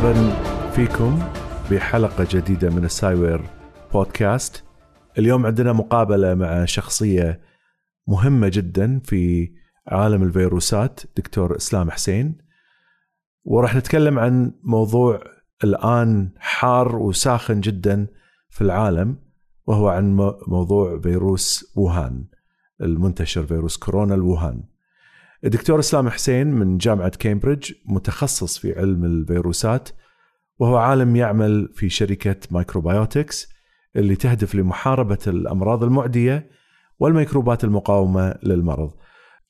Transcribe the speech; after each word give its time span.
أهلا 0.00 0.10
ومرحبا 0.20 0.70
فيكم 0.70 1.18
بحلقة 1.70 2.26
جديدة 2.30 2.70
من 2.70 2.84
السايوير 2.84 3.42
بودكاست. 3.92 4.64
اليوم 5.18 5.46
عندنا 5.46 5.72
مقابلة 5.72 6.34
مع 6.34 6.64
شخصية 6.64 7.40
مهمة 8.08 8.48
جدا 8.48 9.00
في 9.04 9.52
عالم 9.88 10.22
الفيروسات 10.22 11.00
دكتور 11.16 11.56
إسلام 11.56 11.90
حسين 11.90 12.38
وراح 13.44 13.74
نتكلم 13.76 14.18
عن 14.18 14.52
موضوع 14.62 15.20
الآن 15.64 16.30
حار 16.38 16.96
وساخن 16.96 17.60
جدا 17.60 18.06
في 18.50 18.60
العالم 18.60 19.16
وهو 19.66 19.88
عن 19.88 20.16
مو- 20.16 20.38
موضوع 20.46 21.00
فيروس 21.00 21.72
ووهان 21.76 22.24
المنتشر 22.80 23.46
فيروس 23.46 23.76
كورونا 23.76 24.14
الووهان. 24.14 24.64
الدكتور 25.44 25.78
إسلام 25.78 26.08
حسين 26.08 26.46
من 26.46 26.78
جامعة 26.78 27.08
كامبريدج 27.08 27.72
متخصص 27.84 28.58
في 28.58 28.78
علم 28.78 29.04
الفيروسات 29.04 29.88
وهو 30.58 30.76
عالم 30.76 31.16
يعمل 31.16 31.68
في 31.74 31.88
شركة 31.88 32.36
مايكروبيوتكس 32.50 33.48
اللي 33.96 34.16
تهدف 34.16 34.54
لمحاربة 34.54 35.18
الأمراض 35.26 35.84
المعدية 35.84 36.50
والميكروبات 36.98 37.64
المقاومة 37.64 38.34
للمرض. 38.42 38.90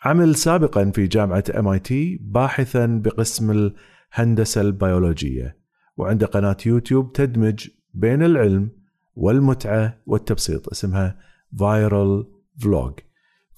عمل 0.04 0.34
سابقا 0.34 0.90
في 0.90 1.06
جامعة 1.06 1.44
MIT 1.58 2.18
باحثا 2.22 2.86
بقسم 2.86 3.72
الهندسة 4.14 4.60
البيولوجية 4.60 5.56
وعنده 5.96 6.26
قناة 6.26 6.56
يوتيوب 6.66 7.12
تدمج 7.12 7.68
بين 7.94 8.22
العلم 8.22 8.70
والمتعة 9.14 9.98
والتبسيط 10.06 10.68
اسمها 10.68 11.18
فايرال 11.58 12.26
فلوج. 12.62 12.92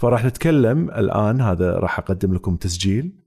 فراح 0.02 0.24
نتكلم 0.24 0.90
الآن 0.90 1.40
هذا 1.40 1.72
راح 1.72 1.98
أقدم 1.98 2.34
لكم 2.34 2.56
تسجيل. 2.56 3.22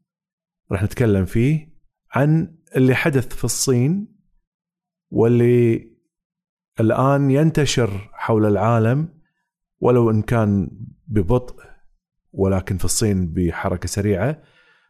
راح 0.72 0.84
نتكلم 0.84 1.26
فيه 1.26 1.74
عن 2.12 2.58
اللي 2.76 2.96
حدث 2.96 3.36
في 3.36 3.44
الصين 3.44 4.16
واللي 5.10 5.92
الآن 6.80 7.32
ينتشر 7.32 8.10
حول 8.14 8.46
العالم 8.46 9.10
ولو 9.80 10.12
إن 10.12 10.22
كان 10.22 10.70
ببطء 11.08 11.64
ولكن 12.32 12.78
في 12.78 12.86
الصين 12.86 13.34
بحركة 13.34 13.88
سريعة. 13.88 14.42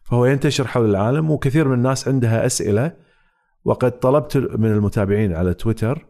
فهو 0.03 0.25
ينتشر 0.25 0.67
حول 0.67 0.89
العالم 0.89 1.31
وكثير 1.31 1.67
من 1.67 1.73
الناس 1.73 2.07
عندها 2.07 2.45
أسئلة. 2.45 2.97
وقد 3.63 3.99
طلبت 3.99 4.37
من 4.37 4.71
المتابعين 4.71 5.33
على 5.33 5.53
تويتر 5.53 6.05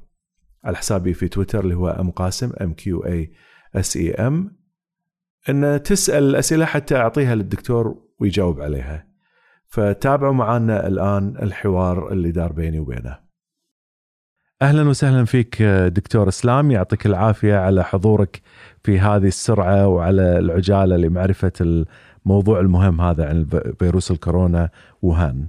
على 0.64 0.78
حسابي 0.78 1.14
في 1.14 1.28
تويتر 1.28 1.64
اللي 1.64 1.76
هو 1.76 1.90
أم 1.90 2.12
قاسم 2.12 2.52
M 2.62 2.74
Q 2.74 3.06
A 3.06 3.32
S 3.76 3.98
I 3.98 4.14
M 4.14 4.65
إن 5.50 5.84
تسأل 5.84 6.24
الاسئله 6.24 6.66
حتى 6.66 6.96
أعطيها 6.96 7.36
للدكتور 7.36 7.96
ويجاوب 8.20 8.62
عليها. 8.62 9.08
فتابعوا 9.68 10.34
معنا 10.34 10.88
الآن 10.88 11.38
الحوار 11.42 12.12
اللي 12.12 12.32
دار 12.32 12.52
بيني 12.52 12.80
وبينه. 12.80 13.20
أهلا 14.62 14.90
وسهلا 14.90 15.26
فيك 15.26 15.62
دكتور 15.62 16.28
إسلام 16.28 16.72
يعطيك 16.72 17.06
العافية 17.06 17.56
على 17.56 17.84
حضورك 17.84 18.42
في 18.84 19.00
هذه 19.00 19.28
السرعة 19.28 19.88
وعلى 19.88 20.40
العجالة 20.40 20.98
لمعرفة 20.98 21.52
الموضوع 22.26 22.60
المهم 22.60 23.02
هذا 23.02 23.30
عن 23.30 23.46
فيروس 23.80 24.12
الكورونا 24.12 24.70
ووهان. 25.02 25.48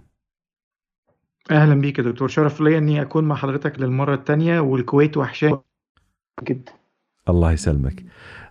أهلا 1.50 1.74
بيك 1.74 1.98
يا 1.98 2.04
دكتور 2.04 2.28
شرف 2.28 2.60
ليا 2.60 2.78
أني 2.78 3.02
أكون 3.02 3.24
مع 3.24 3.34
حضرتك 3.36 3.80
للمرة 3.80 4.14
الثانية 4.14 4.60
والكويت 4.60 5.16
وحشاني 5.16 5.58
جدا 6.42 6.72
الله 7.28 7.52
يسلمك. 7.52 8.04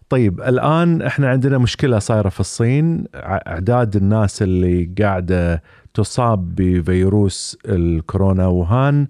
طيب 0.09 0.41
الآن 0.41 1.01
إحنا 1.01 1.29
عندنا 1.29 1.57
مشكلة 1.57 1.99
صايرة 1.99 2.29
في 2.29 2.39
الصين. 2.39 3.05
أعداد 3.15 3.95
الناس 3.95 4.41
اللي 4.41 4.91
قاعدة 5.01 5.63
تصاب 5.93 6.55
بفيروس 6.55 7.57
الكورونا 7.65 8.47
ووهان 8.47 9.07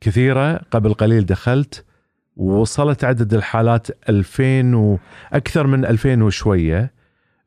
كثيرة. 0.00 0.60
قبل 0.70 0.94
قليل 0.94 1.26
دخلت. 1.26 1.84
ووصلت 2.36 3.04
عدد 3.04 3.34
الحالات 3.34 3.86
2000 4.08 4.74
وأكثر 4.74 5.66
من 5.66 5.84
2000 5.84 6.22
وشوية. 6.22 6.92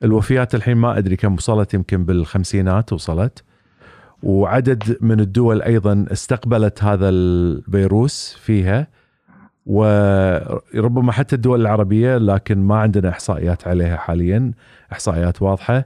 الوفيات 0.04 0.56
الحين 0.56 0.78
ما 0.78 0.98
أدري 0.98 1.16
كم 1.16 1.34
وصلت 1.34 1.74
يمكن 1.74 2.06
بالخمسينات 2.06 2.94
وصلت. 2.94 3.44
وعدد 4.24 4.98
من 5.02 5.20
الدول 5.20 5.62
أيضا 5.62 6.06
استقبلت 6.12 6.84
هذا 6.84 7.10
الفيروس 7.10 8.38
فيها. 8.42 8.88
وربما 9.66 11.12
حتى 11.12 11.36
الدول 11.36 11.62
العربية 11.62 12.18
لكن 12.18 12.58
ما 12.60 12.76
عندنا 12.80 13.10
إحصائيات 13.10 13.68
عليها 13.68 13.98
حاليا 13.98 14.52
إحصائيات 14.92 15.42
واضحة. 15.42 15.86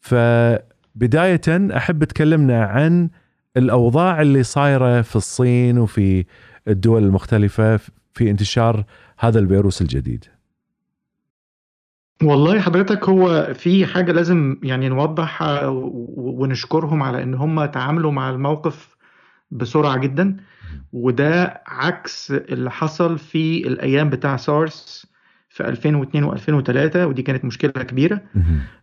فبداية 0.00 1.40
أحب 1.76 2.04
تكلمنا 2.04 2.64
عن 2.64 3.08
الأوضاع 3.56 4.22
اللي 4.22 4.42
صايرة 4.42 5.02
في 5.02 5.16
الصين 5.16 5.78
وفي 5.78 6.24
الدول 6.68 7.04
المختلفة 7.04 7.80
في 8.14 8.30
انتشار 8.30 8.84
هذا 9.18 9.38
الفيروس 9.38 9.82
الجديد. 9.82 10.24
والله 12.22 12.60
حضرتك 12.60 13.08
هو 13.08 13.54
في 13.54 13.86
حاجة 13.86 14.12
لازم 14.12 14.56
يعني 14.62 14.88
نوضحها 14.88 15.66
و- 15.66 16.04
ونشكرهم 16.16 17.02
على 17.02 17.22
إن 17.22 17.34
هم 17.34 17.64
تعاملوا 17.64 18.12
مع 18.12 18.30
الموقف 18.30 18.96
بسرعة 19.50 19.96
جدا. 19.98 20.36
وده 20.92 21.62
عكس 21.66 22.30
اللي 22.30 22.70
حصل 22.70 23.18
في 23.18 23.66
الأيام 23.68 24.10
بتاع 24.10 24.36
سارس 24.36 25.06
في 25.58 25.68
2002 25.68 26.30
و2003 26.30 26.96
ودي 26.96 27.22
كانت 27.22 27.44
مشكلة 27.44 27.70
كبيرة. 27.70 28.20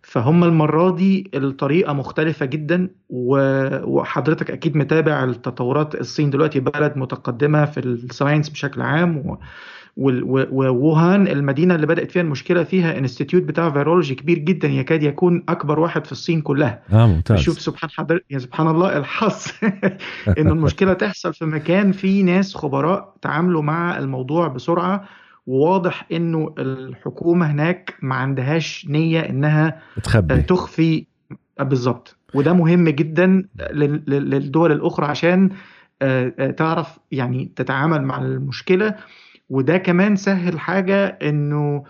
فهم 0.02 0.44
المرة 0.44 0.96
دي 0.96 1.31
الطريقة 1.36 1.94
مختلفة 1.94 2.46
جدا 2.46 2.90
وحضرتك 3.09 4.52
أكيد 4.52 4.78
متابع 4.78 5.24
التطورات. 5.24 5.96
الصين 5.96 6.30
دلوقتي 6.30 6.59
بلد 6.59 6.94
متقدمة 6.97 7.66
في 7.66 7.80
ال 7.80 7.88
science 7.88 8.50
بشكل 8.50 8.81
عام 8.81 9.18
و- 9.18 9.38
وال- 9.97 10.24
و- 10.24 10.47
وووهان 10.52 11.28
المدينة 11.28 11.75
اللي 11.75 11.88
بدأت 11.88 12.12
فيها 12.12 12.22
المشكلة 12.22 12.63
فيها 12.63 12.97
institute 12.97 13.44
بتاع 13.44 13.69
virology 13.69 14.16
كبير 14.16 14.38
جدا 14.38 14.68
يكاد 14.68 15.03
يكون 15.03 15.44
أكبر 15.50 15.80
واحد 15.80 16.06
في 16.06 16.12
الصين 16.12 16.42
كلها. 16.42 16.81
آه 16.94 17.07
ممتاز. 17.07 17.40
شوف 17.40 17.62
سبحان 17.62 17.90
حضر 17.90 18.19
يا 18.30 18.40
سبحان 18.40 18.68
الله 18.68 18.97
الحظ. 18.97 19.46
ان 20.40 20.47
المشكلة 20.47 20.94
تحصل 20.94 21.34
في 21.34 21.46
مكان 21.46 21.92
فيه 21.92 22.24
ناس 22.24 22.56
خبراء 22.57 23.13
تعاملوا 23.22 23.62
مع 23.62 23.97
الموضوع 23.97 24.47
بسرعة. 24.47 25.03
وواضح 25.47 26.06
إنه 26.11 26.56
الحكومة 26.59 27.51
هناك 27.51 27.95
ما 28.01 28.16
عندهاش 28.16 28.88
نية 28.89 29.19
إنها 29.19 29.81
تخبي. 30.03 30.41
تخفي. 30.41 31.06
بالظبط. 31.59 32.17
وده 32.33 32.53
مهم 32.53 32.89
جدا 32.89 33.25
لل- 33.72 34.03
لل- 34.07 34.29
للدول 34.29 34.72
الأخرى 34.72 35.06
عشان 35.06 35.50
آه، 36.01 36.33
آه، 36.39 36.51
تعرف 36.51 36.97
يعني 37.11 37.51
تتعامل 37.56 38.01
مع 38.01 38.22
المشكلة. 38.22 38.95
وده 39.50 39.78
كمان 39.78 40.16
سهل 40.16 40.59
حاجة 40.59 41.06
إنه 41.06 41.75
آه، 41.77 41.83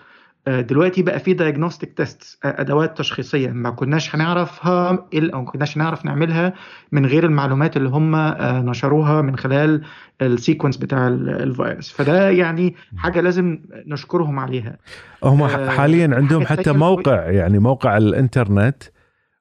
دلوقتي 0.47 1.01
بقى 1.03 1.19
في 1.19 1.33
diagnostic 1.33 1.97
test 1.97 2.37
أدوات 2.43 2.97
تشخيصية 2.97 3.49
ما 3.49 3.69
كناش 3.69 4.15
هنعرفها 4.15 4.89
أو 5.13 5.41
ما 5.41 5.45
كناش 5.51 5.77
نعرف 5.77 6.05
نعملها 6.05 6.53
من 6.91 7.05
غير 7.05 7.25
المعلومات 7.25 7.77
اللي 7.77 7.89
هم 7.89 8.15
آه، 8.15 8.61
نشروها 8.61 9.21
من 9.21 9.37
خلال 9.37 9.81
السيكونس 10.21 10.77
بتاع 10.77 11.07
ال- 11.07 11.29
الفيروس 11.29 11.91
فده 11.91 12.29
يعني 12.29 12.75
حاجة 12.97 13.21
لازم 13.21 13.59
نشكرهم 13.87 14.39
عليها. 14.39 14.77
هم 15.23 15.43
آه، 15.43 15.69
حاليا 15.69 16.15
عندهم 16.15 16.45
حتى 16.45 16.71
موقع 16.71 17.29
يعني 17.31 17.59
موقع 17.59 17.97
الإنترنت 17.97 18.83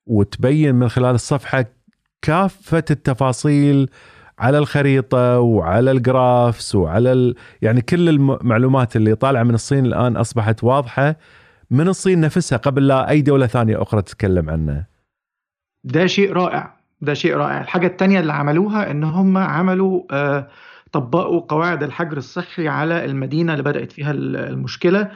وتبين 0.07 0.75
من 0.75 0.89
خلال 0.89 1.15
الصفحة 1.15 1.65
كافة 2.23 2.85
التفاصيل 2.91 3.91
على 4.39 4.59
الخريطة 4.59 5.39
وعلى 5.41 5.91
الجرافس 5.91 6.75
وعلى 6.75 7.13
ال... 7.13 7.35
يعني 7.63 7.81
كل 7.81 8.09
المعلومات 8.09 8.97
اللي 8.97 9.15
طالعة 9.15 9.43
من 9.43 9.55
الصين 9.55 9.87
الآن 9.87 10.17
أصبحت 10.17 10.65
واضحة 10.65 11.17
من 11.71 11.89
الصين 11.89 12.21
نفسها 12.21 12.59
قبل 12.59 12.87
لا 12.87 13.11
أي 13.11 13.21
دولة 13.21 13.47
ثانية 13.47 13.83
أخرى 13.83 14.03
تتكلم 14.03 14.51
عنه. 14.51 14.85
ده 15.85 16.07
شيء 16.07 16.33
رائع. 16.33 16.75
ده 17.01 17.15
شيء 17.15 17.37
رائع. 17.37 17.61
الحاجة 17.61 17.87
التانية 17.87 18.21
اللي 18.21 18.33
عملوها 18.33 18.91
إن 18.91 19.05
هم 19.05 19.39
عملوا 19.39 20.03
آه، 20.11 20.49
طبقوا 20.93 21.41
قواعد 21.49 21.83
الحجر 21.83 22.17
الصحي 22.17 22.69
على 22.69 23.05
المدينة 23.05 23.53
اللي 23.53 23.63
بدأت 23.65 23.93
فيها 23.93 24.11
ال- 24.11 24.37
المشكلة 24.37 25.11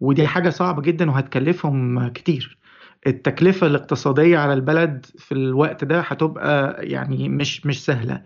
ودي 0.00 0.26
حاجة 0.26 0.50
صعبة 0.50 0.82
جدا 0.82 1.10
وهتكلفهم 1.10 2.08
كتير. 2.08 2.58
التكلفة 3.06 3.66
الاقتصادية 3.66 4.38
على 4.38 4.52
البلد 4.52 5.06
في 5.18 5.32
الوقت 5.32 5.84
ده 5.84 6.00
هتبقى 6.00 6.86
يعني 6.88 7.28
مش 7.28 7.66
مش 7.66 7.84
سهلة. 7.84 8.22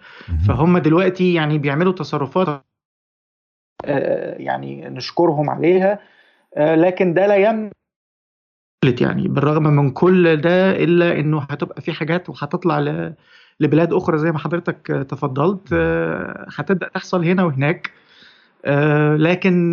فهم 0.49 0.79
دلوقتي 0.79 1.35
يعني 1.35 1.59
بيعملوا 1.59 1.93
تصرفات 1.93 2.65
يعني 4.37 4.89
نشكرهم 4.89 5.51
عليها 5.51 5.99
لكن 6.59 7.15
ده 7.15 7.27
لا 7.27 7.37
يمنع 7.37 7.71
يعني 9.01 9.29
بالرغم 9.29 9.63
من 9.63 9.91
كل 9.91 10.37
ده 10.37 10.71
إلا 10.71 11.21
إنه 11.21 11.41
هتبقى 11.51 11.81
في 11.83 11.93
حاجات 11.93 12.29
وهتطلع 12.29 12.81
لبلاد 13.61 13.93
أخرى 13.93 14.19
زي 14.19 14.33
ما 14.33 14.39
حضرتك 14.39 14.87
تفضلت 15.11 15.75
هتبدأ 16.57 16.89
تحصل 16.89 17.25
هنا 17.25 17.45
وهناك. 17.45 17.91
لكن 19.17 19.73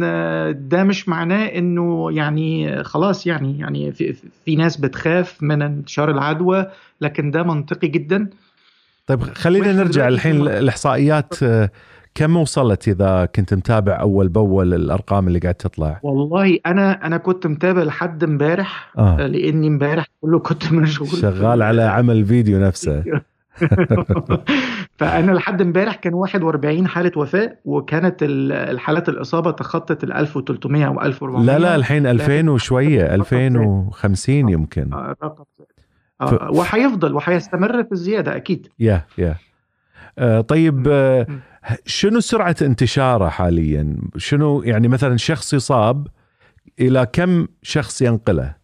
ده 0.69 0.83
مش 0.83 1.09
معناه 1.09 1.45
إنه 1.45 2.11
يعني 2.11 2.83
خلاص 2.83 3.27
يعني 3.27 3.59
يعني 3.59 3.91
في, 3.91 4.15
في 4.45 4.55
ناس 4.55 4.77
بتخاف 4.77 5.43
من 5.43 5.61
انتشار 5.61 6.11
العدوى 6.11 6.65
لكن 7.01 7.31
ده 7.31 7.43
منطقي 7.43 7.87
جدا 7.87 8.29
طيب 9.07 9.23
خلينا 9.23 9.73
نرجع 9.73 10.07
الحين 10.07 10.41
الاحصائيات 10.41 11.33
كم 12.15 12.37
وصلت 12.37 12.87
إذا 12.87 13.25
كنت 13.35 13.53
متابع 13.53 13.99
أول 13.99 14.27
بأول 14.27 14.73
الأرقام 14.73 15.27
اللي 15.27 15.39
قاعد 15.39 15.55
تطلع؟ 15.55 15.99
والله 16.03 16.59
أنا 16.65 17.05
أنا 17.05 17.17
كنت 17.17 17.47
متابع 17.47 17.83
لحد 17.83 18.23
إمبارح 18.23 18.91
آه. 18.97 19.27
لإني 19.27 19.67
إمبارح 19.67 20.07
كله 20.21 20.39
كنت 20.39 20.71
مشغول 20.73 21.09
شغال 21.09 21.61
على 21.61 21.81
عمل 21.81 22.25
فيديو 22.25 22.59
نفسه 22.59 23.03
فانا 24.97 25.31
لحد 25.31 25.61
امبارح 25.61 25.95
كان 25.95 26.13
41 26.13 26.87
حالة 26.87 27.11
وفاة 27.15 27.57
وكانت 27.65 28.17
الحالات 28.21 29.09
الإصابة 29.09 29.51
تخطت 29.51 30.03
ال 30.03 30.13
1300 30.13 30.85
أو 30.87 31.01
1400 31.01 31.45
لا 31.45 31.59
لا 31.59 31.75
الحين 31.75 32.07
2000 32.07 32.49
وشوية 32.49 33.15
2050 33.15 34.49
يمكن. 34.49 34.93
رقم 34.93 35.43
آه 36.21 36.51
وحيفضل 36.51 37.13
وحيستمر 37.15 37.83
في 37.83 37.91
الزيادة 37.91 38.35
أكيد. 38.35 38.67
يا 38.79 39.01
يا. 39.17 39.35
آه 40.19 40.41
طيب 40.41 40.87
آه 40.87 41.27
شنو 41.85 42.19
سرعة 42.19 42.55
انتشاره 42.61 43.27
حاليا؟ 43.29 43.97
شنو 44.17 44.63
يعني 44.63 44.87
مثلا 44.87 45.17
شخص 45.17 45.53
يصاب 45.53 46.07
إلى 46.79 47.07
كم 47.13 47.47
شخص 47.61 48.01
ينقله؟ 48.01 48.55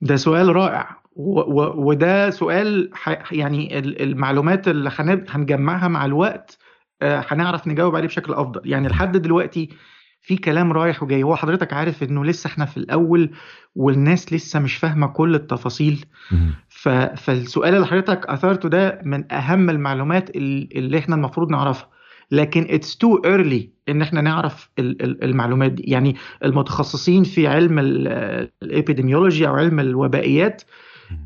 ده 0.00 0.16
سؤال 0.16 0.56
رائع. 0.56 1.03
وده 1.16 2.30
سؤال 2.30 2.90
يعني 3.32 3.78
المعلومات 3.78 4.68
اللي 4.68 4.90
هنجمعها 5.28 5.88
مع 5.88 6.04
الوقت 6.04 6.58
هنعرف 7.02 7.68
نجاوب 7.68 7.96
عليه 7.96 8.06
بشكل 8.06 8.32
أفضل. 8.32 8.60
يعني 8.64 8.88
لحد 8.88 9.16
دلوقتي 9.16 9.68
في 10.22 10.36
كلام 10.36 10.72
رايح 10.72 11.02
وجاي. 11.02 11.22
هو 11.22 11.36
حضرتك 11.36 11.72
عارف 11.72 12.02
إنه 12.02 12.24
لسه 12.24 12.48
إحنا 12.48 12.64
في 12.64 12.76
الأول 12.76 13.30
والناس 13.74 14.32
لسه 14.32 14.60
مش 14.60 14.76
فاهمة 14.76 15.06
كل 15.06 15.34
التفاصيل. 15.34 16.04
فالسؤال 17.16 17.74
اللي 17.74 17.86
حضرتك 17.86 18.26
أثرته 18.26 18.68
ده 18.68 19.00
من 19.04 19.32
أهم 19.32 19.70
المعلومات 19.70 20.30
اللي 20.36 20.98
إحنا 20.98 21.14
المفروض 21.16 21.50
نعرفها. 21.50 21.88
لكن 22.30 22.66
it's 22.70 22.96
too 22.96 23.16
early 23.24 23.70
إن 23.88 24.02
إحنا 24.02 24.20
نعرف 24.20 24.70
المعلومات 24.78 25.72
دي. 25.72 25.82
يعني 25.82 26.16
المتخصصين 26.44 27.24
في 27.24 27.46
علم 27.46 27.78
ال 28.62 28.69
epidemiology 28.69 29.48
أو 29.48 29.54
علم 29.54 29.80
الوبائيات 29.80 30.62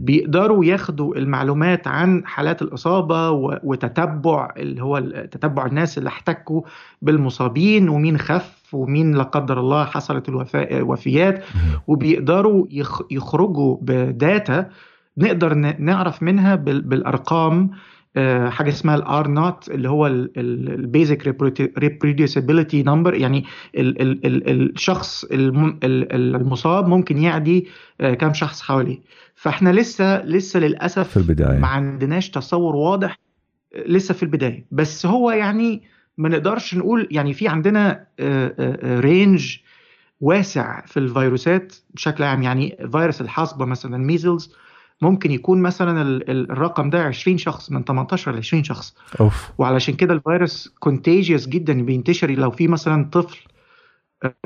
بيقدروا 0.01 0.65
ياخدوا 0.65 1.17
المعلومات 1.17 1.87
عن 1.89 2.23
حالات 2.27 2.63
الإصابة 2.63 3.31
وتتبع 3.65 4.53
اللي 4.57 4.83
هو 4.83 4.99
تتبع 5.31 5.67
الناس 5.67 5.99
اللي 5.99 6.09
احتكوا 6.09 6.63
بالمصابين 7.03 7.89
ومين 7.89 8.19
خف 8.19 8.59
ومين 8.73 9.15
لا 9.15 9.23
قدر 9.23 9.61
الله 9.61 9.85
حصلت 9.85 10.29
الوفيات. 10.29 11.45
وبيقدروا 11.87 12.67
يخرجوا 13.11 13.77
ب 13.83 14.00
data 14.00 14.71
نقدر 15.19 15.55
نعرف 15.79 16.23
منها 16.23 16.55
بالأرقام 16.55 17.71
حاجة 18.49 18.69
اسمها 18.69 18.95
ال 18.97 19.13
R 19.13 19.29
naught 19.29 19.71
اللي 19.71 19.89
هو 19.91 20.07
ال 20.37 20.52
basic 20.52 21.27
reproducibility 21.79 22.83
number 22.83 23.15
يعني 23.15 23.45
ال 23.77 24.03
ال 24.03 24.27
ال 24.27 24.71
الشخص 24.73 25.25
المصاب 25.33 26.89
ممكن 26.89 27.19
يعدي 27.19 27.69
كم 28.19 28.33
شخص 28.35 28.63
حواليه. 28.63 28.99
فاحنا 29.39 29.71
لسه 29.71 30.25
لسه 30.25 30.61
للأسف 30.61 31.09
في 31.09 31.17
البداية. 31.17 31.59
ما 31.59 31.67
عندناش 31.67 32.31
تصور 32.31 32.77
واضح 32.77 33.19
لسه 33.87 34.15
في 34.15 34.23
البداية. 34.23 34.67
بس 34.71 35.07
هو 35.07 35.31
يعني 35.31 35.83
ما 36.19 36.29
نقدرش 36.29 36.75
نقول 36.75 37.09
يعني 37.11 37.33
في 37.33 37.49
عندنا 37.49 38.07
range 38.85 39.57
واسع 40.21 40.87
في 40.87 40.97
الفيروسات 40.97 41.77
بشكل 41.95 42.25
عام. 42.25 42.43
يعني 42.43 42.77
فيروس 42.93 43.21
الحصبة 43.21 43.65
مثلا 43.65 43.99
measles 43.99 44.55
ممكن 45.03 45.31
يكون 45.31 45.63
مثلا 45.63 46.03
الرقم 46.29 46.91
ده 46.91 47.03
20 47.03 47.39
شخص 47.39 47.73
من 47.73 47.85
18 47.85 48.33
ل 48.33 48.37
20 48.37 48.65
شخص. 48.65 48.95
أوف. 49.21 49.51
وعلشان 49.59 49.95
كده 49.95 50.15
الفيروس 50.15 50.75
contagious 50.79 51.47
جدا 51.49 51.83
بينتشر 51.83 52.31
لو 52.31 52.51
في 52.51 52.69
مثلا 52.69 53.11
طفل 53.13 53.39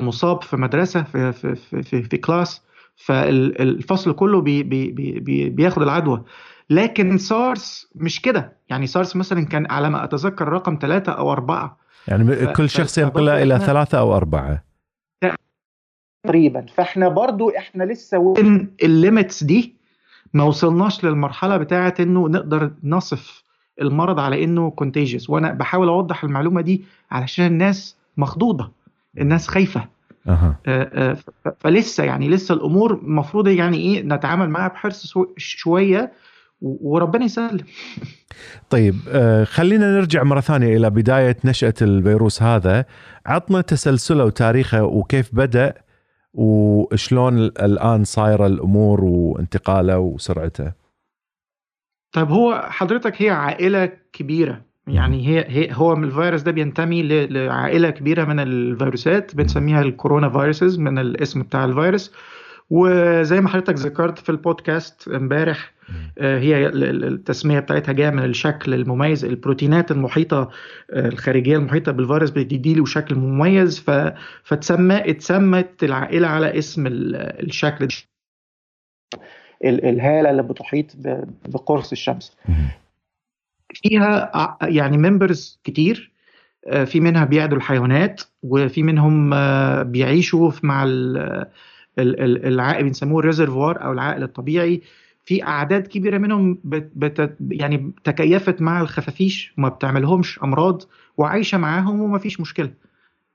مصاب 0.01 0.41
في 0.43 0.57
مدرسة 0.57 1.03
في 1.03 1.31
في 1.31 1.55
في, 1.55 1.83
في, 1.83 2.03
في 2.03 2.17
class 2.17 2.61
فالفصل 2.95 4.13
كله 4.13 4.41
بي 4.41 4.63
بي 4.63 4.91
بي 5.19 5.49
بياخد 5.49 5.81
العدوى. 5.81 6.23
لكن 6.69 7.17
سارس 7.17 7.91
مش 7.95 8.21
كده. 8.21 8.57
يعني 8.69 8.87
سارس 8.87 9.15
مثلا 9.15 9.45
كان 9.45 9.71
على 9.71 9.89
ما 9.89 10.03
أتذكر 10.03 10.47
رقم 10.47 10.77
ثلاثة 10.81 11.11
أو 11.11 11.31
أربعة. 11.31 11.77
يعني 12.07 12.53
كل 12.53 12.69
شخص 12.69 12.97
ينقل 12.97 13.29
إلى 13.29 13.59
ثلاثة 13.59 13.99
أو 13.99 14.15
أربعة. 14.17 14.63
تقريبا. 16.23 16.65
فإحنا 16.75 17.07
برضو 17.07 17.49
إحنا 17.49 17.83
لسه 17.83 18.17
within 18.17 18.75
ال 18.83 18.92
limits 18.92 19.43
دي 19.43 19.75
ما 20.33 20.43
وصلناش 20.43 21.03
للمرحلة 21.05 21.57
بتاعه 21.57 21.95
إنه 21.99 22.29
نقدر 22.29 22.71
نصف 22.83 23.43
المرض 23.81 24.19
على 24.19 24.43
إنه 24.43 24.71
contagious 24.71 25.29
وأنا 25.29 25.51
بحاول 25.51 25.87
أوضح 25.87 26.23
المعلومة 26.23 26.61
دي 26.61 26.85
علشان 27.11 27.45
الناس 27.45 27.97
مخضوضة. 28.17 28.71
الناس 29.17 29.47
خايفة. 29.47 29.87
أه. 30.27 30.55
آه 30.67 31.17
فلسه 31.59 32.03
يعني 32.03 32.29
لسه 32.29 32.55
الأمور 32.55 32.93
المفروض 32.93 33.47
يعني 33.47 33.77
إيه 33.77 34.03
نتعامل 34.03 34.49
معاها 34.49 34.67
بحرص 34.67 35.13
شوية 35.37 36.11
وربنا 36.61 37.25
يسلم 37.25 37.65
طيب 38.69 38.95
آه 39.09 39.43
خلينا 39.43 39.95
نرجع 39.95 40.23
مرة 40.23 40.39
ثانية 40.39 40.77
إلى 40.77 40.89
بداية 40.89 41.37
نشأة 41.45 41.73
الفيروس 41.81 42.43
هذا. 42.43 42.85
عطنا 43.25 43.61
تسلسله 43.61 44.25
وتاريخه 44.25 44.83
وكيف 44.83 45.35
بدأ 45.35 45.73
وشلون 46.33 47.37
الآن 47.39 48.03
صايرة 48.03 48.47
الأمور 48.47 49.03
وانتقاله 49.03 49.99
وسرعته. 49.99 50.71
طيب 52.11 52.29
هو 52.29 52.67
حضرتك 52.69 53.21
هي 53.21 53.29
عائلة 53.29 53.85
كبيرة. 54.13 54.61
يعني 54.87 55.27
هي, 55.27 55.45
هي 55.47 55.69
هو 55.71 55.93
الفيروس 55.93 56.41
ده 56.41 56.51
بينتمي 56.51 57.03
لعائلة 57.27 57.89
كبيرة 57.89 58.25
من 58.25 58.39
الفيروسات 58.39 59.35
بنسميها 59.35 59.81
الكورونا 59.81 60.29
فيروسز 60.29 60.79
من 60.79 60.97
الاسم 60.99 61.41
بتاع 61.41 61.65
الفيروس. 61.65 62.13
وزي 62.69 63.41
ما 63.41 63.49
حضرتك 63.49 63.73
ذكرت 63.75 64.19
في 64.19 64.29
البودكاست 64.29 65.07
امبارح 65.07 65.73
هي 66.19 66.67
التسمية 66.67 67.59
بتاعتها 67.59 67.91
جاية 67.93 68.09
من 68.09 68.23
الشكل 68.23 68.73
المميز. 68.73 69.25
البروتينات 69.25 69.91
المحيطة 69.91 70.49
الخارجية 70.93 71.57
المحيطة 71.57 71.91
بالفيروس 71.91 72.29
بتدي 72.29 72.73
له 72.75 72.85
شكل 72.85 73.15
مميز 73.15 73.85
فتسمى 74.43 75.09
اتسمت 75.09 75.83
العائلة 75.83 76.27
على 76.27 76.57
اسم 76.57 76.87
الشكل 76.87 77.87
ده. 77.87 77.93
الهالة 79.63 80.29
اللي 80.29 80.43
بتحيط 80.43 80.85
بقرص 81.47 81.91
الشمس. 81.91 82.37
فيها 83.75 84.31
يعني 84.61 84.97
ممبرز 84.97 85.59
كتير 85.63 86.11
في 86.85 86.99
منها 86.99 87.25
بيعدوا 87.25 87.57
الحيوانات 87.57 88.21
وفي 88.43 88.83
منهم 88.83 89.29
بيعيشوا 89.83 90.51
مع 90.63 90.83
العائل 91.99 92.83
بنسموه 92.83 93.19
ال 93.19 93.25
reservoir 93.25 93.83
أو 93.83 93.91
العائل 93.91 94.23
الطبيعي. 94.23 94.81
في 95.25 95.43
أعداد 95.43 95.87
كبيرة 95.87 96.17
منهم 96.17 96.59
بت 96.63 96.91
بت 96.95 97.35
يعني 97.51 97.91
تكيفت 98.03 98.61
مع 98.61 98.81
الخفافيش 98.81 99.53
وما 99.57 99.69
بتعملهمش 99.69 100.39
أمراض 100.43 100.81
وعايشة 101.17 101.57
معاهم 101.57 102.01
وما 102.01 102.17
فيش 102.17 102.39
مشكلة. 102.39 102.71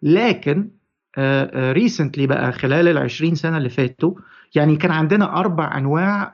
لكن 0.02 0.68
recently 1.56 2.26
بقى 2.26 2.52
خلال 2.52 2.88
ال 2.88 2.98
20 2.98 3.34
سنة 3.34 3.56
اللي 3.56 3.68
فاتوا 3.68 4.14
يعني 4.54 4.76
كان 4.76 4.90
عندنا 4.90 5.36
أربع 5.40 5.78
أنواع 5.78 6.32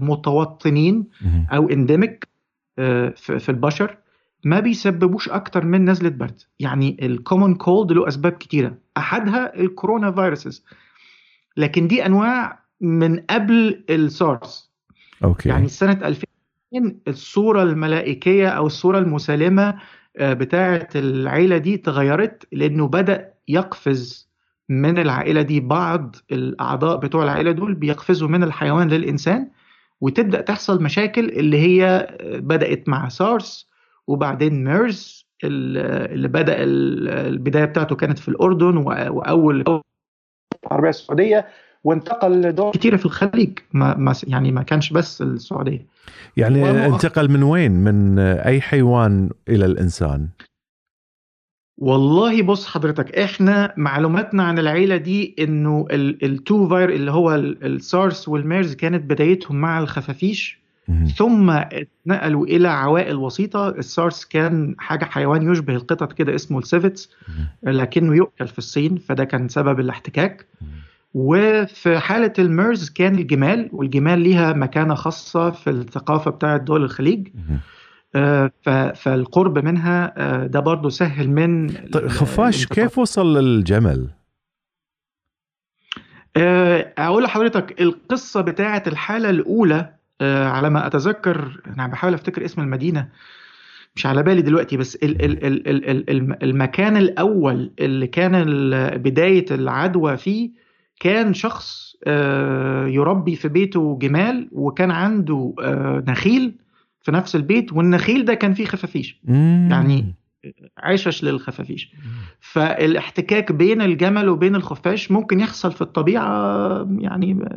متوطنين 0.00 1.04
أو 1.52 1.68
endemic 1.70 2.28
في 3.16 3.48
البشر 3.48 3.96
ما 4.44 4.60
بيسببوش 4.60 5.28
أكتر 5.28 5.64
من 5.64 5.90
نزلة 5.90 6.08
برد. 6.08 6.40
يعني 6.60 6.96
ال 7.02 7.09
common 7.09 7.54
cold 7.54 7.92
له 7.92 8.08
أسباب 8.08 8.32
كتيرة. 8.32 8.74
أحدها 8.96 9.60
ال 9.60 10.12
coronaviruses 10.12 10.64
لكن 11.56 11.88
دي 11.88 12.06
أنواع 12.06 12.62
من 12.80 13.18
قبل 13.30 13.84
السارس 13.90 14.70
okay. 15.24 15.48
يعني 15.48 15.68
سنة 15.68 15.92
2000 15.92 16.26
الصورة 17.08 17.62
الملائكية 17.62 18.48
أو 18.48 18.66
الصورة 18.66 18.98
المسالمة 18.98 19.78
بتاعه 20.20 20.88
العيلة 20.94 21.58
دي 21.58 21.76
تغيرت 21.76 22.46
لأنه 22.52 22.88
بدأ 22.88 23.32
يقفز 23.48 24.28
من 24.68 24.98
العائلة 24.98 25.42
دي 25.42 25.60
بعض 25.60 26.16
الأعضاء 26.32 26.96
بتوع 26.96 27.22
العائلة 27.24 27.52
دول 27.52 27.74
بيقفزوا 27.74 28.28
من 28.28 28.42
الحيوان 28.42 28.88
للإنسان. 28.88 29.50
وتبدأ 30.02 30.40
تحصل 30.40 30.82
مشاكل 30.82 31.28
اللي 31.28 31.58
هي 31.58 32.08
بدأت 32.22 32.88
مع 32.88 33.08
سارس 33.08 33.70
وبعدين 34.06 34.64
ميرز 34.64 35.26
اللي 35.44 36.28
بدأ 36.28 36.56
البداية 36.58 37.64
بتاعته 37.64 37.96
كانت 37.96 38.18
في 38.18 38.28
الأردن 38.28 38.76
وأول 38.76 39.80
العربية 40.66 40.88
السعودية 40.88 41.46
وانتقل 41.84 42.42
لدول 42.42 42.72
كثيره 42.72 42.96
في 42.96 43.06
الخليج 43.06 43.58
ما 43.72 43.96
ما 43.96 44.14
يعني 44.26 44.52
ما 44.52 44.62
كانش 44.62 44.92
بس 44.92 45.22
السعودية. 45.22 45.86
يعني 46.36 46.86
انتقل 46.86 47.30
من 47.30 47.42
وين؟ 47.42 47.72
من 47.72 48.18
أي 48.18 48.60
حيوان 48.60 49.30
إلى 49.48 49.64
الإنسان؟ 49.64 50.28
والله 51.78 52.42
بص 52.42 52.66
حضرتك 52.66 53.18
إحنا 53.18 53.74
معلوماتنا 53.76 54.42
عن 54.42 54.58
العيلة 54.58 54.96
دي 54.96 55.34
إنه 55.38 55.86
ال 55.90 56.10
two 56.10 56.68
viruses 56.68 56.90
اللي 56.90 57.10
هو 57.10 57.34
السارس 57.34 58.28
والميرز 58.28 58.74
كانت 58.74 59.04
بدايتهم 59.04 59.56
مع 59.60 59.78
الخفافيش 59.80 60.62
ثم 61.16 61.50
اتنقلوا 61.50 62.46
إلى 62.46 62.68
عوائل 62.68 63.16
وسيطة. 63.16 63.68
السارس 63.68 64.24
كان 64.24 64.74
حاجة 64.78 65.04
حيوان 65.04 65.52
يشبه 65.52 65.74
القطط 65.74 66.12
كده 66.12 66.34
اسمه 66.34 66.58
ال 66.58 66.65
civets 66.65 67.10
لكنه 67.62 68.16
يؤكل 68.16 68.48
في 68.48 68.58
الصين 68.58 68.96
فده 68.96 69.24
كان 69.24 69.48
سبب 69.48 69.80
الاحتكاك. 69.80 70.46
وفي 71.14 71.98
حالة 71.98 72.32
الميرز 72.38 72.90
كان 72.90 73.14
الجمال 73.14 73.68
والجمال 73.72 74.18
ليها 74.18 74.52
مكانة 74.52 74.94
خاصة 74.94 75.50
في 75.50 75.70
الثقافة 75.70 76.30
بتاعة 76.30 76.56
دول 76.56 76.84
الخليج. 76.84 77.28
فالقرب 78.94 79.58
منها 79.58 80.14
ده 80.46 80.60
برضو 80.60 80.88
سهل 80.88 81.30
من 81.30 81.68
طيب 81.68 82.08
خفاش 82.08 82.66
كيف 82.66 82.98
وصل 82.98 83.36
للجمل؟ 83.38 84.08
أقول 86.98 87.22
لحضرتك 87.22 87.80
القصة 87.80 88.40
بتاعه 88.40 88.82
الحالة 88.86 89.30
الأولى 89.30 89.94
على 90.20 90.70
ما 90.70 90.86
أتذكر 90.86 91.60
أنا 91.66 91.86
بحاول 91.86 92.14
أفتكر 92.14 92.44
اسم 92.44 92.60
المدينة 92.60 93.08
مش 93.96 94.06
على 94.06 94.22
بالي 94.22 94.42
دلوقتي 94.42 94.76
بس 94.76 94.96
ال 94.96 95.24
ال 95.24 95.44
ال 95.46 95.68
ال 95.68 95.90
ال 96.10 96.42
المكان 96.42 96.96
الأول 96.96 97.70
اللي 97.80 98.06
كان 98.06 98.44
بداية 98.96 99.46
العدوى 99.50 100.16
فيه 100.16 100.50
كان 101.00 101.34
شخص 101.34 101.96
يربي 102.86 103.36
في 103.36 103.48
بيته 103.48 103.98
جمال 104.02 104.48
وكان 104.52 104.90
عنده 104.90 105.54
نخيل 106.08 106.54
في 107.02 107.12
نفس 107.12 107.36
البيت 107.36 107.72
والنخيل 107.72 108.24
ده 108.24 108.34
كان 108.34 108.54
فيه 108.54 108.64
خفافيش. 108.64 109.20
يعني 109.70 110.14
عشش 110.78 111.24
للخفافيش. 111.24 111.94
فالاحتكاك 112.40 113.52
بين 113.52 113.82
الجمل 113.82 114.28
وبين 114.28 114.54
الخفاش 114.56 115.10
ممكن 115.10 115.40
يحصل 115.40 115.72
في 115.72 115.82
الطبيعة 115.82 116.88
يعني 116.98 117.48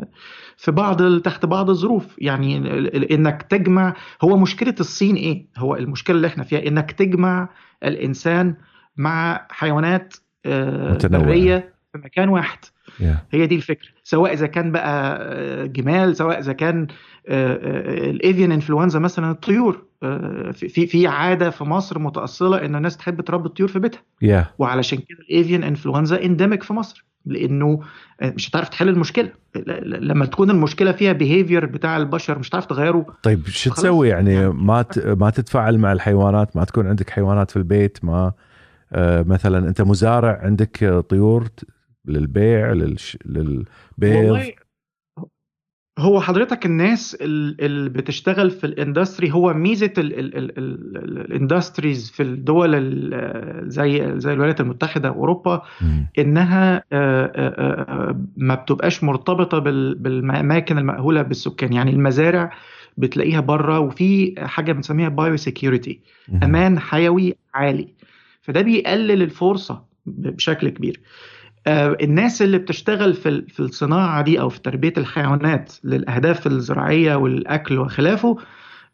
في 0.58 0.72
بعض 0.72 1.20
تحت 1.22 1.46
بعض 1.46 1.70
الظروف. 1.70 2.16
يعني 2.18 2.58
إنك 3.16 3.42
تجمع 3.42 3.94
هو 4.24 4.38
مشكلة 4.38 4.76
الصين 4.80 5.16
إيه؟ 5.16 5.48
هو 5.58 5.76
المشكلة 5.76 6.16
اللي 6.16 6.28
إحنا 6.28 6.44
فيها 6.44 6.68
إنك 6.68 6.92
تجمع 6.92 7.50
الإنسان 7.84 8.56
مع 8.98 9.48
حيوانات 9.50 10.14
برية 10.46 11.74
في 11.92 11.98
مكان 11.98 12.30
واحد. 12.30 12.60
Yeah. 13.00 13.04
هي 13.32 13.48
دي 13.48 13.56
الفكرة. 13.56 13.88
سواء 14.04 14.34
إذا 14.34 14.48
كان 14.48 14.72
بقى 14.72 15.68
جمال 15.68 16.16
سواء 16.16 16.40
إذا 16.40 16.54
كان 16.54 16.88
ال 17.28 17.48
avian 17.48 18.52
influenza 18.52 19.00
مثلا 19.00 19.32
الطيور 19.32 19.86
في 20.54 20.88
في 20.88 21.08
عادة 21.08 21.50
في 21.50 21.64
مصر 21.64 22.00
متأصلة 22.00 22.66
إن 22.66 22.76
الناس 22.76 22.98
تحب 22.98 23.22
تربي 23.22 23.46
الطيور 23.46 23.70
في 23.70 23.80
بيتها. 23.80 24.02
Yeah. 24.26 24.46
وعلشان 24.60 24.98
كده 24.98 25.18
ال 25.30 25.35
avian 25.35 25.64
influenza 25.64 26.26
endemic 26.26 26.64
في 26.64 26.74
مصر. 26.74 27.06
لأنه 27.26 27.80
مش 28.24 28.50
هتعرف 28.50 28.70
تحل 28.70 28.90
المشكلة. 28.90 29.32
لما 29.86 30.26
تكون 30.26 30.50
المشكلة 30.50 30.92
فيها 30.92 31.14
behavior 31.14 31.66
بتاع 31.66 31.98
البشر 31.98 32.40
مش 32.40 32.50
هتعرف 32.50 32.66
تغيره. 32.66 33.06
طيب 33.24 33.48
شو 33.48 33.74
تسوي 33.74 34.10
يعني؟ 34.10 34.50
ما 34.50 34.86
ما 35.06 35.30
تتفاعل 35.30 35.78
مع 35.78 35.92
الحيوانات 35.92 36.58
ما 36.58 36.64
تكون 36.64 36.88
عندك 36.88 37.10
حيوانات 37.10 37.52
في 37.52 37.58
البيت 37.58 37.98
ما 38.04 38.32
آه 38.94 39.22
مثلا 39.28 39.70
أنت 39.70 39.82
مزارع 39.82 40.40
عندك 40.44 41.04
طيور 41.10 41.48
للبيع 42.08 42.74
للش... 42.74 43.18
للبيض. 43.26 44.42
هو 46.00 46.22
حضرتك 46.22 46.66
الناس 46.66 47.18
اللي 47.22 47.90
بتشتغل 47.90 48.52
في 48.52 48.64
ال 48.64 48.71
industry 48.71 49.32
هو 49.32 49.54
ميزة 49.54 49.94
ال 51.18 51.26
industries 51.26 52.12
في 52.12 52.24
الدول 52.24 52.72
زي 53.68 54.20
زي 54.20 54.34
الولايات 54.34 54.62
المتحدة 54.62 55.12
واوروبا 55.12 55.62
إنها 56.18 56.84
ما 58.38 58.56
بتبقاش 58.56 59.04
مرتبطة 59.04 59.60
بالأماكن 59.60 60.78
المأهولة 60.78 61.22
بالسكان. 61.22 61.74
يعني 61.74 61.92
المزارع 61.92 62.52
بتلاقيها 62.98 63.40
بره 63.40 63.80
وفي 63.80 64.36
حاجة 64.38 64.72
بنسميها 64.72 65.10
biosecurity 65.10 66.00
أمان 66.44 66.80
حيوي 66.80 67.36
عالي. 67.54 67.88
فده 68.42 68.62
بيقلل 68.62 69.22
الفرصة 69.22 69.86
بشكل 70.06 70.70
كبير. 70.70 71.00
الناس 71.68 72.42
اللي 72.42 72.58
بتشتغل 72.58 73.14
في 73.14 73.42
في 73.48 73.60
الصناعة 73.60 74.22
دي 74.22 74.40
أو 74.42 74.50
في 74.50 74.62
تربية 74.62 74.94
الحيوانات 74.98 75.74
للأهداف 75.84 76.48
الزراعية 76.48 77.16
والأكل 77.16 77.80
وخلافه 77.80 78.38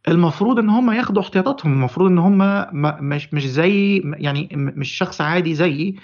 المفروض 0.08 0.60
إن 0.60 0.70
هم 0.70 0.92
ياخدوا 0.92 1.22
احتياطاتهم 1.22 1.74
المفروض 1.74 2.10
إن 2.12 2.18
هم 2.18 2.66
مش 3.10 3.34
مش 3.34 3.48
زي 3.48 4.02
يعني 4.06 4.50
مش 4.54 4.90
شخص 4.92 5.22
عادي 5.22 5.54
زيي 5.56 5.96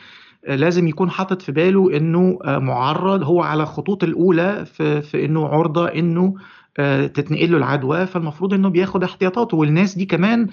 لازم 0.47 0.87
يكون 0.87 1.09
حاطط 1.09 1.41
في 1.41 1.51
باله 1.51 1.97
إنه 1.97 2.39
معرض 2.45 3.23
هو 3.23 3.41
على 3.41 3.63
الخطوط 3.63 4.03
الأولى 4.03 4.65
في, 4.65 5.01
في 5.01 5.25
إنه 5.25 5.47
عرضة 5.47 5.85
إنه 5.87 6.35
تتنقل 7.13 7.51
له 7.51 7.57
العدوى 7.57 8.05
فالمفروض 8.05 8.53
إنه 8.53 8.69
بياخد 8.69 9.03
احتياطاته 9.03 9.57
والناس 9.57 9.95
دي 9.95 10.05
كمان 10.05 10.47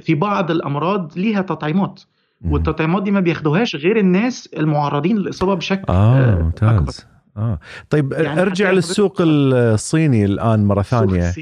في 0.00 0.14
بعض 0.14 0.50
الأمراض 0.50 1.12
ليها 1.18 1.42
تطعيمات. 1.42 2.02
والتطعيمات 2.44 3.02
دي 3.02 3.10
ما 3.10 3.20
بياخدوهاش 3.20 3.76
غير 3.76 3.96
الناس 3.96 4.48
المعرضين 4.56 5.16
للإصابة 5.16 5.54
بشكل 5.54 5.92
آه 5.92 6.42
ممتاز. 6.42 7.06
آه. 7.36 7.58
طيب 7.90 8.12
يعني 8.12 8.42
ارجع 8.42 8.70
للسوق 8.70 9.16
الصيني 9.20 10.24
الآن 10.24 10.64
مرة 10.64 10.82
ثانية. 10.82 11.32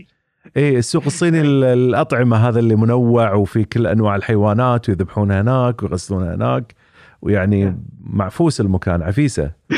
إيه 0.57 0.79
السوق 0.79 1.03
الصيني 1.07 1.41
الأطعمة 1.73 2.49
هذا 2.49 2.59
اللي 2.59 2.77
منوع 2.77 3.35
وفي 3.35 3.65
كل 3.65 3.87
أنواع 3.87 4.17
الحيوانات 4.17 4.89
ويذبحونها 4.89 5.41
هناك 5.41 5.83
ويغسلونها 5.83 6.35
هناك 6.35 6.75
ويعني 7.23 7.83
معفوس 8.01 8.61
المكان 8.61 9.03
عفيسة. 9.03 9.51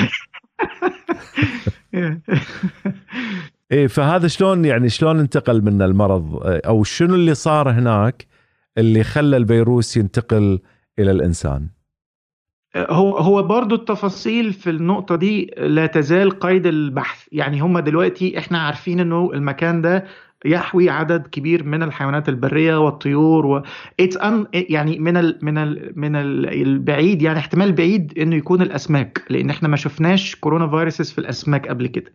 إيه 3.73 3.87
فهذا 3.87 4.29
شلون 4.29 4.65
يعني 4.65 4.89
شلون 4.89 5.19
انتقل 5.21 5.63
من 5.63 5.83
المرض؟ 5.83 6.41
أو 6.45 6.85
شنو 6.85 7.15
اللي 7.15 7.35
صار 7.35 7.71
هناك 7.71 8.27
اللي 8.79 9.05
خلى 9.05 9.37
الفيروس 9.37 9.97
ينتقل 9.97 10.61
إلى 10.99 11.11
الإنسان. 11.11 11.69
هو 12.76 13.17
هو 13.19 13.43
برضه 13.43 13.76
التفاصيل 13.76 14.52
في 14.52 14.71
النقطة 14.71 15.17
دي 15.17 15.55
لا 15.59 15.87
تزال 15.87 16.38
قيد 16.38 16.67
البحث. 16.67 17.26
يعني 17.33 17.61
هم 17.61 17.78
دلوقتي 17.78 18.38
إحنا 18.38 18.59
عارفين 18.59 19.00
إنه 19.00 19.31
المكان 19.35 19.83
ده 19.83 20.05
يحوي 20.45 20.90
عدد 20.90 21.26
كبير 21.26 21.64
من 21.64 21.83
الحيوانات 21.83 22.28
البرية 22.28 22.76
والطيور 22.85 23.47
و 23.47 23.62
ان 24.00 24.47
يعني 24.52 24.99
من 24.99 25.17
ال 25.17 25.38
من 25.43 25.59
ال 25.59 25.93
من 25.97 26.17
ال 26.17 26.62
البعيد 26.62 27.23
يعني 27.23 27.38
احتمال 27.38 27.73
بعيد 27.73 28.19
إنه 28.19 28.37
يكون 28.37 28.62
الأسماك 28.62 29.23
لأن 29.31 29.50
إحنا 29.50 29.69
ما 29.69 29.76
شفناش 29.76 30.37
كورونا 30.37 30.69
فيروسز 30.69 31.12
في 31.12 31.19
الأسماك 31.19 31.69
قبل 31.69 31.87
كده. 31.87 32.12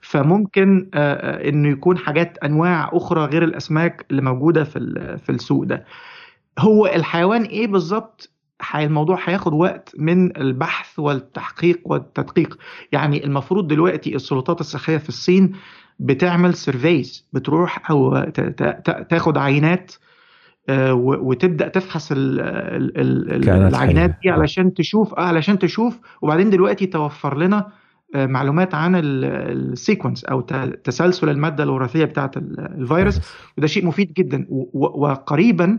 فممكن 0.00 0.88
إنه 0.94 1.68
يكون 1.68 1.98
حاجات 1.98 2.38
أنواع 2.38 2.90
أخرى 2.92 3.24
غير 3.24 3.44
الأسماك 3.44 4.06
اللي 4.10 4.22
موجودة 4.22 4.64
في 4.64 4.78
في 5.24 5.32
السوق 5.32 5.64
ده. 5.64 5.84
هو 6.58 6.86
الحيوان 6.86 7.42
إيه 7.42 7.66
بالظبط؟ 7.66 8.30
الموضوع 8.74 9.18
هياخد 9.24 9.52
وقت 9.52 9.92
من 9.98 10.36
البحث 10.36 10.98
والتحقيق 10.98 11.80
والتدقيق. 11.84 12.58
يعني 12.92 13.24
المفروض 13.24 13.68
دلوقتي 13.68 14.14
السلطات 14.16 14.60
الصحيه 14.60 14.96
في 14.96 15.08
الصين 15.08 15.52
بتعمل 15.98 16.54
surveys 16.54 17.28
بتروح 17.32 17.90
أو 17.90 18.24
تاخد 19.10 19.38
عينات 19.38 19.92
وتبدأ 21.00 21.68
تفحص 21.68 22.12
ال 22.12 22.40
ال 22.40 23.50
العينات 23.50 24.14
دي 24.22 24.30
علشان 24.30 24.74
تشوف 24.74 25.14
آه 25.14 25.22
علشان 25.22 25.58
تشوف. 25.58 25.98
وبعدين 26.22 26.50
دلوقتي 26.50 26.86
توفر 26.86 27.38
لنا 27.38 27.66
معلومات 28.14 28.74
عن 28.74 28.92
ال 29.04 29.17
sequence 29.17 30.24
أو 30.24 30.40
تسلسل 30.84 31.28
المادة 31.28 31.64
الوراثية 31.64 32.04
بتاعة 32.04 32.30
الفيروس. 32.36 33.20
وده 33.58 33.66
شيء 33.66 33.86
مفيد 33.86 34.12
جدا. 34.12 34.46
وقريبا 34.72 35.78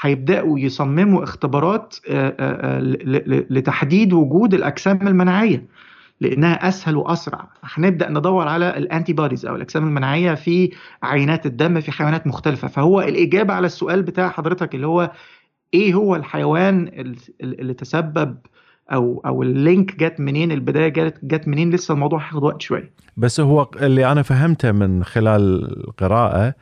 هيبدأوا 0.00 0.58
يصمموا 0.58 1.22
اختبارات 1.24 1.96
لتحديد 3.50 4.12
وجود 4.12 4.54
الأجسام 4.54 5.08
المناعية 5.08 5.64
لأنها 6.20 6.68
أسهل 6.68 6.96
وأسرع. 6.96 7.48
هنبدأ 7.62 8.10
ندور 8.10 8.48
على 8.48 8.76
ال 8.76 9.12
antibodies 9.12 9.46
أو 9.46 9.56
الأجسام 9.56 9.84
المناعية 9.84 10.34
في 10.34 10.70
عينات 11.02 11.46
الدم 11.46 11.80
في 11.80 11.92
حيوانات 11.92 12.26
مختلفة. 12.26 12.68
فهو 12.68 13.00
الإجابة 13.00 13.54
على 13.54 13.66
السؤال 13.66 14.02
بتاع 14.02 14.28
حضرتك 14.28 14.74
اللي 14.74 14.86
هو 14.86 15.10
إيه 15.74 15.94
هو 15.94 16.16
الحيوان 16.16 16.90
اللي 17.40 17.74
تسبب 17.74 18.36
أو 18.92 19.22
أو 19.26 19.42
ال 19.42 19.53
link 19.53 19.96
جت 19.96 20.20
منين 20.20 20.52
البداية 20.52 20.88
جت 20.88 21.24
جت 21.24 21.48
منين؟ 21.48 21.70
لسه 21.70 21.94
الموضوع 21.94 22.18
هياخد 22.18 22.42
وقت 22.42 22.62
شوية. 22.62 22.92
بس 23.16 23.40
هو 23.40 23.70
اللي 23.82 24.12
أنا 24.12 24.22
فهمته 24.22 24.72
من 24.72 25.04
خلال 25.04 25.64
القراءه 25.84 26.54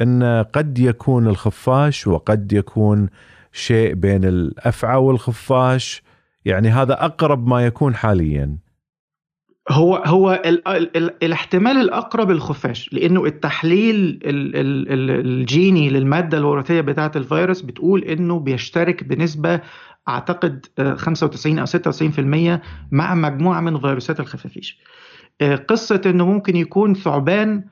إن 0.00 0.44
قد 0.52 0.78
يكون 0.78 1.26
الخفاش 1.26 2.06
وقد 2.06 2.52
يكون 2.52 3.08
شيء 3.52 3.94
بين 3.94 4.24
الأفعى 4.24 4.96
والخفاش 4.96 6.02
يعني 6.44 6.68
هذا 6.68 7.04
أقرب 7.04 7.46
ما 7.46 7.66
يكون 7.66 7.94
حاليا 7.94 8.56
هو 9.70 9.96
هو 9.96 10.42
ال 10.44 10.68
ال 10.68 10.96
ال 10.96 11.24
الاحتمال 11.24 11.76
الأقرب 11.76 12.30
الخفاش 12.30 12.92
لأنه 12.92 13.24
التحليل 13.24 13.96
ال 14.24 14.56
ال 14.56 14.92
ال 14.92 15.10
الجيني 15.10 15.90
للمادة 15.90 16.38
الوراثية 16.38 16.80
بتاعه 16.80 17.12
الفيروس 17.16 17.60
بتقول 17.60 18.04
إنه 18.04 18.38
بيشترك 18.38 19.04
بنسبة 19.04 19.60
أعتقد 20.08 20.66
95 20.96 21.58
أو 21.58 21.66
96% 21.66 22.60
مع 22.90 23.14
مجموعة 23.14 23.60
من 23.60 23.80
فيروسات 23.80 24.20
الخفافيش. 24.20 24.78
قصة 25.68 26.00
إنه 26.06 26.26
ممكن 26.26 26.56
يكون 26.56 26.94
ثعبان 26.94 27.64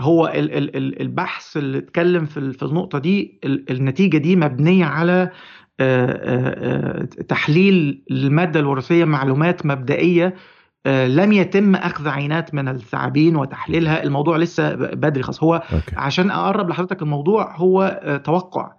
هو 0.00 0.32
البحث 0.34 1.56
اللي 1.56 1.78
اتكلم 1.78 2.26
في 2.26 2.62
النقطة 2.62 2.98
دي 2.98 3.40
النتيجة 3.44 4.16
دي 4.18 4.36
مبنية 4.36 4.84
على 4.84 5.30
تحليل 7.28 8.02
الماده 8.10 8.60
الوراثية 8.60 9.04
معلومات 9.04 9.66
مبدئية 9.66 10.34
لم 10.86 11.32
يتم 11.32 11.74
أخذ 11.74 12.08
عينات 12.08 12.54
من 12.54 12.68
الثعابين 12.68 13.36
وتحليلها. 13.36 14.02
الموضوع 14.02 14.36
لسه 14.36 14.74
بدري 14.74 15.22
خالص 15.22 15.42
هو 15.42 15.54
أوكي. 15.54 15.96
عشان 15.96 16.30
أقرب 16.30 16.68
لحضرتك 16.68 17.02
الموضوع 17.02 17.56
هو 17.56 18.00
توقع. 18.24 18.72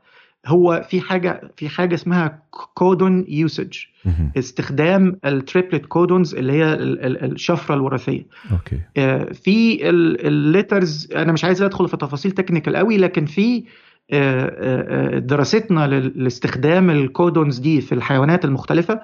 هو 0.48 0.86
في 0.90 1.02
حاجة 1.02 1.42
في 1.58 1.70
حاجة 1.70 1.96
اسمها 1.96 2.40
codon 2.74 3.26
usage 3.28 3.78
استخدام 4.38 5.20
ال 5.26 5.33
triplet 5.33 5.86
codons 5.86 6.36
اللي 6.36 6.54
هي 6.54 6.74
الشفرة 7.26 7.76
الوراثية. 7.76 8.26
okay. 8.52 8.80
في 9.34 9.90
ال 9.90 10.05
letters 10.05 11.10
أنا 11.16 11.32
مش 11.32 11.46
عايز 11.46 11.62
أدخل 11.62 11.88
في 11.88 11.98
تفاصيل 11.98 12.32
technical 12.32 12.76
قوي 12.76 12.98
لكن 12.98 13.26
في 13.26 13.64
دراستنا 15.20 15.88
لاستخدام 16.00 16.90
ال 16.90 17.00
codons 17.00 17.58
دي 17.60 17.82
في 17.82 17.96
الحيوانات 17.96 18.46
المختلفة 18.46 19.02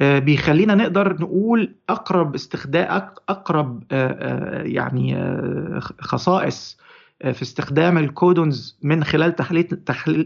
بيخلينا 0.00 0.74
نقدر 0.74 1.12
نقول 1.12 1.74
أقرب 1.88 2.34
استخدام 2.34 2.86
أقرب 3.28 3.82
يعني 4.66 5.16
خصائص 6.00 6.78
في 7.22 7.42
استخدام 7.42 7.98
الكودونز 7.98 8.78
من 8.82 9.04
خلال 9.04 9.36
تحليل 9.36 9.64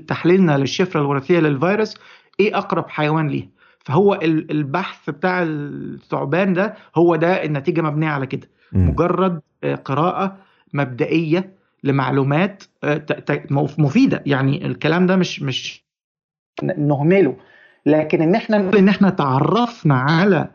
تحليلنا 0.09 0.59
للشفرة 0.59 1.01
الوراثية 1.01 1.41
للفيروس 1.41 1.97
إيه 2.41 2.59
أقرب 2.59 2.89
حيوان 2.89 3.29
ليه 3.29 3.49
فهو 3.85 4.15
البحث 4.23 5.11
بتاع 5.11 5.43
الثعبان 5.43 6.53
ده 6.53 6.75
هو 6.97 7.17
ده 7.17 7.45
النتيجة 7.45 7.81
مبنية 7.81 8.09
على 8.09 8.27
كده. 8.27 8.49
مجرد 8.73 9.41
قراءة 9.85 10.37
مبدئية 10.73 11.53
لمعلومات 11.85 12.63
مفيدة. 13.79 14.23
يعني 14.27 14.67
الكلام 14.67 15.07
ده 15.07 15.17
مش 15.17 15.43
مش 15.43 15.85
نهمله. 16.63 17.37
لكن 17.87 18.23
إن 18.23 18.35
إحنا 18.35 18.57
إن 18.79 18.89
إحنا 18.89 19.11
تعرفنا 19.11 19.95
على 20.01 20.49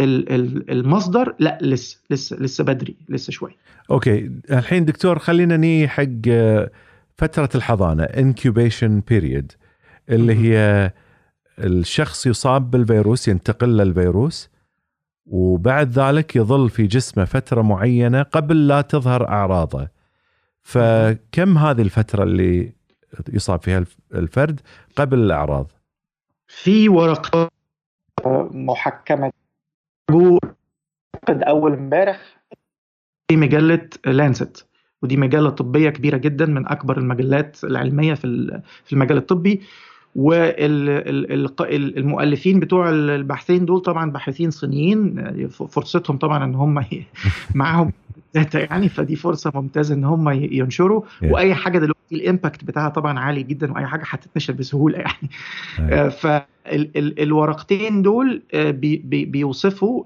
المصدر 0.00 1.34
لا 1.38 1.58
لسه 1.62 1.98
لسه 2.10 2.36
لسه 2.36 2.64
بدري 2.64 2.96
لسه 3.08 3.30
شوي. 3.30 3.56
أوكي. 3.90 4.30
الحين 4.50 4.84
دكتور 4.84 5.18
خلينا 5.18 5.56
نيجي 5.56 5.88
حق 5.88 6.04
فترة 7.16 7.48
الحضانة 7.54 8.04
incubation 8.04 9.00
period 9.12 9.56
اللي 10.10 10.34
هي 10.34 10.90
الشخص 11.58 12.26
يصاب 12.26 12.70
بالفيروس 12.70 13.28
ينتقل 13.28 13.76
له 13.76 13.82
الفيروس 13.82 14.50
وبعد 15.26 15.98
ذلك 15.98 16.36
يظل 16.36 16.70
في 16.70 16.86
جسمه 16.86 17.24
فترة 17.24 17.62
معينة 17.62 18.22
قبل 18.22 18.68
لا 18.68 18.80
تظهر 18.80 19.28
أعراضه. 19.28 19.88
فكم 20.62 21.58
هذه 21.58 21.82
الفترة 21.82 22.22
اللي 22.22 22.72
يصاب 23.32 23.62
فيها 23.62 23.84
الفرد 24.14 24.60
قبل 24.96 25.18
الأعراض؟ 25.18 25.72
في 26.46 26.88
ورقات 26.88 27.52
محكمة 28.50 29.32
قد 31.28 31.42
أول 31.42 31.72
امبارح. 31.72 32.42
في 33.28 33.36
مجلة 33.36 33.88
Lancet 34.06 34.66
ودي 35.02 35.16
مجلة 35.16 35.50
طبية 35.50 35.90
كبيرة 35.90 36.16
جدا 36.16 36.46
من 36.46 36.68
أكبر 36.68 36.98
المجلات 36.98 37.64
العلمية 37.64 38.14
في 38.14 38.60
في 38.84 38.92
المجال 38.92 39.16
الطبي. 39.16 39.60
والمؤلفين 41.60 42.60
بتوع 42.60 42.90
البحثين 42.90 43.64
دول 43.64 43.80
طبعا 43.80 44.10
باحثين 44.10 44.50
صينيين 44.50 45.48
فرصتهم 45.48 46.16
طبعا 46.16 46.44
إن 46.44 46.54
هم 46.54 46.84
معاهم 47.54 47.92
data 48.34 48.60
يعني 48.60 48.88
فدي 48.88 49.16
فرصة 49.16 49.52
ممتازة 49.54 49.94
إن 49.94 50.04
هم 50.04 50.30
ينشروا. 50.30 51.02
وأي 51.22 51.54
حاجة 51.54 51.78
دلوقتي 51.78 52.14
ال 52.14 52.21
impact 52.21 52.64
بتاعها 52.64 52.88
طبعا 52.88 53.18
عالي 53.18 53.42
جدا 53.42 53.72
وأي 53.72 53.86
حاجة 53.86 54.02
هتتنشر 54.06 54.52
بسهولة 54.52 54.98
يعني. 54.98 55.30
yeah. 56.66 56.70
فالورقتين 56.94 58.02
دول 58.02 58.42
بي 58.54 58.96
بي 59.04 59.24
بيوصفوا 59.24 60.02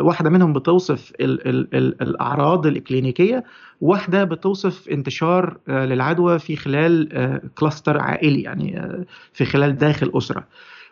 واحدة 0.00 0.30
منهم 0.30 0.52
بتوصف 0.52 1.12
ال 1.20 1.48
ال 1.48 1.74
ال 1.74 2.02
الأعراض 2.02 2.66
الإكلينيكية 2.66 3.44
واحدة 3.80 4.24
بتوصف 4.24 4.88
انتشار 4.88 5.56
للعدوى 5.68 6.38
في 6.38 6.56
خلال 6.56 7.08
cluster 7.54 7.98
عائلي 7.98 8.42
يعني 8.42 8.96
في 9.32 9.44
خلال 9.44 9.76
داخل 9.78 10.10
أسرة 10.14 10.44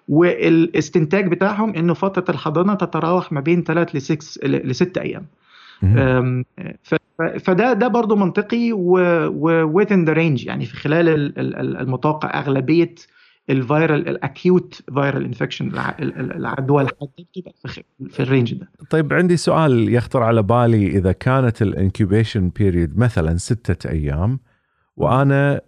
والإستنتاج 0.08 1.28
بتاعهم 1.30 1.74
إنه 1.74 1.94
فترة 1.94 2.24
الحضانة 2.34 2.74
تتراوح 2.74 3.32
ما 3.32 3.40
بين 3.40 3.64
3 3.64 3.96
ل 3.98 4.00
6 4.00 4.46
ل 4.48 4.74
6 4.74 5.00
أيام 5.00 5.26
فده 7.40 7.72
ده 7.72 7.88
برضه 7.88 8.16
منطقي 8.16 8.72
و 8.72 8.91
within 8.91 10.04
the 10.06 10.12
range 10.12 10.46
يعني 10.46 10.66
في 10.66 10.76
خلال 10.76 11.08
المتوقع 11.80 12.38
أغلبية 12.40 12.94
ال 13.50 13.60
viral 13.60 14.08
ال 14.08 14.21
acute 14.21 14.82
viral 14.94 15.24
infection 15.24 15.72
العدوى 16.00 16.82
الحاده 16.82 17.12
بتبقى 17.18 17.54
في 18.10 18.20
ال 18.20 18.26
range 18.26 18.54
ده 18.54 18.68
طيب 18.90 19.12
عندي 19.12 19.36
سؤال 19.36 19.94
يخطر 19.94 20.22
على 20.22 20.42
بالي 20.42 20.86
إذا 20.86 21.12
كانت 21.12 21.62
ال 21.62 21.70
incubation 21.70 22.48
period 22.48 22.98
مثلا 22.98 23.36
ستة 23.36 23.90
أيام 23.90 24.40
وأنا 24.96 25.60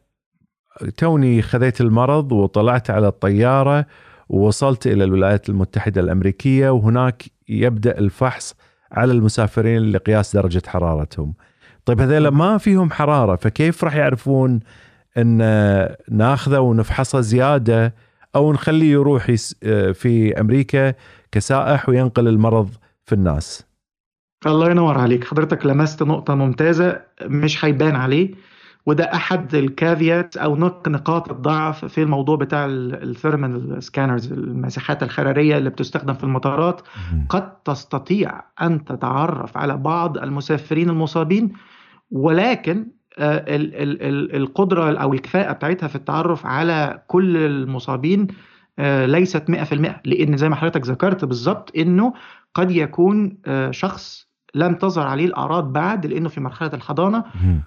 توني 0.96 1.42
خذيت 1.42 1.80
المرض 1.80 2.32
وطلعت 2.32 2.90
على 2.90 3.08
الطيارة 3.08 3.86
ووصلت 4.28 4.86
إلى 4.86 5.04
الولايات 5.04 5.48
المتحدة 5.48 6.00
الأمريكية 6.00 6.70
وهناك 6.70 7.24
يبدأ 7.48 7.98
الفحص 7.98 8.54
على 8.92 9.12
المسافرين 9.12 9.82
لقياس 9.92 10.36
درجة 10.36 10.62
حرارتهم. 10.66 11.34
طيب 11.84 12.00
هذول 12.00 12.28
ما 12.28 12.58
فيهم 12.58 12.90
حرارة 12.90 13.36
فكيف 13.36 13.84
راح 13.84 13.96
يعرفون 13.96 14.60
أن 15.16 15.38
ناخذه 16.10 16.58
ونفحصه 16.58 17.20
زيادة 17.20 17.94
أو 18.36 18.52
نخليه 18.52 18.92
يروح 18.92 19.30
في 19.92 20.40
أمريكا 20.40 20.94
كسائح 21.32 21.88
وينقل 21.88 22.28
المرض 22.28 22.70
في 23.04 23.12
الناس. 23.12 23.66
الله 24.46 24.70
ينور 24.70 24.98
عليك. 24.98 25.24
حضرتك 25.24 25.66
لمست 25.66 26.02
نقطة 26.02 26.34
ممتازة 26.34 27.00
مش 27.22 27.64
هيبان 27.64 27.96
عليه 27.96 28.30
وده 28.86 29.04
أحد 29.04 29.54
ال 29.54 29.64
caveats 29.65 30.36
أو 30.36 30.56
نقاط 30.86 31.30
الضعف 31.30 31.84
في 31.84 32.02
الموضوع 32.02 32.36
بتاع 32.36 32.66
ال 32.68 32.83
thermal 32.83 33.82
scanners 33.82 34.32
الماسحات 34.32 35.02
الحرارية 35.02 35.58
اللي 35.58 35.70
بتستخدم 35.70 36.14
في 36.14 36.24
المطارات. 36.24 36.80
قد 37.28 37.56
تستطيع 37.62 38.42
أن 38.62 38.84
تتعرف 38.84 39.56
على 39.56 39.76
بعض 39.76 40.18
المسافرين 40.18 40.90
المصابين 40.90 41.52
ولكن 42.10 42.86
القدرة 43.18 44.98
أو 44.98 45.14
الكفاءة 45.14 45.52
بتاعتها 45.52 45.86
في 45.86 45.96
التعرف 45.96 46.46
على 46.46 47.02
كل 47.06 47.36
المصابين 47.36 48.26
ليست 49.04 49.50
100% 49.50 49.54
لأن 50.04 50.36
زي 50.36 50.48
ما 50.48 50.56
حضرتك 50.56 50.86
ذكرت 50.86 51.24
بالظبط 51.24 51.72
إنه 51.76 52.12
قد 52.54 52.70
يكون 52.70 53.36
شخص 53.70 54.24
لم 54.56 54.74
تظهر 54.74 55.06
عليه 55.06 55.24
الأعراض 55.26 55.72
بعد 55.72 56.06
لأنه 56.06 56.28
في 56.28 56.40
مرحلة 56.40 56.70
الحضانة 56.74 57.24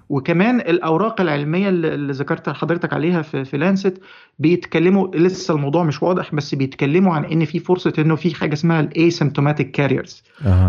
وكمان 0.09 0.59
الأوراق 0.59 1.21
العلمية 1.21 1.69
اللي 1.69 2.13
ذكرت 2.13 2.49
حضرتك 2.49 2.93
عليها 2.93 3.21
في, 3.21 3.45
في 3.45 3.57
Lancet 3.57 4.01
بيتكلموا 4.39 5.07
لسه 5.15 5.53
الموضوع 5.55 5.83
مش 5.83 6.03
واضح 6.03 6.35
بس 6.35 6.55
بيتكلموا 6.55 7.13
عن 7.15 7.25
إن 7.25 7.45
في 7.45 7.59
فرصة 7.59 7.93
إنه 7.99 8.15
في 8.15 8.35
حاجة 8.35 8.53
اسمها 8.53 8.79
ال 8.79 8.86
asymptomatic 8.86 9.71
carriers. 9.71 10.23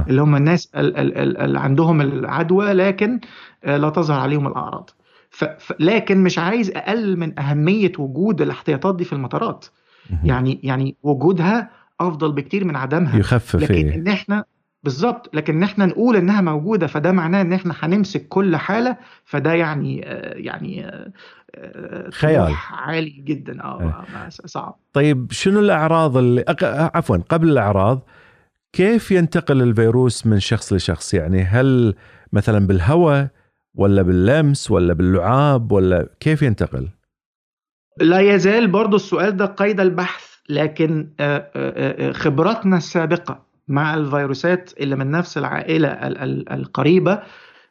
اللي 0.09 0.23
هم 0.23 0.37
الناس 0.37 0.71
اللي 0.75 1.61
عندهم 1.61 2.01
العدوى 2.01 2.73
لكن 2.73 3.21
لا 3.64 3.90
تظهر 3.90 4.21
عليهم 4.21 4.47
الأعراض. 4.47 4.90
ف... 5.31 5.73
لكن 5.81 6.23
مش 6.23 6.38
عايز 6.38 6.71
أقل 6.71 7.16
من 7.16 7.38
أهمية 7.40 7.92
وجود 7.99 8.42
الاحتياطات 8.42 8.97
دي 8.97 9.05
في 9.05 9.12
المطارات. 9.12 9.66
يعني 10.25 10.61
يعني 10.62 10.97
وجودها 11.03 11.71
أفضل 12.01 12.33
بكتير 12.33 12.64
من 12.64 12.77
عدمها. 12.77 13.18
يخفف 13.18 13.57
لكن 13.62 13.88
إن 13.88 14.09
إحنا 14.09 14.44
بالظبط 14.83 15.31
لكن 15.35 15.62
إحنا 15.62 15.87
نقول 15.87 16.16
إنها 16.16 16.40
موجودة 16.40 16.87
فده 16.87 17.12
معناه 17.12 17.40
إن 17.40 17.53
إحنا 17.53 17.75
هنمسك 17.79 18.29
كل 18.29 18.57
حالة 18.57 18.97
فده 19.25 19.53
يعني 19.53 19.99
يعني 20.35 20.90
خيال. 22.12 22.55
عالي 22.71 23.11
جدا. 23.11 23.64
آه 23.64 24.05
صعب. 24.29 24.77
طيب 24.92 25.33
شنو 25.33 25.61
الأعراض 25.61 26.16
اللي 26.16 26.44
عفوا 26.94 27.16
قبل 27.16 27.49
الأعراض 27.49 28.01
كيف 28.73 29.11
ينتقل 29.11 29.62
الفيروس 29.62 30.27
من 30.27 30.40
شخص 30.40 30.73
لشخص؟ 30.73 31.14
يعني 31.14 31.42
هل 31.42 31.94
مثلا 32.33 32.66
بالهواء 32.66 33.29
ولا 33.74 34.02
باللمس 34.02 34.70
ولا 34.70 34.92
باللعاب 34.94 35.72
ولا 35.72 36.09
كيف 36.20 36.42
ينتقل؟ 36.42 36.88
لا 38.00 38.20
يزال 38.20 38.68
برضو 38.68 38.96
السؤال 38.96 39.37
ده 39.37 39.46
قيد 39.46 39.81
البحث 39.81 40.24
لكن 40.48 41.09
خبراتنا 42.12 42.76
السابقة 42.76 43.46
مع 43.68 43.94
الفيروسات 43.94 44.70
اللي 44.81 44.96
من 44.96 45.11
نفس 45.11 45.38
العائلة 45.38 45.88
القريبة 46.54 47.22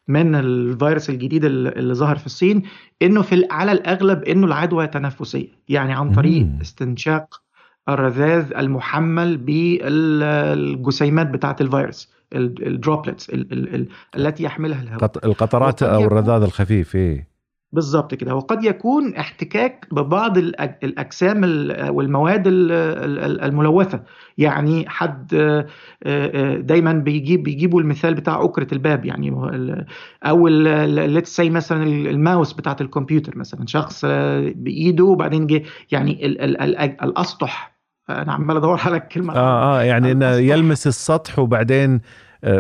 من 0.07 0.35
الفيروس 0.35 1.09
الجديد 1.09 1.45
اللي 1.45 1.93
ظهر 1.93 2.15
في 2.17 2.25
الصين 2.25 2.63
إنه 3.01 3.21
في 3.21 3.47
على 3.51 3.71
الأغلب 3.71 4.23
إنه 4.23 4.47
العدوى 4.47 4.87
تنفسية 4.87 5.47
يعني 5.69 5.93
عن 5.93 6.11
طريق 6.11 6.47
استنشاق 6.61 7.41
الرذاذ 7.89 8.53
المحمل 8.57 9.37
بالجسيمات 9.37 11.27
بتاعة 11.27 11.55
الفيروس. 11.61 12.16
ال 12.35 12.46
droplets 12.46 13.31
التي 14.15 14.43
يحملها 14.43 14.83
الهواء. 14.83 15.11
القطرات 15.25 15.83
أو 15.83 16.03
الرذاذ 16.03 16.41
الخفيف 16.43 16.95
إيه. 16.95 17.37
بالظبط 17.71 18.15
كده. 18.15 18.35
وقد 18.35 18.63
يكون 18.63 19.15
احتكاك 19.15 19.87
ببعض 19.91 20.37
الأجسام 20.37 21.41
والمواد 21.89 22.43
الملوثة. 22.47 24.03
يعني 24.37 24.89
حد 24.89 25.27
دايما 26.59 26.93
بيجيب 26.93 27.43
بيجيبوا 27.43 27.81
المثال 27.81 28.13
بتاع 28.13 28.43
أكرة 28.43 28.67
الباب 28.73 29.05
يعني 29.05 29.47
أو 30.23 30.47
let's 30.47 31.35
see 31.35 31.49
مثلا 31.49 31.83
الماوس 31.83 32.53
بتاعت 32.53 32.81
الكمبيوتر 32.81 33.37
مثلا. 33.37 33.65
شخص 33.65 34.05
بإيده 34.55 35.03
وبعدين 35.03 35.47
جه 35.47 35.63
يعني 35.91 36.25
الأسطح 37.03 37.76
أنا 38.09 38.33
عمال 38.33 38.57
أدور 38.57 38.79
على 38.85 38.97
الكلمة. 38.97 39.35
آه 39.35 39.79
آه 39.79 39.83
يعني 39.83 40.11
إنه 40.11 40.31
يلمس 40.31 40.87
السطح 40.87 41.39
وبعدين 41.39 42.01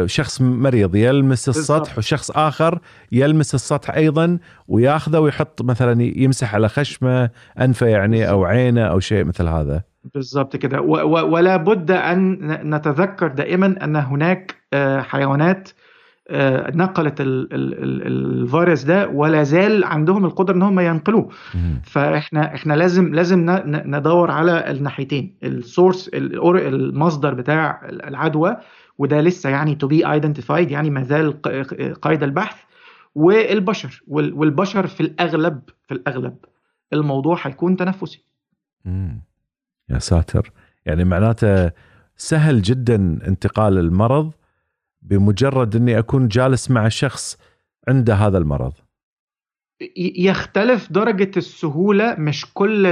شخص 0.05 0.41
مريض 0.41 0.95
يلمس 0.95 1.49
السطح. 1.49 1.97
وشخص 1.97 2.31
آخر 2.31 2.79
يلمس 3.11 3.55
السطح 3.55 3.89
أيضا 3.95 4.37
وياخذه 4.67 5.19
ويحط 5.19 5.61
مثلا 5.61 6.01
يمسح 6.01 6.55
على 6.55 6.69
خشمة 6.69 7.29
أنفه 7.61 7.87
يعني 7.87 8.29
أو 8.29 8.45
عينه 8.45 8.81
أو 8.81 8.99
شيء 8.99 9.25
مثل 9.25 9.47
هذا. 9.47 9.81
بالضبط 10.15 10.55
كده. 10.55 10.81
ولا 10.81 11.57
بد 11.57 11.91
أن 11.91 12.37
نتذكر 12.75 13.27
دائما 13.27 13.75
أن 13.83 13.95
هناك 13.95 14.55
حيوانات 14.99 15.69
نقلت 16.75 17.15
الفيروس 17.21 18.83
ده 18.83 19.07
ولا 19.07 19.43
زال 19.43 19.83
عندهم 19.83 20.25
القدرة 20.25 20.55
إن 20.55 20.61
هم 20.61 20.79
ينقلوه. 20.79 21.29
فإحنا 21.83 22.55
إحنا 22.55 22.73
لازم 22.73 23.13
لازم 23.15 23.45
ندور 23.65 24.31
على 24.31 24.71
الناحيتين 24.71 25.37
ال 25.43 25.52
source 25.52 26.09
المصدر 26.13 27.33
بتاع 27.33 27.81
العدوى 27.89 28.57
وده 28.97 29.21
لسه 29.21 29.49
يعني 29.49 29.75
to 29.75 29.87
be 29.87 30.11
identified 30.11 30.71
يعني 30.71 30.89
ما 30.89 31.03
زال 31.03 31.41
قيد 32.01 32.23
البحث 32.23 32.57
والبشر 33.15 34.03
والبشر 34.07 34.87
في 34.87 35.01
الأغلب 35.01 35.61
في 35.87 35.93
الأغلب 35.93 36.35
الموضوع 36.93 37.37
هيكون 37.41 37.75
تنفسي. 37.75 38.23
امم 38.85 39.21
يا 39.89 39.99
ساتر. 39.99 40.51
يعني 40.85 41.03
معناته 41.03 41.71
سهل 42.15 42.61
جدا 42.61 42.95
انتقال 43.27 43.77
المرض 43.77 44.31
بمجرد 45.09 45.75
إني 45.75 45.99
أكون 45.99 46.27
جالس 46.27 46.71
مع 46.71 46.87
شخص 46.87 47.37
عنده 47.87 48.13
هذا 48.13 48.37
المرض. 48.37 48.73
يختلف 49.97 50.91
درجة 50.91 51.31
السهولة 51.37 52.15
مش 52.19 52.45
كل 52.53 52.85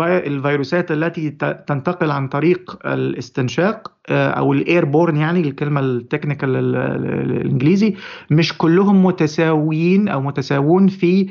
الفيروسات 0.00 0.90
التي 0.90 1.30
تنتقل 1.66 2.10
عن 2.10 2.28
طريق 2.28 2.86
الاستنشاق 2.86 3.92
أو 4.10 4.52
ال 4.52 4.84
airborne 4.84 5.16
يعني 5.16 5.40
الكلمة 5.40 5.80
ال 5.80 5.88
technical 5.88 6.56
الإنجليزي 6.56 7.94
مش 8.30 8.58
كلهم 8.58 9.04
متساويين 9.04 10.08
أو 10.08 10.20
متساوون 10.20 10.88
في 10.88 11.30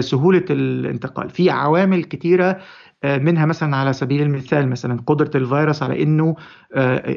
سهولة 0.00 0.44
الانتقال. 0.50 1.30
في 1.30 1.50
عوامل 1.50 2.04
كتيرة 2.04 2.58
منها 3.04 3.46
مثلا 3.46 3.76
على 3.76 3.92
سبيل 3.92 4.22
المثال 4.22 4.68
مثلا 4.68 5.00
قدرة 5.06 5.30
الفيروس 5.34 5.82
على 5.82 6.02
أنه 6.02 6.36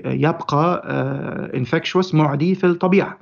يبقى 0.05 0.83
infectious 1.55 2.15
معدي 2.15 2.55
في 2.55 2.65
الطبيعة. 2.65 3.17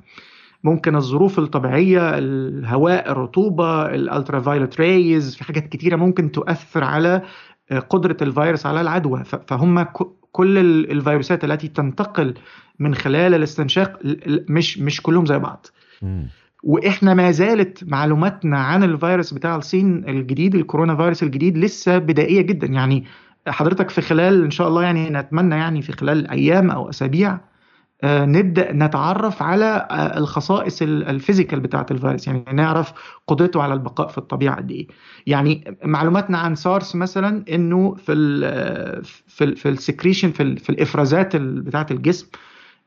ممكن 0.64 0.96
الظروف 0.96 1.38
الطبيعية 1.38 2.18
الهواء 2.18 3.10
الرطوبة 3.12 3.86
ال 3.86 4.40
ultraviolet 4.40 4.80
rays 4.80 5.36
في 5.36 5.44
حاجات 5.44 5.68
كتيرة 5.68 5.96
ممكن 5.96 6.32
تؤثر 6.32 6.84
على 6.84 7.22
قدرة 7.90 8.16
الفيروس 8.22 8.66
على 8.66 8.80
العدوى. 8.80 9.24
فهم 9.24 9.86
كل 10.32 10.58
الفيروسات 10.90 11.44
التي 11.44 11.68
تنتقل 11.68 12.34
من 12.78 12.94
خلال 12.94 13.34
الاستنشاق 13.34 13.98
مش 14.48 14.78
مش 14.78 15.02
كلهم 15.02 15.26
زي 15.26 15.38
بعض. 15.38 15.66
وإحنا 16.62 17.14
ما 17.14 17.30
زالت 17.30 17.84
معلوماتنا 17.84 18.58
عن 18.58 18.82
الفيروس 18.82 19.34
بتاع 19.34 19.56
الصين 19.56 20.08
الجديد 20.08 20.54
الكورونا 20.54 20.96
فيروس 20.96 21.22
الجديد 21.22 21.58
لسه 21.58 21.98
بدائية 21.98 22.42
جدا. 22.42 22.66
يعني 22.66 23.04
حضرتك 23.48 23.90
في 23.90 24.00
خلال 24.00 24.44
إن 24.44 24.50
شاء 24.50 24.68
الله 24.68 24.82
يعني 24.82 25.10
نتمنى 25.10 25.54
يعني 25.54 25.82
في 25.82 25.92
خلال 25.92 26.30
أيام 26.30 26.70
أو 26.70 26.90
أسابيع 26.90 27.38
نبدأ 28.04 28.72
نتعرف 28.72 29.42
على 29.42 29.88
الخصائص 30.16 30.82
ال 30.82 30.91
physical 30.91 31.60
بتاعه 31.60 31.86
الفيروس. 31.90 32.26
يعني 32.26 32.44
نعرف 32.52 32.92
قدرته 33.26 33.62
على 33.62 33.74
البقاء 33.74 34.08
في 34.08 34.18
الطبيعة 34.18 34.56
قد 34.56 34.70
إيه. 34.70 34.86
يعني 35.26 35.76
معلوماتنا 35.84 36.38
عن 36.38 36.54
سارس 36.54 36.96
مثلا 36.96 37.44
إنه 37.52 37.94
في 37.94 38.12
ال 38.12 39.04
في 39.04 39.44
ال 39.44 39.56
في 39.56 39.68
ال 39.68 39.74
secretion 39.74 40.30
في, 40.30 40.42
ال 40.42 40.58
في 40.58 40.70
الإفرازات 40.70 41.36
بتاعه 41.36 41.86
الجسم 41.90 42.26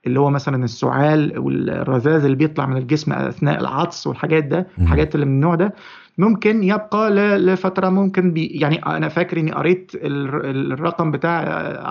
اللي 0.07 0.19
هو 0.19 0.29
مثلا 0.29 0.63
السعال 0.63 1.39
والرذاذ 1.39 2.23
اللي 2.23 2.35
بيطلع 2.35 2.65
من 2.65 2.77
الجسم 2.77 3.13
أثناء 3.13 3.59
العطس 3.59 4.07
والحاجات 4.07 4.43
ده 4.43 4.67
الحاجات 4.81 5.15
اللي 5.15 5.25
من 5.25 5.31
النوع 5.31 5.55
ده 5.55 5.73
ممكن 6.17 6.63
يبقى 6.63 7.11
لفترة 7.37 7.89
ممكن 7.89 8.33
بي 8.33 8.45
يعني 8.45 8.85
أنا 8.85 9.09
فاكر 9.09 9.39
إني 9.39 9.51
قريت 9.51 9.91
الرقم 9.95 11.11
بتاع 11.11 11.43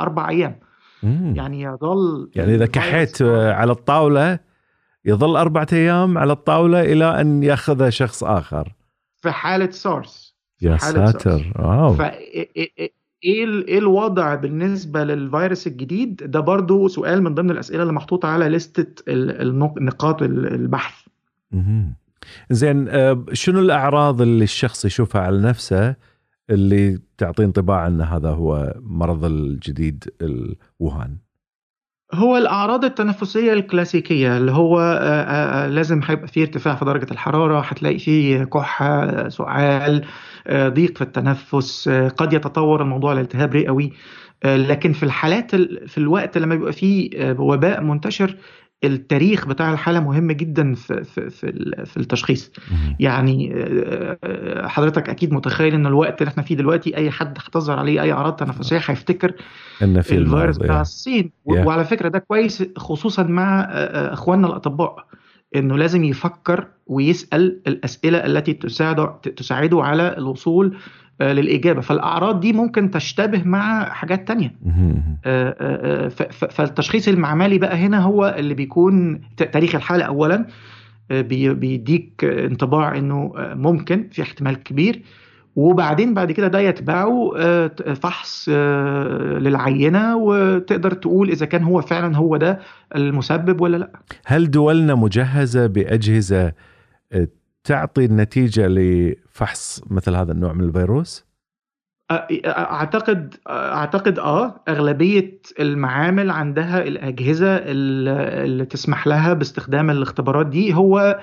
أربع 0.02 0.28
أيام. 0.28 0.58
مم. 1.02 1.32
يعني 1.36 1.62
يظل 1.62 2.30
يعني 2.34 2.54
إذا 2.54 2.66
كحيت 2.66 3.22
على 3.22 3.72
الطاولة 3.72 4.38
يظل 5.04 5.36
أربعة 5.36 5.66
أيام 5.72 6.18
على 6.18 6.32
الطاولة 6.32 6.80
إلى 6.80 7.20
أن 7.20 7.42
ياخذها 7.42 7.90
شخص 7.90 8.24
آخر. 8.24 8.74
في 9.22 9.30
حالة 9.30 9.70
سارس 9.70 10.34
يا 10.62 10.76
ساتر. 10.76 11.52
واو. 11.58 11.96
إيه 13.24 13.44
إيه 13.68 13.78
الوضع 13.78 14.34
بالنسبة 14.34 15.04
للفيروس 15.04 15.66
الجديد؟ 15.66 16.16
ده 16.16 16.40
برضو 16.40 16.88
سؤال 16.88 17.22
من 17.22 17.34
ضمن 17.34 17.50
الأسئلة 17.50 17.82
اللي 17.82 17.92
محطوطة 17.92 18.28
على 18.28 18.48
لستة 18.48 18.86
نقاط 19.80 20.22
البحث. 20.22 20.94
زين 22.50 22.88
شنو 23.32 23.60
الأعراض 23.60 24.22
اللي 24.22 24.44
الشخص 24.44 24.84
يشوفها 24.84 25.20
على 25.22 25.40
نفسه 25.42 25.94
اللي 26.50 26.98
تعطي 27.18 27.44
انطباع 27.44 27.86
أن 27.86 28.00
هذا 28.00 28.30
هو 28.30 28.74
مرض 28.82 29.24
الجديد 29.24 30.04
الوهان؟ 30.22 31.16
هو 32.14 32.36
الأعراض 32.36 32.84
التنفسية 32.84 33.52
الكلاسيكية 33.52 34.36
اللي 34.36 34.52
هو 34.52 34.80
لازم 35.70 36.00
هيبقى 36.04 36.28
فيه 36.28 36.42
ارتفاع 36.42 36.74
في 36.74 36.84
درجة 36.84 37.06
الحرارة 37.10 37.60
هتلاقي 37.60 37.98
فيه 37.98 38.44
كحة 38.44 39.28
سعال 39.28 40.04
ضيق 40.50 40.96
في 40.98 41.02
التنفس 41.02 41.88
قد 42.16 42.32
يتطور 42.32 42.82
الموضوع 42.82 43.12
لالتهاب 43.12 43.54
رئوي. 43.54 43.92
لكن 44.44 44.92
في 44.92 45.02
الحالات 45.02 45.54
في 45.86 45.98
الوقت 45.98 46.38
لما 46.38 46.54
بيبقى 46.54 46.72
فيه 46.72 47.10
وباء 47.38 47.82
منتشر 47.82 48.36
التاريخ 48.84 49.46
بتاع 49.46 49.72
الحالة 49.72 50.00
مهم 50.00 50.32
جدا 50.32 50.74
في 50.74 51.04
في 51.04 51.30
في, 51.30 51.52
في 51.86 51.96
التشخيص. 51.96 52.52
يعني 53.00 53.54
حضرتك 54.68 55.08
أكيد 55.10 55.32
متخيل 55.32 55.74
إن 55.74 55.86
الوقت 55.86 56.22
اللي 56.22 56.30
إحنا 56.30 56.42
فيه 56.42 56.54
دلوقتي 56.54 56.96
أي 56.96 57.10
حد 57.10 57.38
هتظهر 57.38 57.78
عليه 57.78 58.02
أي 58.02 58.12
أعراض 58.12 58.36
تنفسية 58.36 58.76
هيفتكر 58.76 59.32
إن 59.82 60.00
في 60.02 60.14
الفيروس 60.14 60.58
بتاع 60.58 60.80
الصين. 60.80 61.30
yeah. 61.50 61.52
وعلى 61.66 61.84
فكرة 61.84 62.08
ده 62.08 62.18
كويس 62.18 62.64
خصوصا 62.76 63.22
مع 63.22 63.60
إخواننا 64.12 64.46
الأطباء. 64.46 65.04
إنه 65.56 65.76
لازم 65.76 66.04
يفكر 66.04 66.66
ويسأل 66.86 67.60
الأسئلة 67.66 68.18
التي 68.18 68.52
تساعده 68.52 69.06
تساعده 69.36 69.82
على 69.82 70.14
الوصول 70.18 70.76
للإجابة. 71.20 71.80
فالأعراض 71.80 72.40
دي 72.40 72.52
ممكن 72.52 72.90
تشتبه 72.90 73.42
مع 73.44 73.88
حاجات 73.88 74.28
تانية. 74.28 74.54
فالتشخيص 76.50 77.08
المعملي 77.08 77.58
بقى 77.58 77.76
هنا 77.76 78.00
هو 78.00 78.34
اللي 78.38 78.54
بيكون 78.54 79.20
تاريخ 79.36 79.74
الحالة 79.74 80.04
أولا. 80.04 80.46
بيديك 81.10 82.24
انطباع 82.24 82.98
أنه 82.98 83.32
ممكن 83.36 84.08
في 84.12 84.22
احتمال 84.22 84.62
كبير 84.62 85.02
وبعدين 85.58 86.14
بعد 86.14 86.32
كده 86.32 86.48
ده 86.48 86.58
يتبعه 86.60 87.30
آه، 87.38 87.66
فحص 87.94 88.48
آه، 88.52 89.38
للعينة 89.38 90.16
وتقدر 90.16 90.92
تقول 90.92 91.30
إذا 91.30 91.46
كان 91.46 91.62
هو 91.62 91.80
فعلا 91.80 92.16
هو 92.16 92.36
ده 92.36 92.58
المسبب 92.96 93.60
ولا 93.60 93.76
لأ 93.76 93.90
هل 94.26 94.50
دولنا 94.50 94.94
مجهزة 94.94 95.66
بأجهزة 95.66 96.52
آه، 97.12 97.28
تعطي 97.64 98.04
النتيجة 98.04 98.66
لفحص 98.68 99.82
مثل 99.90 100.14
هذا 100.14 100.32
النوع 100.32 100.52
من 100.52 100.64
الفيروس؟ 100.64 101.28
أعتقد 102.46 103.34
أعتقد 103.48 104.18
آه 104.18 104.60
أغلبية 104.68 105.40
المعامل 105.60 106.30
عندها 106.30 106.82
الأجهزة 106.82 107.56
اللي 107.56 108.64
تسمح 108.64 109.06
لها 109.06 109.32
باستخدام 109.32 109.90
الاختبارات 109.90 110.46
دي 110.46 110.74
هو 110.74 111.20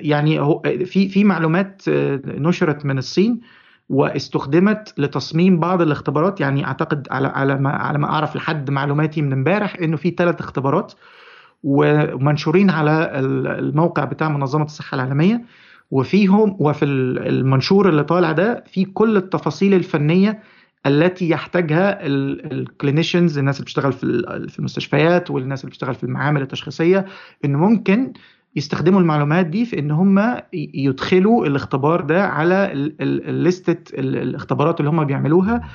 يعني 0.00 0.40
هو 0.40 0.62
في 0.84 1.08
في 1.08 1.24
معلومات 1.24 1.82
نشرت 2.26 2.86
من 2.86 2.98
الصين 2.98 3.40
واستخدمت 3.88 4.94
لتصميم 4.98 5.60
بعض 5.60 5.82
الاختبارات. 5.82 6.40
يعني 6.40 6.66
أعتقد 6.66 7.08
على 7.10 7.28
على 7.28 7.56
ما 7.56 7.70
على 7.70 7.98
ما 7.98 8.06
أعرف 8.10 8.36
لحد 8.36 8.70
معلوماتي 8.70 9.22
من 9.22 9.32
امبارح 9.32 9.76
إنه 9.82 9.96
في 9.96 10.10
ثلاث 10.10 10.40
اختبارات 10.40 10.92
ومنشورين 11.64 12.70
على 12.70 13.10
الموقع 13.58 14.04
بتاع 14.04 14.28
منظمة 14.28 14.64
الصحة 14.64 14.94
العالمية. 14.94 15.44
وفيهم 15.90 16.56
وفي 16.60 16.84
المنشور 16.84 17.88
اللي 17.88 18.04
طالع 18.04 18.32
ده 18.32 18.64
في 18.66 18.84
كل 18.84 19.16
التفاصيل 19.16 19.74
الفنية 19.74 20.38
التي 20.86 21.28
يحتاجها 21.30 22.06
ال 22.06 22.18
clinicians 22.18 23.38
الناس 23.38 23.54
اللي 23.56 23.64
بتشتغل 23.64 23.92
في 24.48 24.58
المستشفيات 24.58 25.30
والناس 25.30 25.60
اللي 25.60 25.70
بتشتغل 25.70 25.94
في 25.94 26.04
المعامل 26.04 26.42
التشخيصية 26.42 27.06
ان 27.44 27.56
ممكن 27.56 28.12
يستخدموا 28.56 29.00
المعلومات 29.00 29.46
دي 29.46 29.64
في 29.64 29.78
إن 29.78 29.90
هم 29.90 30.36
يدخلوا 30.52 31.46
الاختبار 31.46 32.00
ده 32.00 32.24
على 32.24 32.72
الليستة 33.00 33.76
الاختبارات 33.98 34.80
اللي 34.80 34.90
هم 34.90 35.04
بيعملوها 35.04 35.68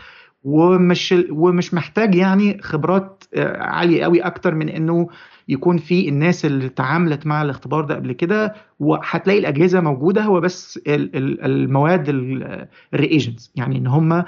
ومش 0.44 1.16
ومش 1.30 1.74
محتاج 1.74 2.16
يعني 2.16 2.58
خبرات 2.62 3.24
آه، 3.36 3.58
عالية 3.64 4.04
قوي 4.04 4.20
أكتر 4.22 4.56
من 4.56 4.70
إنه 4.70 5.08
يكون 5.48 5.78
في 5.78 6.10
الناس 6.10 6.46
اللي 6.46 6.70
تعاملت 6.70 7.28
مع 7.28 7.42
الاختبار 7.42 7.86
ده 7.86 7.96
قبل 7.96 8.12
كده 8.12 8.54
وهتلاقي 8.80 9.40
الأجهزة 9.40 9.82
موجودة 9.82 10.22
هو 10.24 10.40
بس 10.40 10.80
المواد 10.88 12.10
ال 12.94 13.00
reagents 13.00 13.52
يعني 13.56 13.78
إن 13.78 13.88
هم 13.88 14.14
آه، 14.14 14.26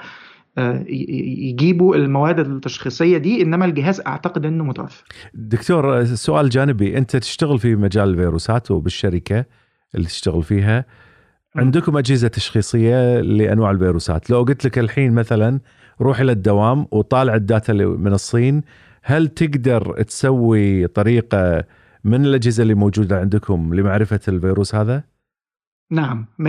يجيبوا 0.58 1.96
المواد 1.96 2.38
التشخيصية 2.40 3.18
دي 3.18 3.42
إنما 3.42 3.64
الجهاز 3.64 4.00
أعتقد 4.06 4.46
إنه 4.46 4.64
متوفر. 4.64 5.04
دكتور 5.34 6.04
سؤال 6.04 6.48
جانبي 6.48 6.98
أنت 6.98 7.16
تشتغل 7.16 7.58
في 7.58 7.76
مجال 7.76 8.08
الفيروسات 8.08 8.70
وبالشركة 8.70 9.44
اللي 9.94 10.06
تشتغل 10.06 10.42
فيها 10.42 10.84
عندكم 11.56 11.96
أجهزة 11.96 12.28
تشخيصية 12.28 13.20
لأنواع 13.20 13.70
الفيروسات، 13.70 14.30
لو 14.30 14.42
قلت 14.42 14.64
لك 14.64 14.78
الحين 14.78 15.12
مثلا 15.12 15.60
روح 16.00 16.20
إلى 16.20 16.32
الدوام 16.32 16.86
وطالع 16.90 17.34
ال 17.34 17.42
data 17.42 17.72
من 17.72 18.12
الصين 18.12 18.62
هل 19.02 19.28
تقدر 19.28 20.02
تسوي 20.02 20.86
طريقة 20.86 21.64
من 22.04 22.26
الأجهزة 22.26 22.62
اللي 22.62 22.74
موجودة 22.74 23.20
عندكم 23.20 23.74
لمعرفة 23.74 24.20
الفيروس 24.28 24.74
هذا؟ 24.74 25.04
نعم 25.90 26.26
100% 26.42 26.44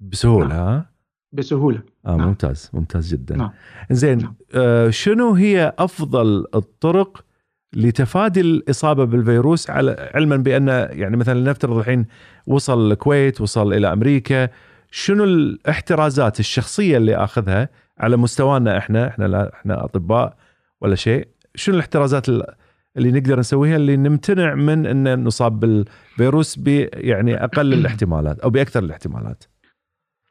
بسهولة 0.00 0.48
نعم. 0.48 0.58
ها؟ 0.58 0.95
بسهولة 1.32 1.80
آه 2.06 2.16
نعم. 2.16 2.28
ممتاز 2.28 2.70
ممتاز 2.72 3.14
جدا 3.14 3.36
نعم. 3.36 3.50
زين 3.90 4.18
نعم. 4.18 4.34
آه 4.54 4.90
شنو 4.90 5.32
هي 5.32 5.72
أفضل 5.78 6.46
الطرق 6.54 7.24
لتفادي 7.72 8.40
الإصابة 8.40 9.04
بالفيروس 9.04 9.70
على 9.70 10.10
علما 10.14 10.36
بأن 10.36 10.68
يعني 10.90 11.16
مثلا 11.16 11.50
نفترض 11.50 11.76
الحين 11.76 12.06
وصل 12.46 12.92
الكويت 12.92 13.40
وصل 13.40 13.72
إلى 13.72 13.92
أمريكا 13.92 14.48
شنو 14.90 15.24
الاحترازات 15.24 16.40
الشخصية 16.40 16.96
اللي 16.96 17.16
أخذها 17.16 17.68
على 17.98 18.16
مستوانا 18.16 18.78
إحنا 18.78 19.08
إحنا 19.08 19.24
لا 19.24 19.54
إحنا 19.54 19.84
أطباء 19.84 20.36
ولا 20.80 20.94
شيء 20.94 21.28
شنو 21.54 21.74
الاحترازات 21.74 22.28
اللي 22.28 23.10
نقدر 23.10 23.38
نسويها 23.38 23.76
اللي 23.76 23.96
نمتنع 23.96 24.54
من 24.54 24.86
إن 24.86 25.24
نصاب 25.24 25.60
بالفيروس 25.60 26.58
ب 26.58 26.68
يعني 26.94 27.44
أقل 27.44 27.74
الاحتمالات 27.80 28.40
أو 28.40 28.50
بأكثر 28.50 28.82
الاحتمالات 28.82 29.44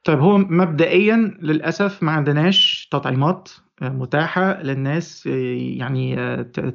طيب 0.06 0.20
هو 0.20 0.38
مبدئيا 0.38 1.38
للأسف 1.42 2.04
ما 2.04 2.12
عندناش 2.12 2.88
تطعيمات 2.92 3.50
متاحة 3.82 4.62
للناس 4.64 5.26
يعني 5.26 6.16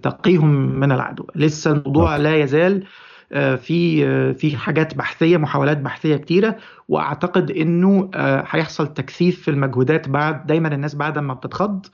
تقيهم 0.03 0.81
من 0.81 0.93
العدوى. 0.93 1.27
لسه 1.35 1.73
الموضوع 1.73 2.16
لا 2.16 2.37
يزال 2.37 2.85
في 3.31 4.35
في 4.35 4.57
حاجات 4.57 4.95
بحثية 4.95 5.37
محاولات 5.37 5.79
بحثية 5.79 6.16
كتيرة 6.16 6.57
وأعتقد 6.88 7.51
إنه 7.51 8.11
هيحصل 8.51 8.95
تكثيف 8.95 9.43
في 9.43 9.51
المجهودات 9.51 10.09
بعد 10.09 10.47
دايما 10.47 10.75
الناس 10.75 10.95
بعد 10.95 11.19
ما 11.19 11.35
بتتخض 11.35 11.87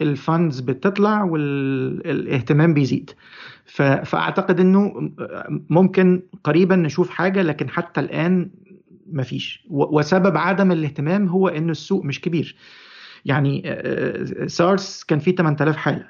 ال 0.00 0.10
funds 0.10 0.60
بتطلع 0.60 1.22
والاهتمام 1.24 2.74
بيزيد. 2.74 3.10
فأعتقد 4.04 4.60
إنه 4.60 5.10
ممكن 5.70 6.22
قريبا 6.44 6.76
نشوف 6.76 7.10
حاجة 7.10 7.42
لكن 7.42 7.68
حتى 7.68 8.00
الآن 8.00 8.50
مفيش 9.12 9.66
وسبب 9.70 10.36
عدم 10.36 10.72
الاهتمام 10.72 11.28
هو 11.28 11.48
انه 11.48 11.70
السوق 11.70 12.04
مش 12.04 12.20
كبير. 12.20 12.56
يعني 13.24 13.76
سارس 14.46 15.04
كان 15.04 15.18
فيه 15.18 15.34
8000 15.34 15.76
حالة. 15.76 16.04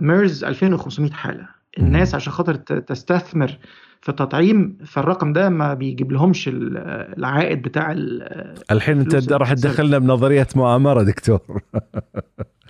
ميرز 0.00 0.44
2500 0.44 1.10
حالة. 1.10 1.48
الناس 1.78 2.14
عشان 2.14 2.32
خاطر 2.32 2.54
تستثمر 2.54 3.58
في 4.00 4.08
التطعيم 4.08 4.78
فالرقم 4.86 5.32
ده 5.32 5.48
ما 5.48 5.74
بيجيب 5.74 6.12
لهمش 6.12 6.50
العائد 6.52 7.62
بتاع 7.62 7.94
الحين 8.70 9.00
أنت 9.00 9.32
راح 9.32 9.52
تدخلنا 9.52 9.98
بنظرية 9.98 10.46
مؤامرة 10.56 11.02
دكتور. 11.02 11.62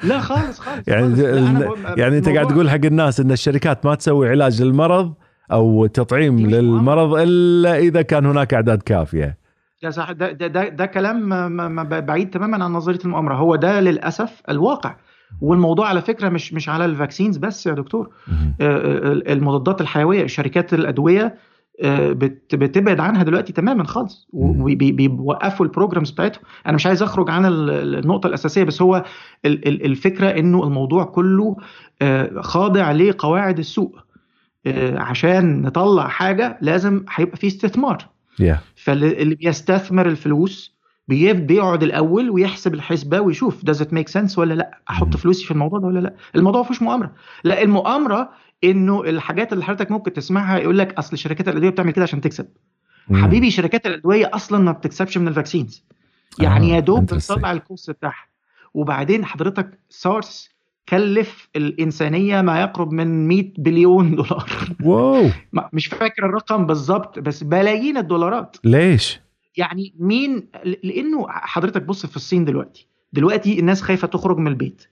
لا 0.03 0.21
خالص 0.21 0.61
خالص. 0.61 0.89
يعني 0.89 1.17
خالص. 1.17 1.99
يعني 1.99 2.19
أنت 2.19 2.29
قاعد 2.29 2.47
تقول 2.47 2.71
حق 2.71 2.85
الناس 2.85 3.21
إن 3.21 3.33
الشركات 3.33 3.87
ما 3.87 3.95
تسوي 3.95 4.29
علاج 4.29 4.63
للمرض 4.63 5.15
أو 5.53 5.87
تطعيم 5.87 6.51
للمرض 6.51 7.15
إلا 7.15 7.79
إذا 7.79 8.03
كان 8.03 8.27
هناك 8.27 8.55
أعداد 8.55 8.83
كافية. 8.83 9.39
يا 9.83 9.91
صح 9.91 10.13
ده 10.13 10.33
ده 10.33 10.47
ده, 10.47 10.69
ده 10.69 10.87
كلام 10.87 11.29
بعيد 12.01 12.31
تماما 12.31 12.65
عن 12.65 12.73
نظرية 12.73 12.99
المؤامرة. 13.05 13.35
هو 13.35 13.57
ده 13.57 13.81
للأسف 13.81 14.43
الواقع. 14.49 14.97
والموضوع 15.41 15.89
على 15.89 16.03
فكرة 16.03 16.29
مش 16.29 16.55
مش 16.55 16.69
على 16.69 16.85
الفاكسينز 16.85 17.37
بس 17.37 17.67
يا 17.67 17.73
دكتور. 17.73 18.11
المضادات 18.61 19.81
الحيوية 19.81 20.27
شركات 20.27 20.75
الأدوية 20.75 21.35
بتبعد 22.53 23.01
عنها 23.01 23.23
دلوقتي 23.23 23.53
تماما 23.53 23.85
خالص. 23.85 24.29
وبيوقفوا 24.33 25.67
البروجرامز 25.67 26.11
بتاعتهم. 26.11 26.43
أنا 26.67 26.75
مش 26.75 26.87
عايز 26.87 27.03
أخرج 27.03 27.31
عن 27.31 27.47
النقطة 27.47 28.27
الأساسية 28.27 28.65
بس 28.65 28.83
هو 28.83 29.05
الفكرة 29.45 30.27
إنه 30.29 30.65
الموضوع 30.65 31.05
كله 31.05 31.57
خاضع 32.41 32.93
لقواعد 32.93 33.59
السوق. 33.59 33.99
عشان 34.97 35.63
نطلع 35.63 36.09
حاجة 36.09 36.59
لازم 36.61 37.05
هيبقى 37.15 37.37
فيه 37.37 37.49
استثمار. 37.49 37.99
Yeah. 38.43 38.57
فاللي 38.79 39.35
بيستثمر 39.35 40.07
الفلوس 40.09 40.79
بيقعد 41.09 41.83
الأول 41.83 42.31
ويحسب 42.31 42.75
الحسبة 42.75 43.21
ويشوف 43.21 43.61
does 43.71 43.79
it 43.79 43.89
make 43.89 44.13
sense 44.21 44.39
ولا 44.39 44.55
لا 44.55 44.79
أحط 44.91 45.17
فلوسي 45.17 45.45
في 45.45 45.51
الموضوع 45.51 45.79
ده 45.79 45.87
ولا 45.87 46.01
لا. 46.01 46.15
الموضوع 46.37 46.61
ما 46.61 46.67
فيهوش 46.67 46.83
مؤامرة. 46.83 47.13
لا 47.45 47.63
المؤامرة 47.63 48.31
إنه 48.65 49.01
الحاجات 49.03 49.53
اللي 49.53 49.65
حضرتك 49.65 49.91
ممكن 49.91 50.13
تسمعها 50.13 50.59
يقول 50.59 50.79
لك 50.79 50.95
أصل 50.99 51.19
شركات 51.19 51.49
الأدوية 51.49 51.71
بتعمل 51.71 51.91
كده 51.93 52.03
عشان 52.03 52.21
تكسب. 52.21 52.49
مم. 53.09 53.23
حبيبي 53.23 53.51
شركات 53.51 53.87
الأدوية 53.87 54.31
أصلا 54.35 54.59
ما 54.59 54.73
بتكسبش 54.73 55.19
من 55.19 55.29
ال 55.29 55.35
vaccines 55.35 55.85
يعني 56.39 56.73
آه. 56.73 56.75
يا 56.75 56.81
دوب 56.81 57.05
بتطلع 57.05 57.53
ال 57.53 57.60
cost 57.60 57.91
بتاعها. 57.91 58.27
وبعدين 58.75 59.25
حضرتك 59.25 59.79
سارس 59.89 60.51
كلف 60.89 61.49
الإنسانية 61.57 62.41
ما 62.41 62.61
يقرب 62.61 62.93
من 62.93 63.29
100 63.29 63.53
بليون 63.59 64.17
دولار. 64.17 64.51
wow. 64.85 65.31
مش 65.73 65.87
فاكر 65.87 66.27
الرقم 66.27 66.67
بالظبط 66.67 67.19
بس 67.19 67.45
بلايين 67.45 67.97
الدولارات. 67.97 68.57
ليش؟ 68.65 69.21
يعني 69.57 69.95
مين 69.99 70.49
لأنه 70.83 71.27
حضرتك 71.29 71.83
بص 71.83 72.07
في 72.07 72.17
الصين 72.17 72.45
دلوقتي. 72.45 72.87
دلوقتي 73.13 73.59
الناس 73.59 73.83
خايفة 73.83 74.09
تخرج 74.09 74.39
من 74.39 74.47
البيت. 74.47 74.83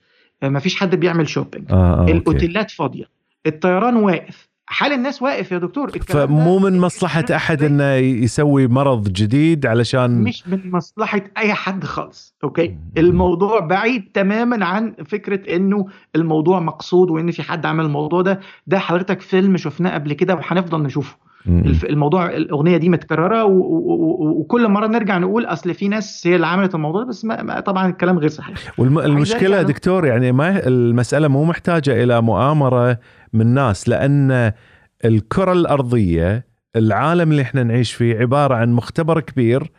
آه، 0.42 0.48
ما 0.48 0.58
فيش 0.60 0.76
حد 0.76 0.94
بيعمل 0.94 1.28
shopping 1.28 1.72
آه 1.72 1.74
آه 1.74 2.12
الأوتيلات 2.12 2.70
فاضية. 2.70 3.04
الطيران 3.46 3.96
واقف. 3.96 4.48
حال 4.68 4.92
الناس 4.92 5.22
واقف 5.22 5.52
يا 5.52 5.58
دكتور 5.58 5.90
فمو 5.90 6.58
من 6.58 6.78
مصلحة 6.78 7.24
أحد 7.34 7.62
أنه 7.62 7.92
يسوي 7.94 8.66
مرض 8.66 9.08
جديد 9.12 9.66
علشان 9.66 10.22
مش 10.22 10.48
من 10.48 10.70
مصلحة 10.70 11.20
أي 11.38 11.54
حد 11.54 11.84
خالص 11.84 12.36
okay؟ 12.44 12.76
الموضوع 12.98 13.60
بعيد 13.60 14.04
تماما 14.14 14.64
عن 14.66 14.94
فكرة 15.06 15.56
أنه 15.56 15.86
الموضوع 16.16 16.60
مقصود 16.60 17.10
وأن 17.10 17.30
في 17.30 17.42
حد 17.42 17.66
عمل 17.66 17.84
الموضوع 17.84 18.22
ده. 18.22 18.40
ده 18.66 18.78
حضرتك 18.78 19.20
فيلم 19.20 19.56
شفناه 19.56 19.94
قبل 19.94 20.12
كده 20.12 20.34
وهنفضل 20.34 20.82
نشوفه. 20.82 21.16
الموضوع 21.84 22.30
الأغنية 22.30 22.76
دي 22.76 22.88
متكررة 22.88 23.44
وكل 23.44 24.68
مرة 24.68 24.86
نرجع 24.86 25.18
نقول 25.18 25.44
أصل 25.44 25.74
في 25.74 25.88
ناس 25.88 26.26
هي 26.26 26.36
اللي 26.36 26.46
عملت 26.46 26.74
الموضوع 26.74 27.04
بس 27.04 27.24
ما 27.24 27.60
طبعا 27.60 27.88
الكلام 27.88 28.18
غير 28.18 28.28
صحيح. 28.28 28.56
والمشكلة 28.78 29.62
دكتور 29.62 30.06
يعني 30.06 30.32
ما 30.32 30.66
المسألة 30.66 31.28
مو 31.28 31.44
محتاجة 31.44 32.02
إلى 32.02 32.22
مؤامرة 32.22 32.98
من 33.32 33.46
ناس 33.46 33.88
لأن 33.88 34.52
الكرة 35.04 35.52
الأرضية 35.52 36.46
العالم 36.76 37.30
اللي 37.30 37.42
إحنا 37.42 37.62
نعيش 37.62 37.92
فيه 37.92 38.18
عبارة 38.18 38.54
عن 38.54 38.72
مختبر 38.72 39.20
كبير 39.20 39.70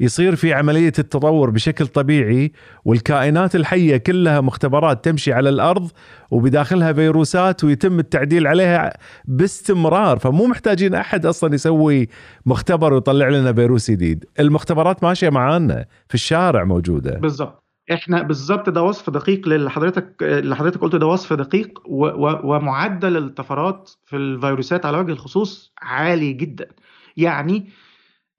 يصير 0.00 0.36
في 0.36 0.54
عملية 0.54 0.92
التطور 0.98 1.50
بشكل 1.50 1.86
طبيعي 1.86 2.52
والكائنات 2.84 3.56
الحية 3.56 3.96
كلها 3.96 4.40
مختبرات 4.40 5.04
تمشي 5.04 5.32
على 5.32 5.48
الأرض 5.48 5.90
وبداخلها 6.30 6.92
فيروسات 6.92 7.64
ويتم 7.64 7.98
التعديل 7.98 8.46
عليها 8.46 8.92
باستمرار. 9.24 10.18
فمو 10.18 10.46
محتاجين 10.46 10.94
أحد 10.94 11.26
أصلا 11.26 11.54
يسوي 11.54 12.08
مختبر 12.46 12.92
ويطلع 12.92 13.28
لنا 13.28 13.52
فيروس 13.52 13.90
جديد. 13.90 14.24
المختبرات 14.40 15.04
ماشية 15.04 15.30
معانا 15.30 15.86
في 16.08 16.14
الشارع 16.14 16.64
موجودة. 16.64 17.18
بالظبط 17.18 17.67
إحنا 17.92 18.22
بالظبط 18.22 18.68
ده 18.68 18.82
وصف 18.82 19.10
دقيق 19.10 19.48
للي 19.48 19.70
حضرتك 19.70 20.22
اللي 20.22 20.56
حضرتك 20.56 20.80
قلته 20.80 20.98
ده 20.98 21.06
وصف 21.06 21.32
دقيق 21.32 21.80
و... 21.86 22.06
و... 22.06 22.40
ومعدل 22.44 23.16
الطفرات 23.16 23.90
في 24.04 24.16
الفيروسات 24.16 24.86
على 24.86 24.98
وجه 24.98 25.12
الخصوص 25.12 25.72
عالي 25.82 26.32
جدا. 26.32 26.68
يعني 27.16 27.70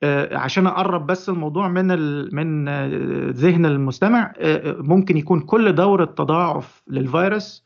آه، 0.03 0.37
عشان 0.37 0.67
أقرب 0.67 1.07
بس 1.07 1.29
الموضوع 1.29 1.67
من 1.67 1.91
ال... 1.91 2.35
من 2.35 2.67
آه، 2.67 2.89
ذهن 3.31 3.65
المستمع 3.65 4.33
آه، 4.37 4.75
ممكن 4.79 5.17
يكون 5.17 5.41
كل 5.41 5.75
دورة 5.75 6.05
تضاعف 6.05 6.83
للفيروس 6.87 7.63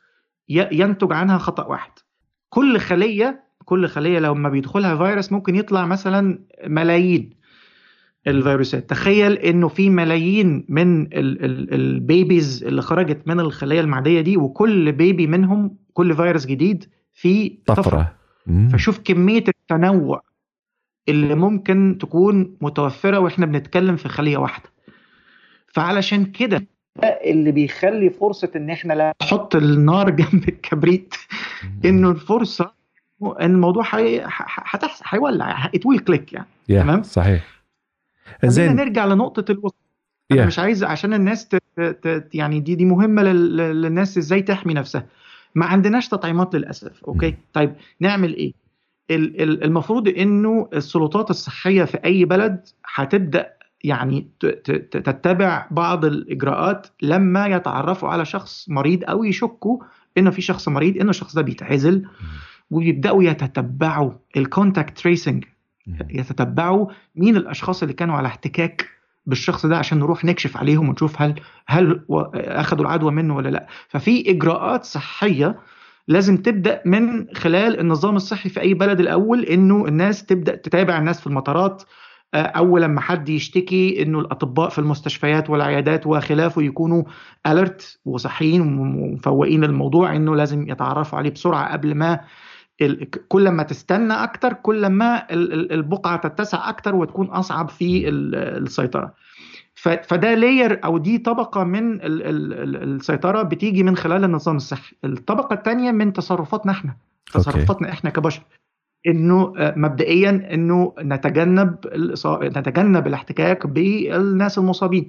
ينتج 0.50 1.14
عنها 1.14 1.38
خطأ 1.38 1.66
واحد. 1.66 1.92
كل 2.50 2.80
خلية 2.80 3.44
كل 3.66 3.88
خلية 3.88 4.20
لما 4.20 4.50
بيدخلها 4.50 4.98
فيروس 4.98 5.32
ممكن 5.32 5.56
يطلع 5.56 5.86
مثلا 5.86 6.40
ملايين. 6.68 7.43
الفيروسات 8.28 8.90
تخيل 8.90 9.32
إنه 9.34 9.68
في 9.68 9.90
ملايين 9.90 10.66
من 10.70 11.08
البيبيز 11.74 12.64
اللي 12.64 12.82
خرجت 12.82 13.28
من 13.28 13.40
الخليه 13.40 13.82
المعدية 13.82 14.22
دي 14.22 14.38
وكل 14.38 14.92
بيبي 14.92 15.28
منهم 15.28 15.78
كل 15.94 16.16
فيروس 16.16 16.46
جديد 16.46 16.86
فيه 17.14 17.58
طفرة. 17.66 18.16
فشوف 18.72 19.00
كمية 19.00 19.44
التنوع 19.48 20.24
اللي 21.10 21.36
ممكن 21.36 21.98
تكون 22.02 22.58
متوفرة 22.62 23.20
وإحنا 23.20 23.46
بنتكلم 23.46 23.96
في 23.96 24.10
خلية 24.10 24.38
واحدة. 24.38 24.70
فعلشان 25.68 26.26
كده 26.26 26.66
اللي 27.04 27.52
بيخلي 27.52 28.10
فرصة 28.10 28.52
إن 28.56 28.70
إحنا 28.70 28.94
لا 28.94 29.14
نحط 29.22 29.56
النار 29.56 30.10
جنب 30.20 30.50
الكبريت. 30.50 31.16
إنه 31.86 32.12
الفرصة 32.12 32.74
ان 33.42 33.52
الموضوع 33.52 33.86
هيولع 35.06 35.66
it 35.76 35.86
will 35.86 36.00
click 36.00 36.34
يعني. 36.34 36.48
تمام؟ 36.68 37.04
صحيح. 37.04 37.63
زين. 38.46 38.76
نرجع 38.76 39.06
لنقطة 39.06 39.52
أنا 40.32 40.44
yeah. 40.44 40.48
مش 40.48 40.60
عايز 40.60 40.84
عشان 40.84 41.14
الناس 41.14 41.48
ت... 41.48 41.56
ت... 41.80 42.30
يعني 42.34 42.60
دي 42.60 42.76
دي 42.76 42.86
مهمة 42.86 43.24
لل... 43.24 43.58
للناس 43.58 44.18
إزاي 44.18 44.42
تحمي 44.42 44.74
نفسها. 44.74 45.06
ما 45.56 45.66
عندناش 45.66 46.08
تطعيمات 46.08 46.56
للأسف 46.56 47.04
okay؟ 47.04 47.32
mm. 47.32 47.36
طيب 47.54 47.76
نعمل 48.00 48.36
إيه؟ 48.36 48.54
المفروض 49.12 50.08
إنه 50.08 50.70
السلطات 50.74 51.30
الصحية 51.30 51.84
في 51.84 51.98
أي 52.06 52.26
بلد 52.26 52.68
هتبدأ 52.96 53.54
يعني 53.84 54.28
تتبع 54.92 55.68
بعض 55.72 56.06
الإجراءات 56.06 56.88
لما 57.02 57.48
يتعرفوا 57.48 58.10
على 58.10 58.26
شخص 58.26 58.70
مريض 58.70 59.04
أو 59.10 59.24
يشكوا 59.24 59.78
إنه 60.18 60.30
في 60.32 60.42
شخص 60.42 60.68
مريض 60.70 60.98
إنه 60.98 61.10
الشخص 61.10 61.36
ده 61.36 61.42
بيتعزل 61.42 62.08
ويبدأوا 62.72 63.24
يتتبعوا 63.24 64.12
ال 64.38 64.45
contact 64.45 64.98
tracing 65.00 65.44
يتتبعوا 66.10 66.88
مين 67.16 67.38
الأشخاص 67.38 67.82
اللي 67.82 67.94
كانوا 67.94 68.16
على 68.16 68.28
احتكاك 68.28 68.90
بالشخص 69.26 69.66
ده 69.66 69.78
عشان 69.78 70.00
نروح 70.00 70.26
نكشف 70.26 70.58
عليهم 70.58 70.90
ونشوف 70.90 71.22
هل 71.22 71.36
هل 71.68 72.02
اخذوا 72.36 72.82
العدوى 72.82 73.12
منه 73.12 73.36
ولا 73.36 73.50
لا. 73.50 73.68
ففي 73.88 74.30
إجراءات 74.32 74.84
صحية 74.84 75.60
لازم 76.08 76.38
تبدأ 76.38 76.82
من 76.86 77.28
خلال 77.36 77.80
النظام 77.80 78.16
الصحي 78.16 78.50
في 78.50 78.62
أي 78.62 78.74
بلد 78.74 79.00
الأول 79.00 79.44
إنه 79.44 79.86
الناس 79.88 80.26
تبدأ 80.26 80.56
تتابع 80.56 80.98
الناس 80.98 81.22
في 81.22 81.28
المطارات. 81.28 81.84
آه، 82.34 82.38
أول 82.42 82.82
لما 82.82 83.02
حد 83.02 83.30
يشتكي 83.30 84.04
إنه 84.04 84.20
الأطباء 84.20 84.70
في 84.70 84.80
المستشفيات 84.80 85.50
والعيادات 85.50 86.08
وخلافه 86.08 86.62
يكونوا 86.62 87.04
الرت 87.48 88.00
وصحيين 88.06 88.62
ومفوقين 88.62 89.64
الموضوع 89.64 90.16
إنه 90.16 90.36
لازم 90.36 90.70
يتعرفوا 90.70 91.18
عليه 91.20 91.30
بسرعة 91.30 91.72
قبل 91.74 91.96
ما 91.96 92.20
كل 93.28 93.50
ما 93.50 93.64
تستنى 93.64 94.14
أكتر 94.14 94.54
كل 94.54 94.88
ما 94.88 95.28
البقعة 95.32 96.28
تتسع 96.28 96.70
أكتر 96.70 96.96
وتكون 96.96 97.28
أصعب 97.28 97.70
في 97.70 98.10
السيطرة. 98.10 99.14
فده 100.04 100.34
لاير 100.34 100.80
أو 100.86 100.98
دي 100.98 101.18
طبقة 101.18 101.64
من 101.64 102.00
السيطرة 102.02 103.42
بتيجي 103.42 103.84
من 103.84 103.98
خلال 103.98 104.24
النظام 104.24 104.56
الصحي. 104.56 104.96
الطبقة 105.06 105.54
الثانية 105.54 105.92
من 105.92 106.14
تصرفاتنا 106.14 106.72
إحنا 106.72 106.96
تصرفاتنا 107.34 107.90
إحنا 107.90 108.10
كبشر. 108.10 108.42
إنه 109.08 109.54
آه، 109.58 109.74
مبدئيا 109.78 110.50
إنه 110.54 110.94
نتجنب 111.00 111.76
نتجنب 112.44 113.08
الاحتكاك 113.08 113.68
بالناس 113.68 114.58
المصابين. 114.58 115.08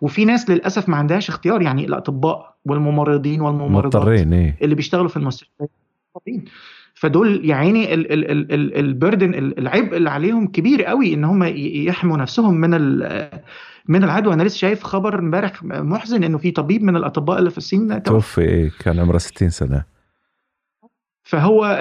وفي 0.00 0.24
ناس 0.24 0.50
للأسف 0.50 0.88
ما 0.88 0.96
عندهاش 0.96 1.28
اختيار 1.28 1.62
يعني 1.62 1.84
الأطباء 1.84 2.54
والممرضين 2.64 3.40
والممرضات 3.40 3.96
مضطرين 3.96 4.32
إيه؟ 4.32 4.56
اللي 4.62 4.74
بيشتغلوا 4.74 5.08
في 5.08 5.16
المستشفيات. 5.16 5.70
فدول 6.94 7.40
يا 7.44 7.54
عيني 7.54 7.94
البردن 8.80 9.34
العبء 9.34 9.96
اللي 9.96 10.10
عليهم 10.10 10.46
كبير 10.46 10.84
قوي 10.84 11.14
إن 11.14 11.24
هم 11.24 11.42
يحموا 11.86 12.16
نفسهم 12.16 12.54
من 12.54 12.70
من 13.88 14.04
العدوى. 14.04 14.34
أنا 14.34 14.42
لسه 14.42 14.56
شايف 14.56 14.82
خبر 14.82 15.18
امبارح 15.18 15.62
محزن 15.62 16.24
إنه 16.24 16.38
في 16.38 16.50
طبيب 16.50 16.82
من 16.82 16.96
الأطباء 16.96 17.38
اللي 17.38 17.50
في 17.50 17.58
الصين 17.58 18.02
توفي 18.02 18.70
كان 18.80 19.00
عمره 19.00 19.18
60 19.18 19.50
سنة. 19.50 19.84
فهو 21.22 21.78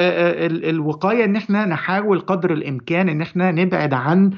الوقاية 0.63 1.26
إن 1.26 1.36
إحنا 1.36 1.65
نحاول 1.65 2.19
قدر 2.19 2.54
الإمكان 2.54 3.10
إن 3.10 3.21
إحنا 3.21 3.52
نبعد 3.52 3.93
عن 3.93 4.32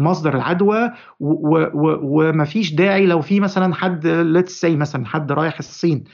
مصدر 0.00 0.34
العدوى. 0.34 0.90
ومفيش 1.20 2.74
داعي 2.74 3.06
لو 3.06 3.20
في 3.20 3.40
مثلا 3.40 3.74
حد 3.74 4.06
let's 4.06 4.64
مثلا 4.64 5.06
حد 5.06 5.32
رايح 5.32 5.58
الصين. 5.58 6.04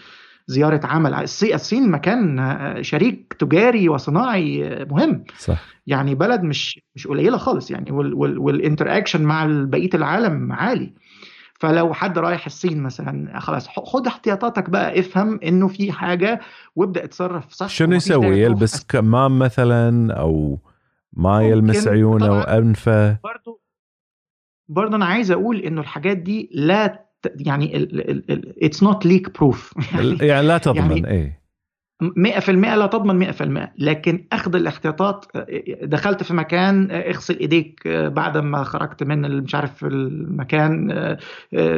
زيارة 0.47 0.81
عمل. 0.87 1.15
الصين 1.15 1.91
مكان 1.91 2.39
آه، 2.39 2.83
شريك 2.83 3.37
تجاري 3.39 3.89
وصناعي 3.89 4.67
آه، 4.67 4.85
مهم. 4.85 5.25
صح. 5.39 5.59
يعني 5.87 6.15
بلد 6.15 6.43
مش 6.43 6.81
مش 6.95 7.07
قليلة 7.07 7.37
خالص. 7.37 7.71
يعني 7.71 7.91
وال 7.91 8.97
interaction 8.97 9.23
مع 9.23 9.47
بقية 9.51 9.91
العالم 9.95 10.53
عالي. 10.53 10.95
فلو 11.61 11.95
حد 11.95 12.19
رايح 12.19 12.47
الصين 12.47 12.83
مثلا 12.83 13.41
خلاص 13.41 13.69
خد 13.69 14.07
احتياطاتك 14.07 14.71
بقى. 14.71 15.01
افهم 15.01 15.41
إنه 15.45 15.69
في 15.69 15.93
حاجة 15.93 16.41
وابدأ 16.77 17.05
اتصرف 17.05 17.53
صح. 17.53 17.69
شنو 17.69 17.97
يسوي؟ 17.97 18.41
يلبس 18.41 18.85
كمام 18.93 19.39
مثلا 19.39 20.15
أو 20.15 20.59
ما 21.13 21.43
يلمس 21.43 21.89
عيونه 21.89 22.33
وانفه 22.33 23.19
برضه 23.25 23.61
برضه 24.69 24.97
أنا 24.97 25.05
عايز 25.05 25.31
أقول 25.31 25.57
إنه 25.61 25.81
الحاجات 25.81 26.17
دي 26.17 26.51
لا 26.53 27.10
يعني 27.37 27.89
it's 28.63 28.83
not 28.83 29.07
leak 29.07 29.39
proof 29.39 29.75
يعني 30.21 30.47
لا 30.47 30.59
تضمن 30.59 30.97
يعني 30.97 31.11
إيه. 31.11 31.41
100% 32.03 32.49
لا 32.49 32.87
تضمن 32.87 33.33
100% 33.33 33.69
لكن 33.79 34.27
أخذ 34.33 34.57
الاحتياطات 34.57 35.25
دخلت 35.83 36.23
في 36.23 36.35
مكان 36.35 36.91
اغسل 36.91 37.39
إيديك 37.39 37.89
بعد 37.89 38.39
ما 38.39 38.65
خرجت 38.65 39.03
من 39.03 39.43
مش 39.43 39.55
عارف 39.55 39.85
المكان 39.85 41.17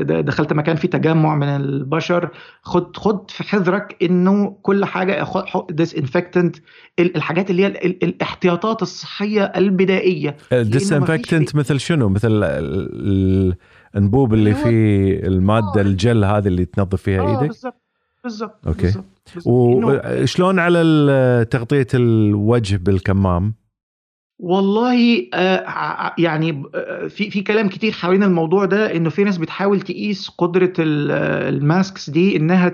دخلت 0.04 0.52
مكان 0.52 0.76
فيه 0.76 0.88
تجمع 0.88 1.36
من 1.36 1.48
البشر. 1.48 2.28
خد 2.62 2.96
خد 2.96 3.30
في 3.30 3.42
حذرك 3.44 3.96
إنه 4.02 4.56
كل 4.62 4.84
حاجة 4.84 5.26
disinfectant 5.70 6.56
الحاجات 6.98 7.50
اللي 7.50 7.62
هي 7.62 7.66
الاحتياطات 8.02 8.82
الصحية 8.82 9.44
البدائية. 9.44 10.36
disinfectant 10.52 11.56
مثل 11.56 11.80
شنو؟ 11.80 12.08
مثل 12.08 12.44
الانبوب 13.94 14.34
اللي 14.34 14.54
فيه 14.54 15.18
المادة 15.26 15.72
آه. 15.76 15.80
الجل 15.80 16.24
هذه 16.24 16.48
اللي 16.48 16.64
تنظف 16.64 17.02
فيها 17.02 17.22
آه، 17.22 17.30
إيدك؟ 17.30 17.48
بالضبط 17.48 17.82
بالضبط 18.24 18.66
okay. 18.66 18.92
وشلون 19.46 20.58
على 20.58 21.46
تغطية 21.50 21.86
الوجه 21.94 22.76
بالكمام؟ 22.76 23.54
والله 24.38 25.28
آه 25.34 26.14
يعني 26.18 26.62
في 27.08 27.30
في 27.30 27.42
كلام 27.42 27.68
كتير 27.68 27.92
حوالين 27.92 28.22
الموضوع 28.22 28.64
ده 28.64 28.96
إنه 28.96 29.10
في 29.10 29.24
ناس 29.24 29.38
بتحاول 29.38 29.80
تقيس 29.80 30.28
قدرة 30.28 30.72
ال 30.78 31.00
masks 31.00 32.10
دي 32.10 32.36
إنها 32.36 32.68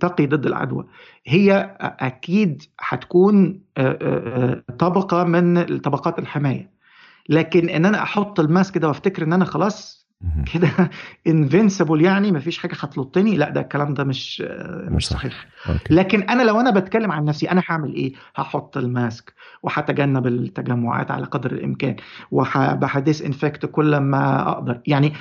تقي 0.00 0.26
ضد 0.26 0.46
العدوى. 0.46 0.86
هي 1.26 1.76
أكيد 1.80 2.62
هتكون 2.80 3.60
طبقة 4.78 5.24
من 5.24 5.78
طبقات 5.78 6.18
الحماية. 6.18 6.70
لكن 7.28 7.68
إن 7.68 7.86
أنا 7.86 8.02
أحط 8.02 8.40
ال 8.40 8.48
mask 8.48 8.78
ده 8.78 8.88
وأفتكر 8.88 9.22
إن 9.22 9.32
أنا 9.32 9.44
خلاص 9.44 9.99
كده 10.54 10.90
invincible 11.26 12.02
يعني 12.02 12.32
مفيش 12.32 12.58
حاجة 12.58 12.74
هتلطني؟ 12.80 13.36
لا 13.36 13.50
ده 13.50 13.60
الكلام 13.60 13.94
ده 13.94 14.04
مش 14.04 14.40
مش 14.88 15.08
صحيح. 15.08 15.46
okay. 15.68 15.94
لكن 15.94 16.22
أنا 16.22 16.42
لو 16.42 16.60
أنا 16.60 16.70
بتكلم 16.70 17.12
عن 17.12 17.24
نفسي 17.24 17.50
أنا 17.50 17.62
هعمل 17.68 17.94
إيه؟ 17.94 18.12
هحط 18.36 18.76
ال 18.76 18.88
mask 18.88 19.34
وهتجنب 19.62 20.26
التجمعات 20.26 21.10
على 21.10 21.26
قدر 21.26 21.52
الإمكان 21.52 21.96
وه 22.30 23.22
disinfect 23.22 23.66
كل 23.66 23.96
ما 23.96 24.48
أقدر. 24.48 24.80
يعني 24.86 25.12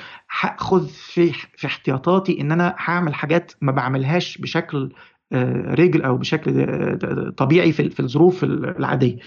هاخذ 0.41 0.87
في 0.87 1.31
في 1.57 1.67
احتياطاتي 1.67 2.41
إن 2.41 2.51
أنا 2.51 2.75
هعمل 2.77 3.13
حاجات 3.13 3.51
ما 3.61 3.71
بعملهاش 3.71 4.37
بشكل 4.37 4.93
آه، 5.31 5.73
رجل 5.75 6.01
أو 6.01 6.17
بشكل 6.17 6.59
آه، 6.59 7.29
طبيعي 7.37 7.71
في 7.71 7.99
الظروف 7.99 8.43
العادية. 8.43 9.17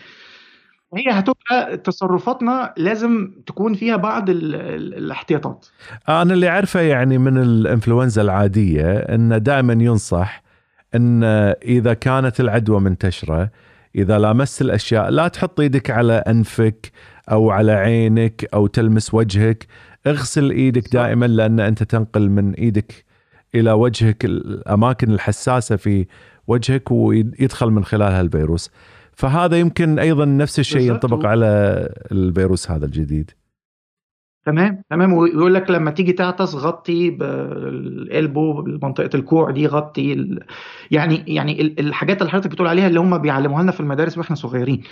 هي 0.95 1.11
هتبقى 1.11 1.76
تصرفاتنا 1.76 2.74
لازم 2.76 3.32
تكون 3.47 3.74
فيها 3.74 3.97
بعض 3.97 4.30
ال 4.30 4.55
ال 4.55 4.95
الاحتياطات. 4.95 5.66
أنا 6.09 6.34
اللي 6.34 6.49
اعرفه 6.49 6.80
يعني 6.80 7.18
من 7.18 7.38
الإنفلونزا 7.38 8.22
العادية 8.22 8.93
انه 8.99 9.38
دائما 9.38 9.72
ينصح 9.72 10.43
إن 10.95 11.24
إذا 11.64 11.95
كانت 11.95 12.40
العدوى 12.40 12.80
منتشرة 12.80 13.51
إذا 13.95 14.18
لامست 14.18 14.62
الأشياء 14.62 15.11
لا 15.11 15.28
تحط 15.28 15.61
إيدك 15.61 15.90
على 15.90 16.12
أنفك 16.12 16.93
أو 17.30 17.51
على 17.51 17.72
عينك 17.72 18.49
أو 18.55 18.66
تلمس 18.66 19.14
وجهك. 19.14 19.66
اغسل 20.07 20.51
إيدك 20.51 20.93
دائما 20.93 21.26
لأن 21.26 21.61
أنت 21.61 21.82
تنقل 21.82 22.30
من 22.30 22.55
إيدك 22.55 23.05
إلى 23.55 23.72
وجهك 23.72 24.24
الأماكن 24.24 25.12
الحساسة 25.12 25.76
في 25.76 26.07
وجهك 26.47 26.90
ويدخل 26.90 27.70
من 27.70 27.84
خلالها 27.84 28.20
الفيروس 28.20 28.70
فهذا 29.13 29.59
يمكن 29.59 29.99
أيضا 29.99 30.25
نفس 30.25 30.59
الشيء 30.59 30.81
ينطبق 30.81 31.27
على 31.27 31.47
الفيروس 32.13 32.71
هذا 32.71 32.87
الجديد. 32.87 33.31
تمام 34.45 34.83
تمام. 34.91 35.13
ويقول 35.13 35.55
لك 35.55 35.71
لما 35.71 35.91
تيجي 35.91 36.13
تعطس 36.13 36.55
غطي 36.55 37.11
بالقلبه 37.11 38.63
بمنطقه 38.63 39.11
الكوع 39.15 39.51
دي 39.51 39.67
غطي 39.67 40.13
ال... 40.13 40.45
يعني 40.91 41.25
يعني 41.27 41.61
الحاجات 41.63 42.21
اللي 42.21 42.33
حضرتك 42.33 42.51
بتقول 42.51 42.69
عليها 42.69 42.87
اللي 42.87 43.01
هم 43.01 43.19
بيعلموها 43.19 43.63
لنا 43.63 43.73
في 43.73 43.81
المدارس 43.81 44.19
وإحنا 44.19 44.37
صغيرين. 44.37 44.83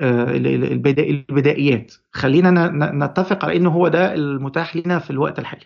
آه 0.00 0.36
البدائيات. 0.36 1.94
خلينا 2.12 2.70
نتفق 2.94 3.44
على 3.44 3.56
إنه 3.56 3.70
هو 3.70 3.88
ده 3.88 4.14
المتاح 4.14 4.76
لنا 4.76 4.98
في 4.98 5.10
الوقت 5.10 5.38
الحالي. 5.38 5.64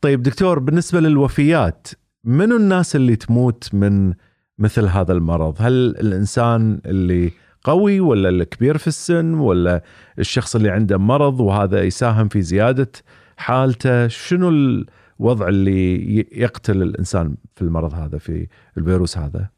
طيب 0.00 0.22
دكتور 0.22 0.58
بالنسبة 0.58 1.00
للوفيات 1.00 1.88
منو 2.24 2.56
الناس 2.56 2.96
اللي 2.96 3.16
تموت 3.16 3.74
من 3.74 4.14
مثل 4.58 4.84
هذا 4.84 5.12
المرض؟ 5.12 5.56
هل 5.58 5.72
الإنسان 5.72 6.80
اللي 6.86 7.30
قوي 7.64 8.00
ولا 8.00 8.28
الكبير 8.28 8.78
في 8.78 8.86
السن 8.86 9.34
ولا 9.34 9.82
الشخص 10.18 10.56
اللي 10.56 10.70
عنده 10.70 10.98
مرض 10.98 11.40
وهذا 11.40 11.82
يساهم 11.82 12.28
في 12.28 12.42
زيادة 12.42 12.92
حالته؟ 13.36 14.08
شنو 14.08 14.48
الوضع 14.48 15.48
اللي 15.48 16.18
يقتل 16.32 16.82
الإنسان 16.82 17.34
في 17.54 17.62
المرض 17.62 17.94
هذا 17.94 18.18
في 18.18 18.46
الفيروس 18.78 19.18
هذا؟ 19.18 19.48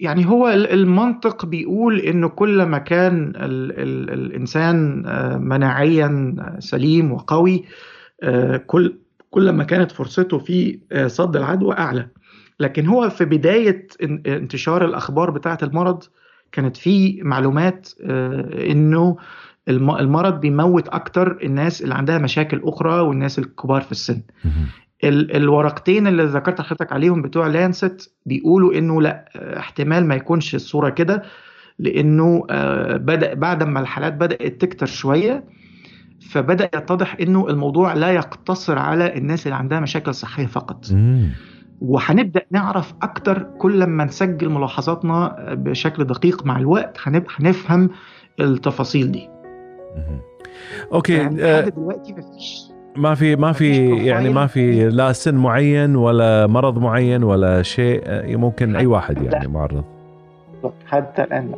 يعني 0.00 0.26
هو 0.26 0.48
المنطق 0.48 1.46
بيقول 1.46 1.98
إنه 1.98 2.28
كل 2.28 2.62
ما 2.62 2.78
كان 2.78 3.28
ال 3.36 3.72
ال 3.80 4.10
الإنسان 4.10 5.06
آه، 5.06 5.36
مناعيا 5.36 6.36
سليم 6.58 7.12
وقوي 7.12 7.64
آه، 8.22 8.56
كل 8.56 8.98
كل 9.30 9.50
ما 9.50 9.64
كانت 9.64 9.92
فرصته 9.92 10.38
في 10.38 10.78
آه، 10.92 11.06
صد 11.06 11.36
العدوى 11.36 11.78
أعلى. 11.78 12.08
لكن 12.62 12.86
هو 12.86 13.10
في 13.10 13.24
بداية 13.24 13.86
انتشار 14.26 14.84
الأخبار 14.84 15.30
بتاعة 15.30 15.58
المرض 15.62 16.02
كانت 16.52 16.76
في 16.76 17.22
معلومات 17.22 17.88
آه، 18.04 18.70
إنه 18.70 19.16
المرض 19.68 20.40
بيموت 20.40 20.88
أكتر 20.88 21.38
الناس 21.42 21.82
اللي 21.82 21.94
عندها 21.94 22.18
مشاكل 22.18 22.60
أخرى 22.64 23.00
والناس 23.00 23.38
الكبار 23.38 23.80
في 23.80 23.92
السن. 23.92 24.22
الورقتين 25.04 26.06
اللي 26.06 26.24
ذكرت 26.24 26.60
حضرتك 26.60 26.92
عليهم 26.92 27.22
بتوع 27.22 27.46
لانست 27.46 28.14
بيقولوا 28.26 28.74
إنه 28.74 29.02
لأ 29.02 29.28
احتمال 29.58 30.06
ما 30.06 30.14
يكونش 30.14 30.54
الصورة 30.54 30.88
كده 30.88 31.22
لإنه 31.78 32.46
آه، 32.50 32.96
بدا 32.96 33.34
بعد 33.34 33.62
ما 33.62 33.80
الحالات 33.80 34.12
بدأت 34.14 34.60
تكتر 34.60 34.86
شوية 34.86 35.44
فبدأ 36.30 36.64
يتضح 36.74 37.16
إنه 37.20 37.48
الموضوع 37.48 37.94
لا 37.94 38.10
يقتصر 38.10 38.78
على 38.78 39.16
الناس 39.16 39.46
اللي 39.46 39.56
عندها 39.56 39.80
مشاكل 39.80 40.14
صحية 40.14 40.46
فقط. 40.46 40.86
وهنبدأ 41.82 42.42
نعرف 42.50 42.94
أكتر 43.02 43.46
كل 43.58 43.84
ما 43.86 44.04
نسجل 44.04 44.48
ملاحظاتنا 44.48 45.36
بشكل 45.54 46.04
دقيق 46.04 46.46
مع 46.46 46.58
الوقت 46.58 46.96
هنفهم 47.38 47.90
التفاصيل 48.40 49.12
دي. 49.12 49.28
أوكي 50.92 51.12
يعني 51.14 51.44
آه 51.44 51.60
دلوقتي 51.68 52.12
مفيش 52.12 52.62
ما 52.96 53.14
في 53.14 53.36
ما 53.36 53.52
في 53.52 53.96
يعني 54.06 54.28
ما 54.30 54.46
في 54.46 54.88
لا 54.88 55.12
سن 55.12 55.34
معين 55.34 55.96
ولا 55.96 56.46
مرض 56.46 56.78
معين 56.78 57.24
ولا 57.24 57.62
شيء 57.62 58.02
آه، 58.04 58.36
ممكن 58.36 58.76
أي 58.76 58.86
واحد 58.86 59.22
يعني 59.22 59.48
معرض. 59.48 59.84
حتى 60.86 61.22
الآن 61.24 61.52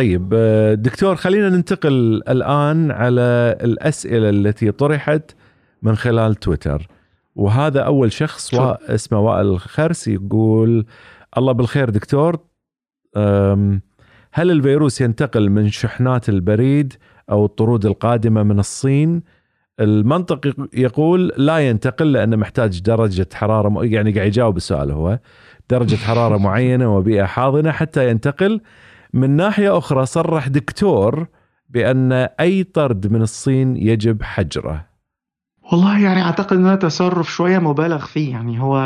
طيب 0.00 0.30
آه، 0.34 0.74
دكتور 0.74 1.16
خلينا 1.16 1.48
ننتقل 1.48 2.22
الآن 2.28 2.90
على 2.90 3.56
الأسئلة 3.60 4.30
التي 4.30 4.70
طرحت 4.72 5.30
من 5.82 5.96
خلال 5.96 6.34
تويتر. 6.34 6.88
وهذا 7.36 7.80
أول 7.80 8.12
شخص 8.12 8.54
و... 8.54 8.60
اسمه 8.70 9.20
وائل 9.20 9.46
الخرس 9.46 10.08
يقول 10.08 10.86
الله 11.38 11.52
بالخير 11.52 11.90
دكتور 11.90 12.38
هل 14.32 14.50
الفيروس 14.50 15.00
ينتقل 15.00 15.50
من 15.50 15.68
شحنات 15.68 16.28
البريد 16.28 16.92
أو 17.30 17.44
الطرود 17.44 17.86
القادمة 17.86 18.42
من 18.42 18.58
الصين؟ 18.58 19.22
المنطق 19.80 20.54
يقول 20.74 21.32
لا 21.36 21.58
ينتقل 21.58 22.12
لأنه 22.12 22.36
محتاج 22.36 22.80
درجة 22.80 23.28
حرارة 23.34 23.84
يعني 23.84 24.12
قاعد 24.12 24.26
يجاوب 24.26 24.56
السؤال 24.56 24.90
هو. 24.90 25.18
درجة 25.70 25.96
حرارة 25.96 26.36
معينة 26.46 26.96
وبيئة 26.96 27.24
حاضنة 27.24 27.70
حتى 27.70 28.10
ينتقل 28.10 28.60
من 29.12 29.30
ناحية 29.30 29.78
أخرى 29.78 30.06
صرح 30.06 30.48
دكتور 30.48 31.26
بأن 31.68 32.12
أي 32.40 32.64
طرد 32.64 33.12
من 33.12 33.22
الصين 33.22 33.76
يجب 33.76 34.22
حجره. 34.22 34.90
والله 35.72 35.98
يعني 35.98 36.22
أعتقد 36.22 36.56
إنه 36.56 36.74
تصرف 36.74 37.32
شوية 37.32 37.58
مبالغ 37.58 38.06
فيه. 38.06 38.30
يعني 38.30 38.60
هو 38.60 38.76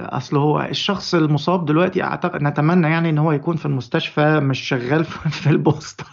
أصل 0.00 0.36
هو 0.36 0.60
الشخص 0.60 1.14
المصاب 1.14 1.66
دلوقتي 1.66 2.02
أعتقد 2.02 2.42
نتمنى 2.42 2.86
يعني 2.90 3.10
ان 3.10 3.18
هو 3.18 3.32
يكون 3.32 3.56
في 3.56 3.66
المستشفى 3.66 4.40
مش 4.40 4.60
شغال 4.60 5.04
في 5.04 5.50
البوسطة. 5.56 6.04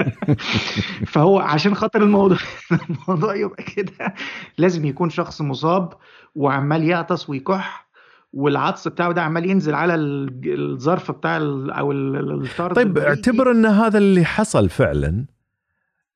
فهو 1.12 1.38
عشان 1.38 1.74
خاطر 1.74 2.02
الموضوع 2.02 2.38
الموضوع 2.90 3.36
يبقى 3.36 3.62
كده 3.62 4.14
لازم 4.58 4.84
يكون 4.84 5.10
شخص 5.10 5.40
مصاب 5.40 5.92
وعمال 6.34 6.84
يعطس 6.84 7.30
ويكح. 7.30 7.89
والعطس 8.32 8.88
بتاعه 8.88 9.12
ده 9.12 9.22
عمال 9.22 9.50
ينزل 9.50 9.74
على 9.74 9.94
الظرف 9.94 11.10
بتاع 11.10 11.36
أو 11.36 11.92
الطرد 11.92 12.76
طيب 12.76 12.98
اعتبر 12.98 13.50
إن 13.50 13.66
هذا 13.66 13.98
اللي 13.98 14.24
حصل 14.24 14.68
فعلا 14.68 15.26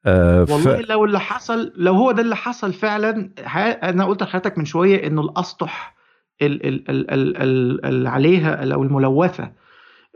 والله 0.07 0.83
ف... 0.83 0.89
لو 0.89 1.05
اللي 1.05 1.21
حصل 1.21 1.73
لو 1.77 1.95
هو 1.95 2.13
ده 2.13 2.23
اللي 2.23 2.37
حصل 2.37 2.73
فعلا 2.73 3.31
أنا 3.83 4.05
قلت 4.05 4.23
لحضرتك 4.23 4.59
من 4.59 4.65
شوية 4.65 5.07
إنه 5.07 5.21
الأسطح 5.21 5.95
اللي 6.43 8.09
عليها 8.09 8.75
أو 8.75 8.83
الملوثة 8.83 9.53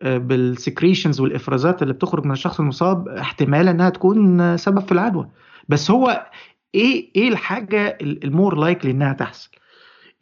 آه، 0.03 0.19
بالسكريشنز 0.19 1.21
والإفرازات 1.21 1.83
اللي 1.83 1.95
بتخرج 1.95 2.25
من 2.25 2.33
الشخص 2.33 2.61
المصاب 2.61 3.09
احتمال 3.09 3.69
إنها 3.69 3.91
تكون 3.91 4.57
سبب 4.57 4.81
في 4.81 4.93
العدوى. 4.93 5.29
بس 5.69 5.91
هو 5.91 6.27
إيه 6.75 7.11
إيه 7.17 7.29
الحاجة 7.29 7.99
المور 8.01 8.57
لايكلي 8.59 8.91
إنها 8.91 9.13
تحصل؟ 9.13 9.51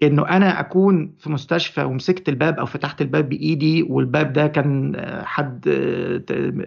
إنه 0.02 0.28
أنا 0.28 0.60
أكون 0.60 1.14
في 1.18 1.30
مستشفى 1.30 1.82
ومسكت 1.82 2.28
الباب 2.28 2.58
أو 2.58 2.66
فتحت 2.66 3.02
الباب 3.02 3.28
بإيدي 3.28 3.82
والباب 3.82 4.32
ده 4.32 4.46
كان 4.46 4.96
حد 5.24 5.68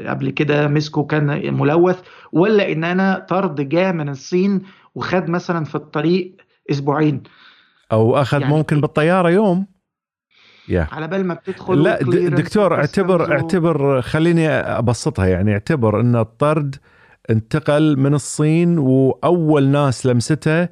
قبل 0.07 0.29
كده 0.29 0.67
مسكه 0.67 1.03
كان 1.03 1.53
ملوث 1.53 1.99
ولا 2.31 2.71
إن 2.71 2.83
أنا 2.83 3.25
طرد 3.29 3.69
جاء 3.69 3.93
من 3.93 4.09
الصين 4.09 4.61
وخد 4.95 5.29
مثلا 5.29 5.65
في 5.65 5.75
الطريق 5.75 6.35
أسبوعين. 6.71 7.23
أو 7.91 8.17
أخذ 8.21 8.41
يعني 8.41 8.53
ممكن 8.53 8.81
بالطيارة 8.81 9.29
يوم. 9.29 9.65
Yeah. 10.69 10.93
على 10.93 11.07
بال 11.07 11.25
ما 11.25 11.33
بتدخل 11.33 11.83
لا 11.83 11.99
دكتور 12.29 12.75
اعتبر 12.75 13.31
اعتبر 13.31 14.01
خليني 14.01 14.49
أبسطها 14.49 15.25
يعني 15.25 15.53
اعتبر 15.53 15.99
إن 15.99 16.15
الطرد 16.15 16.75
انتقل 17.29 17.99
من 17.99 18.13
الصين 18.13 18.77
وأول 18.77 19.67
ناس 19.67 20.05
لمسته 20.05 20.67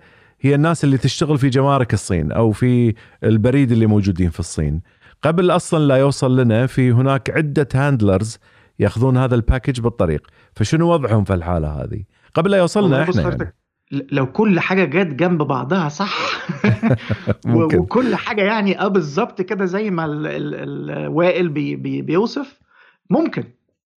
هي 0.48 0.56
الناس 0.56 0.84
اللي 0.84 0.98
تشتغل 0.98 1.38
في 1.38 1.50
جمارك 1.50 1.94
الصين 1.94 2.32
أو 2.32 2.52
في 2.52 2.94
البريد 3.24 3.72
اللي 3.72 3.86
موجودين 3.86 4.30
في 4.30 4.40
الصين 4.40 4.82
قبل 5.22 5.52
أصلا 5.52 5.80
لا 5.88 5.96
يوصل 5.96 6.40
لنا 6.40 6.68
في 6.68 6.92
هناك 6.92 7.30
عدة 7.30 7.68
handlers 7.74 8.40
يأخذون 8.80 9.18
هذا 9.18 9.36
ال 9.36 9.41
package 9.41 9.82
بالطريق 9.82 10.28
فشنو 10.54 10.94
وضعهم 10.94 11.24
في 11.24 11.34
الحالة 11.34 11.68
هذه 11.68 12.04
قبل 12.34 12.52
لا 12.52 12.58
يوصلنا 12.58 13.04
إحنا 13.04 13.22
يعني. 13.22 13.54
لو 13.92 14.32
كل 14.32 14.60
حاجة 14.60 14.86
جت 14.86 15.14
جنب 15.14 15.42
بعضها 15.42 15.90
صح. 15.90 16.18
وكل 17.56 18.16
حاجة 18.16 18.42
يعني 18.42 18.80
آه 18.80 18.88
بالظبط 18.88 19.42
كده 19.42 19.66
زي 19.66 19.90
ما 19.90 20.06
الوائل 20.06 21.50
بي 21.50 21.76
بي 21.76 22.02
بيوصف 22.02 22.60
ممكن 23.10 23.44
مم. 23.44 23.52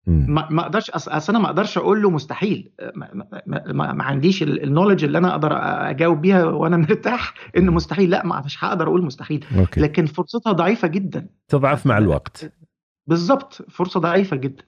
ما 0.07 0.47
ما 0.49 0.61
أقدرش 0.61 0.89
أصل 0.89 1.33
أنا 1.33 1.43
ما 1.43 1.47
أقدرش 1.49 1.77
أقول 1.77 2.01
له 2.01 2.09
مستحيل. 2.09 2.71
ما, 2.95 3.09
ما, 3.13 3.63
ما, 3.73 3.93
ما- 3.93 4.03
عنديش 4.03 4.43
النولج 4.43 5.03
اللي 5.03 5.17
أنا 5.17 5.31
أقدر 5.31 5.49
أجاوب 5.89 6.21
بيها 6.21 6.45
وأنا 6.45 6.77
مرتاح 6.87 7.33
إنه 7.57 7.71
مستحيل. 7.71 8.09
لأ 8.09 8.25
ما 8.25 8.41
مش 8.45 8.63
هقدر 8.63 8.87
أقول 8.87 9.05
مستحيل. 9.05 9.45
أوكي. 9.57 9.81
لكن 9.81 10.05
فرصتها 10.05 10.53
ضعيفة 10.53 10.87
جدا. 10.87 11.27
تضعف 11.47 11.85
مع 11.85 11.97
الوقت. 11.97 12.53
بالظبط. 13.07 13.65
فرصة 13.69 13.99
ضعيفة 13.99 14.35
جدا. 14.37 14.63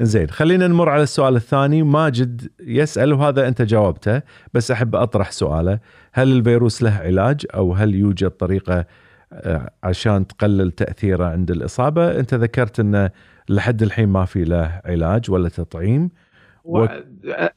زين 0.00 0.30
خلينا 0.30 0.66
نمر 0.66 0.88
على 0.88 1.02
السؤال 1.02 1.36
الثاني. 1.36 1.82
ماجد 1.82 2.48
يسأل 2.60 3.12
وهذا 3.12 3.48
أنت 3.48 3.62
جاوبته 3.62 4.22
بس 4.54 4.70
أحب 4.70 4.96
أطرح 4.96 5.30
سؤاله. 5.30 5.78
هل 6.12 6.32
الفيروس 6.32 6.82
له 6.82 6.90
علاج 6.94 7.46
أو 7.54 7.72
هل 7.74 7.94
يوجد 7.94 8.30
طريقة 8.30 8.84
آه، 9.32 9.70
عشان 9.84 10.26
تقلل 10.26 10.70
تأثيره 10.70 11.24
عند 11.26 11.50
الإصابة؟ 11.50 12.20
أنت 12.20 12.34
ذكرت 12.34 12.80
أنه 12.80 13.10
لحد 13.48 13.82
الحين 13.82 14.08
ما 14.08 14.24
في 14.24 14.44
له 14.44 14.80
علاج 14.84 15.30
ولا 15.30 15.48
تطعيم 15.48 16.10
و- 16.64 16.86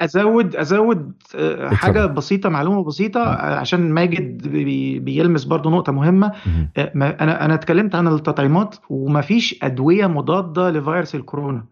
ازود 0.02 0.56
أزود 0.56 1.14
آه، 1.36 1.70
حاجة 1.70 2.00
اتفضل. 2.04 2.16
بسيطة 2.16 2.50
معلومة 2.50 2.84
بسيطة 2.84 3.20
آه، 3.24 3.60
عشان 3.60 3.92
ماجد 3.92 4.48
بي- 4.48 5.00
بيلمس 5.00 5.44
برضو 5.44 5.70
نقطة 5.70 5.92
مهمة 5.92 6.32
مهم. 6.46 6.70
آه، 6.78 6.92
ما- 6.96 7.24
أنا 7.24 7.46
أنا 7.46 7.54
اتكلمت 7.54 7.96
عن 7.96 8.08
التطعيمات 8.08 8.76
ومفيش 8.90 9.60
أدوية 9.64 10.08
مضادة 10.08 10.70
لفيروس 10.72 11.16
الكورونا. 11.16 11.64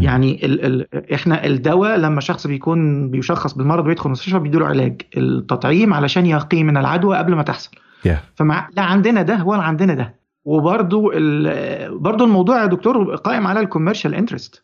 يعني 0.00 0.44
ال 0.46 0.64
ال 0.64 1.12
إحنا 1.14 1.46
الدواء 1.46 1.96
لما 1.96 2.20
شخص 2.20 2.46
بيكون 2.46 3.10
بيشخص 3.10 3.52
بالمرض 3.54 3.86
ويدخل 3.86 4.06
المستشفى 4.06 4.38
بيديله 4.38 4.66
علاج 4.66 5.02
التطعيم 5.16 5.94
علشان 5.94 6.26
يقي 6.26 6.62
من 6.62 6.76
العدوى 6.76 7.16
قبل 7.16 7.34
ما 7.34 7.42
تحصل 7.42 7.70
Yeah. 8.08 8.16
فمع 8.36 8.68
لا 8.76 8.82
عندنا 8.82 9.22
ده 9.22 9.44
ولا 9.44 9.62
عندنا 9.62 9.94
ده 9.94 10.14
وبرضو. 10.44 11.10
برضو 11.98 12.24
الموضوع 12.24 12.60
يا 12.62 12.66
دكتور 12.66 13.16
قائم 13.16 13.46
على 13.46 13.60
ال 13.60 13.65
commercial 13.65 14.14
interest 14.14 14.62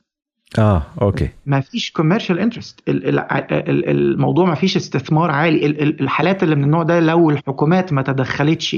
آه 0.59 0.83
okay. 1.03 1.29
ما 1.47 1.61
فيش 1.61 1.91
commercial 1.93 2.39
interest 2.39 2.81
الموضوع 2.89 4.47
ما 4.47 4.55
فيش 4.55 4.77
استثمار 4.77 5.31
عالي. 5.31 5.67
ال- 5.67 5.83
ال- 5.83 6.01
الحالات 6.01 6.43
اللي 6.43 6.55
من 6.57 6.65
النوع 6.65 6.83
ده 6.83 7.01
لو 7.01 7.31
الحكومات 7.31 7.93
ما 7.93 8.03
تدخلتش 8.03 8.77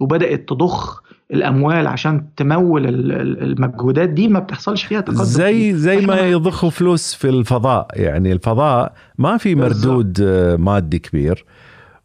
وبدأت 0.00 0.48
تضخ 0.48 1.02
الأموال 1.32 1.86
عشان 1.86 2.24
تمول 2.36 2.86
ال- 2.86 3.12
ال- 3.12 3.42
المجهودات 3.42 4.08
دي 4.08 4.28
ما 4.28 4.38
بتحصلش 4.40 4.84
فيها 4.84 5.00
تقدم 5.00 5.22
زي 5.24 5.72
زي 5.74 6.06
ما 6.06 6.16
إحنا- 6.16 6.20
يضخوا 6.20 6.70
فلوس 6.70 7.14
في 7.14 7.28
الفضاء. 7.28 7.86
يعني 7.92 8.32
الفضاء 8.32 8.92
ما 9.18 9.36
في. 9.36 9.54
مردود 9.54 10.18
آه، 10.22 10.56
مادي 10.56 10.98
كبير. 10.98 11.44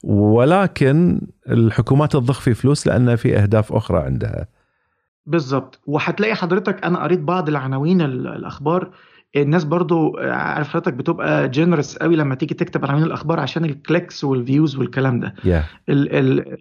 ولكن 0.04 1.22
الحكومات 1.50 2.12
تضخ 2.12 2.40
في 2.42 2.54
فلوس 2.54 2.88
لأن 2.88 3.16
في 3.16 3.38
أهداف 3.38 3.74
أخرى 3.74 4.00
عندها. 4.00 4.48
بالظبط 5.26 5.80
وهتلاقي 5.88 6.36
حضرتك 6.36 6.86
أنا 6.86 7.04
قريت 7.04 7.20
بعض 7.20 7.50
العناوين 7.50 8.02
ال- 8.02 8.28
الأخبار 8.28 8.90
الناس 9.36 9.64
برضو 9.64 10.18
عارف 10.18 10.70
حضرتك 10.70 10.94
بتبقى 10.94 11.50
generous 11.50 11.98
قوي 11.98 12.16
لما 12.16 12.36
تيجي 12.36 12.54
تكتب 12.54 12.86
عناوين 12.86 13.04
الأخبار 13.04 13.40
عشان 13.40 13.66
ال 13.66 13.74
clicks 13.74 14.24
وال 14.24 14.38
views 14.38 14.76
والكلام 14.76 15.20
ده. 15.20 15.36
يا 15.46 15.64
ال 15.90 16.16
ال 16.40 16.58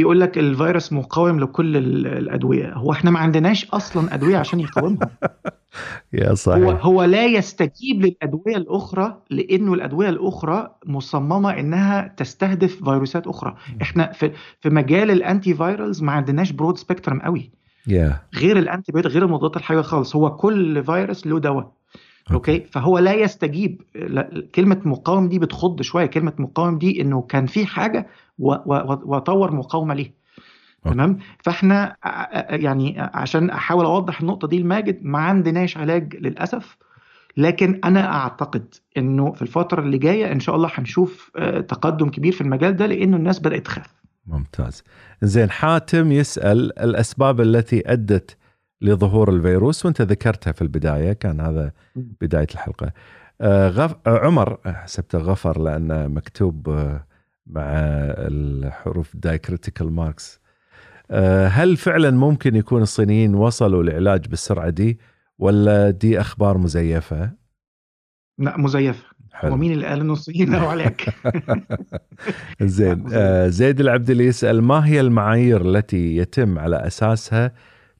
يقول 0.00 0.20
لك 0.20 0.38
الفيروس 0.38 0.92
مقاوم 0.92 1.40
لكل 1.40 1.76
ال- 1.76 2.06
الأدوية. 2.06 2.72
هو 2.74 2.92
إحنا 2.92 3.10
ما 3.10 3.18
عندناش 3.18 3.64
أصلا 3.70 4.14
أدوية 4.14 4.36
عشان 4.36 4.60
يقاومها 4.60 5.10
يا 6.12 6.30
هو 6.30 6.34
صحيح. 6.34 6.84
هو 6.86 7.04
لا 7.04 7.24
يستجيب 7.24 8.02
للأدوية 8.02 8.56
الأخرى 8.56 9.16
لأنه 9.30 9.74
الأدوية 9.74 10.08
الأخرى 10.08 10.70
مصممة 10.86 11.50
إنها 11.50 12.14
تستهدف 12.16 12.84
فيروسات 12.84 13.26
أخرى. 13.26 13.56
إحنا 13.82 14.12
في 14.12 14.30
في 14.60 14.70
مجال 14.70 15.10
ال 15.10 15.54
antivirals 15.54 16.02
ما 16.02 16.12
عندناش 16.12 16.50
broad 16.52 16.78
spectrum 16.78 17.20
قوي. 17.20 17.50
يا 17.86 18.20
غير 18.34 18.58
ال 18.58 18.65
anti 18.65 18.92
غير 18.96 19.24
المضادات 19.24 19.56
الحيوية 19.56 19.82
خالص. 19.82 20.16
هو 20.16 20.36
كل 20.36 20.84
فيروس 20.84 21.26
له 21.26 21.38
دواء. 21.40 21.72
okay. 22.32 22.60
فهو 22.60 22.98
لا 22.98 23.12
يستجيب. 23.14 23.82
كلمة 24.54 24.80
مقاوم 24.84 25.28
دي 25.28 25.38
بتخض 25.38 25.82
شوية. 25.82 26.06
كلمة 26.06 26.32
مقاوم 26.38 26.78
دي 26.78 27.00
إنه 27.02 27.22
كان 27.22 27.46
في 27.46 27.66
حاجة 27.66 28.06
وطور 28.38 29.52
مقاومة 29.52 29.94
ليه 29.94 30.12
أوكي. 30.86 30.94
تمام؟ 30.94 31.18
فإحنا 31.42 31.96
يعني 32.50 32.94
عشان 32.98 33.50
أحاول 33.50 33.84
أوضح 33.84 34.20
النقطة 34.20 34.48
دي 34.48 34.58
لماجد 34.58 34.98
ما 35.02 35.18
عندناش 35.18 35.76
علاج 35.76 36.16
للأسف. 36.16 36.76
لكن 37.36 37.80
أنا 37.84 38.14
أعتقد 38.16 38.74
إنه 38.96 39.32
في 39.32 39.42
الفترة 39.42 39.80
اللي 39.82 39.98
جاية 39.98 40.32
إن 40.32 40.40
شاء 40.40 40.56
الله 40.56 40.70
هنشوف 40.74 41.30
تقدم 41.68 42.08
كبير 42.08 42.32
في 42.32 42.40
المجال 42.40 42.76
ده 42.76 42.86
لأنه 42.86 43.16
الناس 43.16 43.38
بدأت 43.38 43.64
تخاف. 43.66 43.94
ممتاز. 44.26 44.84
زين 45.22 45.50
حاتم 45.50 46.12
يسأل 46.12 46.78
الأسباب 46.78 47.40
التي 47.40 47.82
أدت 47.92 48.36
لظهور 48.80 49.30
الفيروس 49.30 49.84
وأنت 49.86 50.02
ذكرتها 50.02 50.52
في 50.52 50.62
البداية 50.62 51.12
كان 51.12 51.40
هذا 51.40 51.72
بداية 51.96 52.46
الحلقة. 52.54 52.92
آه، 53.40 53.68
غف... 53.68 53.94
آه، 54.06 54.18
عمر 54.18 54.58
حسبته 54.66 55.18
غفر 55.18 55.62
لأنه 55.62 56.06
مكتوب 56.06 56.68
آه، 56.68 57.06
مع 57.46 57.64
الحروف 58.18 59.16
diacritical 59.16 59.92
marks 59.92 60.40
هل 61.48 61.76
فعلا 61.76 62.10
ممكن 62.10 62.56
يكون 62.56 62.82
الصينيين 62.82 63.34
وصلوا 63.34 63.82
لعلاج 63.82 64.26
بالسرعة 64.28 64.70
دي 64.70 64.98
ولا 65.38 65.90
دي 65.90 66.20
أخبار 66.20 66.58
مزيفة؟ 66.58 67.30
لا 68.38 68.58
مزيفة. 68.58 69.04
حلو. 69.32 69.52
ومين 69.52 69.72
اللي 69.72 69.86
قال 69.86 70.00
إنه 70.00 70.12
الصين؟ 70.12 70.54
عليك. 70.54 71.10
زين 72.62 73.04
زيد 73.50 73.80
العبدلي 73.80 74.26
يسأل 74.26 74.62
ما 74.62 74.86
هي 74.86 75.00
المعايير 75.00 75.60
التي 75.60 76.16
يتم 76.16 76.58
على 76.58 76.76
أساسها 76.76 77.52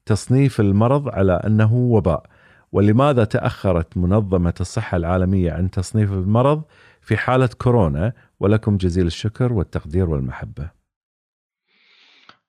تصنيف 0.07 0.59
المرض 0.59 1.09
على 1.09 1.33
أنه 1.33 1.73
وباء. 1.73 2.23
ولماذا 2.71 3.23
تأخرت 3.23 3.97
منظمة 3.97 4.53
الصحة 4.61 4.97
العالمية 4.97 5.51
عن 5.51 5.69
تصنيف 5.69 6.11
المرض 6.11 6.61
في 7.01 7.17
حالة 7.17 7.49
كورونا؟ 7.57 8.13
ولكم 8.39 8.77
جزيل 8.77 9.07
الشكر 9.07 9.53
والتقدير 9.53 10.09
والمحبة. 10.09 10.76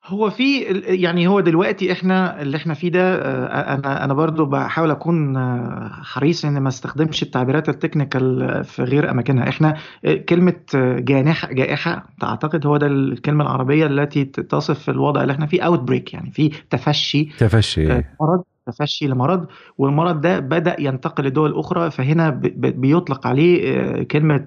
هو 0.08 0.30
في 0.30 0.60
يعني 0.86 1.26
هو 1.28 1.40
دلوقتي 1.40 1.92
إحنا 1.92 2.42
اللي 2.42 2.56
إحنا 2.56 2.74
فيه 2.74 2.88
ده 2.90 3.14
آه، 3.14 3.74
أنا 3.74 4.04
أنا 4.04 4.14
برضو 4.14 4.44
بحاول 4.46 4.90
أكون 4.90 5.36
آه، 5.36 5.90
حريص 6.02 6.44
ان 6.44 6.58
ما 6.60 6.68
أستخدمش 6.68 7.22
التعبيرات 7.22 7.68
ال 7.68 7.78
technical 7.78 8.64
في 8.64 8.82
غير 8.82 9.10
أماكنها. 9.10 9.48
إحنا 9.48 9.76
آه، 10.04 10.14
كلمة 10.14 10.54
جانحة 10.98 11.52
جائحة 11.52 12.06
أعتقد 12.22 12.66
هو 12.66 12.76
ده 12.76 12.86
الكلمة 12.86 13.44
العربية 13.44 13.86
التي 13.86 14.24
تصف 14.24 14.90
الوضع 14.90 15.22
اللي 15.22 15.32
إحنا 15.32 15.46
فيه. 15.46 15.62
outbreak 15.62 16.14
يعني 16.14 16.30
في 16.30 16.50
تفشي 16.70 17.24
تفشي. 17.24 17.86
مرض 18.20 18.42
تفشي 18.66 19.06
لمرض 19.06 19.46
والمرض 19.78 20.20
ده 20.20 20.38
بدأ 20.38 20.76
ينتقل 20.78 21.24
لدول 21.24 21.58
أخرى 21.58 21.90
فهنا 21.90 22.30
بيطلق 22.56 23.26
عليه 23.26 24.02
كلمة 24.02 24.46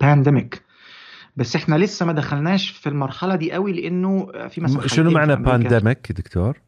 pandemic 0.00 0.67
بس 1.38 1.56
إحنا 1.56 1.74
لسه 1.78 2.06
ما 2.06 2.12
دخلناش 2.12 2.70
في 2.70 2.88
المرحلة 2.88 3.36
دي 3.36 3.52
قوي 3.52 3.72
لأنه 3.72 4.26
في 4.48 4.60
مثلا 4.60 4.86
شنو 4.86 5.10
معنى. 5.10 5.36
pandemic 5.36 6.12
دكتور؟ 6.12 6.60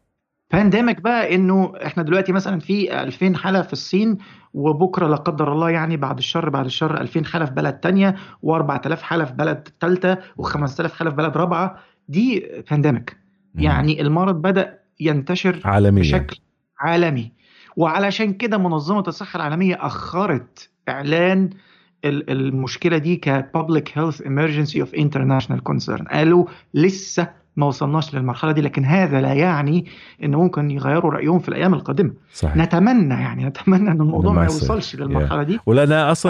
pandemic 0.53 1.01
بقى 1.01 1.35
إنه 1.35 1.73
إحنا 1.85 2.03
دلوقتي 2.03 2.31
مثلا 2.31 2.59
في 2.59 3.03
2000 3.03 3.35
حالة 3.35 3.61
في 3.61 3.73
الصين 3.73 4.17
وبكرة 4.53 5.07
لا 5.07 5.15
قدر 5.15 5.51
الله 5.53 5.69
يعني 5.69 5.97
بعد 5.97 6.17
الشر 6.17 6.49
بعد 6.49 6.65
الشر 6.65 7.01
2000 7.01 7.25
حالة 7.25 7.45
في 7.45 7.51
بلد 7.51 7.73
تانية 7.73 8.15
و4000 8.45 8.93
حالة 9.01 9.25
في 9.25 9.33
بلد 9.33 9.67
ثالثه 9.81 10.15
و5000 10.41 10.91
حالة 10.91 11.09
في 11.09 11.15
بلد 11.15 11.37
رابعة. 11.37 11.79
دي 12.07 12.47
pandemic 12.71 13.17
يعني 13.55 14.01
المرض 14.01 14.35
بدأ 14.41 14.79
ينتشر 14.99 15.59
عالميا. 15.65 16.01
بشكل 16.01 16.37
عالمي. 16.79 17.31
وعلشان 17.75 18.33
كده 18.33 18.57
منظمة 18.57 19.03
الصحة 19.07 19.37
العالمية 19.37 19.75
أخرت 19.85 20.69
إعلان 20.89 21.43
ال- 21.43 21.57
المشكلة 22.05 22.97
دي 22.97 23.15
ك 23.15 23.27
public 23.27 23.97
health 23.97 24.21
emergency 24.21 24.79
of 24.79 24.95
international 24.95 25.63
concern 25.63 26.05
قالوا 26.05 26.45
لسه 26.73 27.27
ما 27.55 27.65
وصلناش 27.65 28.15
للمرحلة 28.15 28.51
دي 28.51 28.61
لكن 28.61 28.85
هذا 28.85 29.21
لا 29.21 29.33
يعني 29.33 29.85
ان 30.23 30.35
ممكن 30.35 30.71
يغيروا 30.71 31.11
رأيهم 31.11 31.39
في 31.39 31.49
الأيام 31.49 31.73
القادمة. 31.73 32.13
صحيح. 32.33 32.55
نتمنى 32.57 33.13
يعني 33.13 33.45
نتمنى 33.45 33.91
إن 33.91 34.01
الموضوع 34.01 34.33
ما. 34.33 34.43
يوصلش 34.43 34.95
للمرحلة 34.95 35.43
دي. 35.43 35.59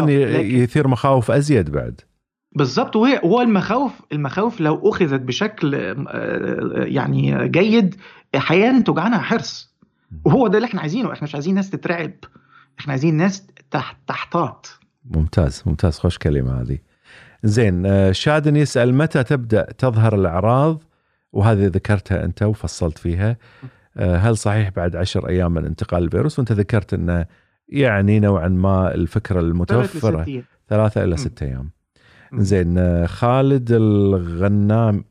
آه، 0.04 0.10
ي- 0.10 0.26
لكن- 0.34 0.56
يثير 0.64 0.88
مخاوف 0.88 1.32
أزيد 1.32 1.70
بعد. 1.72 2.02
بالظبط 2.56 2.96
وهو 2.96 3.42
المخاوف 3.42 3.92
المخاوف 4.12 4.62
لو 4.62 4.90
أخذت 4.90 5.22
بشكل 5.22 5.74
يعني 6.74 7.48
جيد 7.50 7.96
هينتج 8.36 9.00
عنها 9.00 9.20
حرص. 9.20 9.76
وهو 10.26 10.48
ده 10.48 10.58
اللي 10.58 10.66
إحنا 10.68 10.82
عايزينه. 10.82 11.12
إحنا 11.14 11.24
مش 11.24 11.36
عايزين 11.36 11.56
ناس 11.56 11.70
تترعب. 11.70 12.12
إحنا 12.80 12.92
عايزين 12.92 13.18
ناس 13.18 13.48
تحت 13.72 13.96
تحتاط. 14.08 14.80
ممتاز 15.06 15.64
ممتاز 15.66 16.00
خوش 16.00 16.18
كلمة 16.18 16.62
هذه. 16.62 16.78
زين 17.44 18.14
شادن 18.14 18.56
يسأل 18.56 18.94
متى 18.94 19.24
تبدأ 19.24 19.64
تظهر 19.78 20.16
الأعراض؟ 20.16 20.84
وهذه 21.34 21.68
ذكرتها 21.68 22.26
أنت 22.26 22.44
وفصلت 22.44 22.98
فيها. 22.98 23.38
هل 23.98 24.38
صحيح 24.38 24.70
بعد 24.70 24.96
عشر 24.96 25.30
أيام 25.30 25.54
من 25.54 25.66
انتقال 25.66 26.04
الفيروس؟ 26.04 26.40
وأنت 26.40 26.52
ذكرت 26.52 26.94
انه 26.94 27.26
يعني 27.68 28.20
نوعا 28.20 28.48
ما 28.48 28.94
الفكرة 28.94 29.40
المتوفرة 29.40 30.44
ثلاثة 30.70 31.04
إلى 31.04 31.18
ستة 31.18 31.46
أيام. 31.46 31.72
زين 32.34 33.08
خالد 33.08 33.72
الغنام 33.72 35.06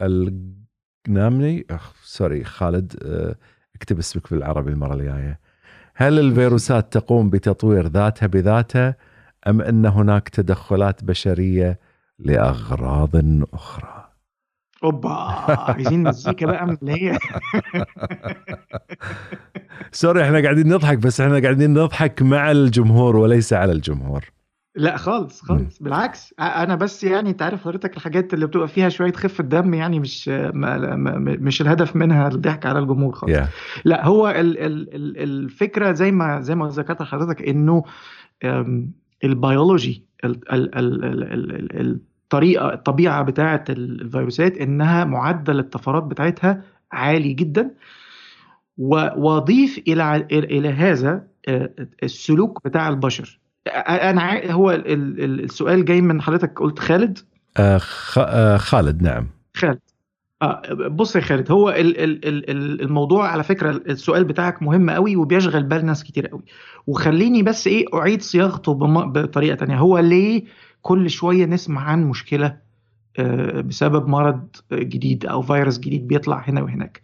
الغنامني 0.00 1.66
سوري 2.02 2.44
خالد 2.44 2.92
اكتب 3.74 3.98
اسمك 3.98 4.30
بالعربي 4.30 4.70
المرة 4.70 4.94
الجاية. 4.94 5.43
هل 5.96 6.18
الفيروسات 6.18 6.92
تقوم 6.92 7.30
بتطوير 7.30 7.86
ذاتها 7.86 8.26
بذاتها 8.26 8.96
أم 9.46 9.60
أن 9.60 9.86
هناك 9.86 10.28
تدخلات 10.28 11.04
بشرية 11.04 11.78
لأغراض 12.18 13.10
أخرى؟ 13.52 14.04
أوبا 14.84 15.10
عايزين 15.10 16.02
مزيكا 16.02 16.46
بقى 16.46 16.66
من 16.66 16.76
اللي 16.82 16.92
هي 16.92 17.18
sorry 19.92 20.22
إحنا 20.24 20.42
قاعدين 20.42 20.68
نضحك 20.68 20.98
بس 20.98 21.20
إحنا 21.20 21.38
قاعدين 21.38 21.72
نضحك 21.72 22.22
مع 22.22 22.50
الجمهور 22.50 23.16
وليس 23.16 23.52
على 23.52 23.72
الجمهور 23.72 24.33
لا 24.76 24.96
خالص 24.96 25.40
خالص. 25.40 25.82
بالعكس 25.82 26.34
أنا 26.40 26.74
بس 26.74 27.04
يعني 27.04 27.30
أنت 27.30 27.42
عارف 27.42 27.64
حضرتك 27.64 27.96
الحاجات 27.96 28.34
اللي 28.34 28.46
بتبقى 28.46 28.68
فيها 28.68 28.88
شوية 28.88 29.12
خفه 29.12 29.44
دم 29.44 29.74
يعني 29.74 30.00
مش 30.00 30.28
ما 30.28 30.96
ما 30.96 31.18
مش 31.18 31.60
الهدف 31.60 31.96
منها 31.96 32.28
الضحك 32.28 32.66
على 32.66 32.78
الجمهور 32.78 33.12
خالص 33.12 33.36
yeah. 33.38 33.46
لا 33.84 34.06
هو 34.06 34.28
ال 34.30 34.58
ال 34.58 35.18
الفكرة 35.22 35.92
زي 35.92 36.12
ما 36.12 36.40
زي 36.40 36.54
ما 36.54 36.68
ذكرت 36.68 37.02
لحضرتك 37.02 37.42
إنه 37.42 37.82
البيولوجي 39.24 40.04
الطريقة 41.74 42.72
الطبيعة 42.74 43.22
بتاعه 43.22 43.64
الفيروسات 43.68 44.56
إنها 44.58 45.04
معدل 45.04 45.58
الطفرات 45.58 46.02
بتاعتها 46.02 46.62
عالي 46.92 47.32
جدا 47.32 47.70
وأضيف 48.78 49.78
إلى 49.88 50.16
إلى 50.32 50.68
هذا 50.68 51.26
السلوك 52.02 52.60
بتاع 52.64 52.88
البشر 52.88 53.40
أنا 53.66 54.52
هو 54.52 54.70
السؤال 54.70 55.84
جاي 55.84 56.00
من 56.00 56.22
حضرتك 56.22 56.58
قلت 56.60 56.78
خالد؟ 56.78 57.18
آه 57.56 57.78
خالد 58.56 59.02
نعم. 59.02 59.28
خالد. 59.56 59.80
آه 60.42 60.62
بص 60.90 61.16
يا 61.16 61.20
خالد 61.20 61.50
هو 61.50 61.70
ال 61.70 62.00
ال 62.00 62.80
الموضوع 62.80 63.28
على 63.28 63.42
فكرة 63.42 63.70
السؤال 63.70 64.24
بتاعك 64.24 64.62
مهم 64.62 64.90
قوي 64.90 65.16
وبيشغل 65.16 65.62
بال 65.62 65.86
ناس 65.86 66.04
كتير 66.04 66.26
قوي. 66.26 66.42
وخليني 66.86 67.42
بس 67.42 67.66
إيه 67.66 67.84
أعيد 67.94 68.22
صياغته 68.22 68.72
بطريقة 69.06 69.54
تانية. 69.54 69.78
هو 69.78 69.98
ليه 69.98 70.44
كل 70.82 71.10
شوية 71.10 71.46
نسمع 71.46 71.82
عن 71.82 72.04
مشكلة 72.04 72.56
آه 73.18 73.60
بسبب 73.60 74.08
مرض 74.08 74.48
جديد 74.72 75.26
أو 75.26 75.42
فيروس 75.42 75.78
جديد 75.78 76.06
بيطلع 76.08 76.44
هنا 76.48 76.62
وهناك؟ 76.62 77.02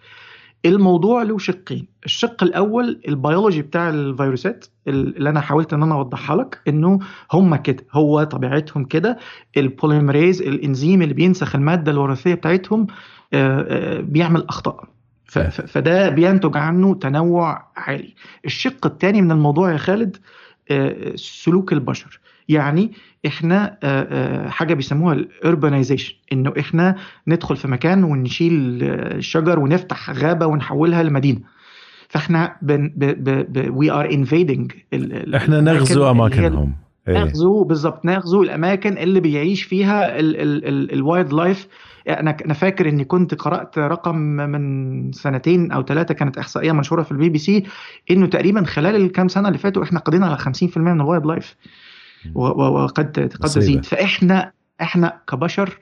الموضوع 0.64 1.22
له 1.22 1.38
شقين. 1.38 1.86
الشق 2.04 2.42
الأول 2.42 3.00
البيولوجي 3.08 3.62
بتاع 3.62 3.88
الفيروسات 3.88 4.66
اللي 4.88 5.30
أنا 5.30 5.40
حاولت 5.40 5.72
إن 5.72 5.82
أنا 5.82 5.94
أوضحها 5.94 6.36
لك 6.36 6.60
إنه 6.68 6.98
هم 7.32 7.56
كده 7.56 7.84
هو 7.92 8.22
طبيعتهم 8.24 8.84
كده. 8.84 9.18
ال 9.56 9.64
polymerase 9.64 10.42
الإنزيم 10.42 11.02
اللي 11.02 11.14
بينسخ 11.14 11.56
المادة 11.56 11.92
الوراثية 11.92 12.34
بتاعتهم 12.34 12.86
بيعمل 14.02 14.44
أخطاء. 14.48 14.84
فده 15.66 16.08
بينتج 16.08 16.56
عنه 16.56 16.94
تنوع 16.94 17.66
عالي. 17.76 18.14
الشق 18.44 18.86
الثاني 18.86 19.22
من 19.22 19.30
الموضوع 19.30 19.72
يا 19.72 19.76
خالد 19.76 20.16
سلوك 21.14 21.72
البشر. 21.72 22.20
يعني 22.50 22.92
إحنا 23.26 23.76
حاجة 24.50 24.74
بيسموها 24.74 25.14
ال 25.14 25.22
urbanization 25.22 26.14
إنه 26.32 26.52
إحنا 26.58 26.96
ندخل 27.28 27.56
في 27.56 27.68
مكان 27.68 28.04
ونشيل 28.04 28.78
الشجر 28.82 29.58
ونفتح 29.58 30.10
غابة 30.10 30.46
ونحولها 30.46 31.02
لمدينة. 31.02 31.40
فإحنا 32.08 32.56
we 33.70 33.90
are 33.90 34.10
invading 34.10 34.72
إحنا 35.34 35.60
نغزو 35.60 36.10
أماكنهم. 36.10 36.74
نغزو 37.08 37.64
بالظبط 37.64 38.04
نغزو 38.04 38.42
الأماكن 38.42 38.98
اللي 38.98 39.20
بيعيش 39.20 39.62
فيها 39.62 40.20
ال 40.20 41.32
wildlife 41.32 41.68
أنا 42.08 42.36
أنا 42.44 42.54
فاكر 42.54 42.88
إني 42.88 43.04
كنت 43.04 43.34
قرأت 43.34 43.78
رقم 43.78 44.16
من 44.16 45.12
سنتين 45.12 45.72
أو 45.72 45.82
ثلاثة 45.82 46.14
كانت 46.14 46.38
إحصائية 46.38 46.72
منشوره 46.72 47.02
في 47.02 47.12
البي 47.12 47.28
بي 47.28 47.38
سي 47.38 47.64
إنه 48.10 48.26
تقريبا 48.26 48.64
خلال 48.64 48.96
الكام 48.96 49.28
سنة 49.28 49.48
اللي 49.48 49.58
فاتوا 49.58 49.82
إحنا 49.82 50.00
قضينا 50.00 50.26
على 50.26 50.38
50% 50.38 50.76
من 50.76 51.00
ال 51.00 51.26
wildlife 51.26 51.56
وقد 52.34 53.18
قد 53.18 53.48
تزيد 53.48 53.84
فاحنا 53.84 54.52
إحنا 54.80 55.20
كبشر 55.28 55.78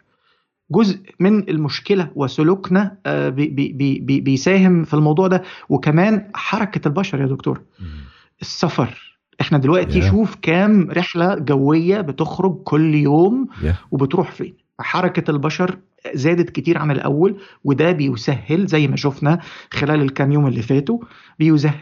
جزء 0.71 1.01
من 1.21 1.49
المشكلة 1.49 2.11
وسلوكنا 2.15 2.97
بي 3.07 3.47
بي 3.47 3.99
بي 4.01 4.21
بيساهم 4.21 4.85
في 4.85 4.95
الموضوع 4.95 5.27
ده. 5.27 5.43
وكمان 5.69 6.31
حركة 6.35 6.89
البشر 6.89 7.21
يا 7.21 7.27
دكتور. 7.27 7.61
السفر. 8.41 9.19
إحنا 9.41 9.59
دلوقتي 9.59 10.01
yeah. 10.01 10.05
شوف 10.05 10.35
كام 10.43 10.91
رحلة 10.91 11.35
جوية 11.35 12.01
بتخرج 12.01 12.63
كل 12.65 12.95
يوم 12.95 13.47
yeah. 13.63 13.67
وبتروح 13.91 14.31
فين. 14.31 14.55
حركة 14.81 15.31
البشر 15.31 15.79
زادت 16.15 16.51
كتير 16.51 16.79
عن 16.79 16.91
الأول 16.91 17.37
وده 17.65 17.93
بيسهل 17.93 18.67
زي 18.67 18.89
ما 18.89 18.97
شفنا 18.97 19.39
خلال 19.73 20.01
الكام 20.03 20.33
يوم 20.33 20.47
اللي 20.47 20.63
فاتوا 20.63 20.99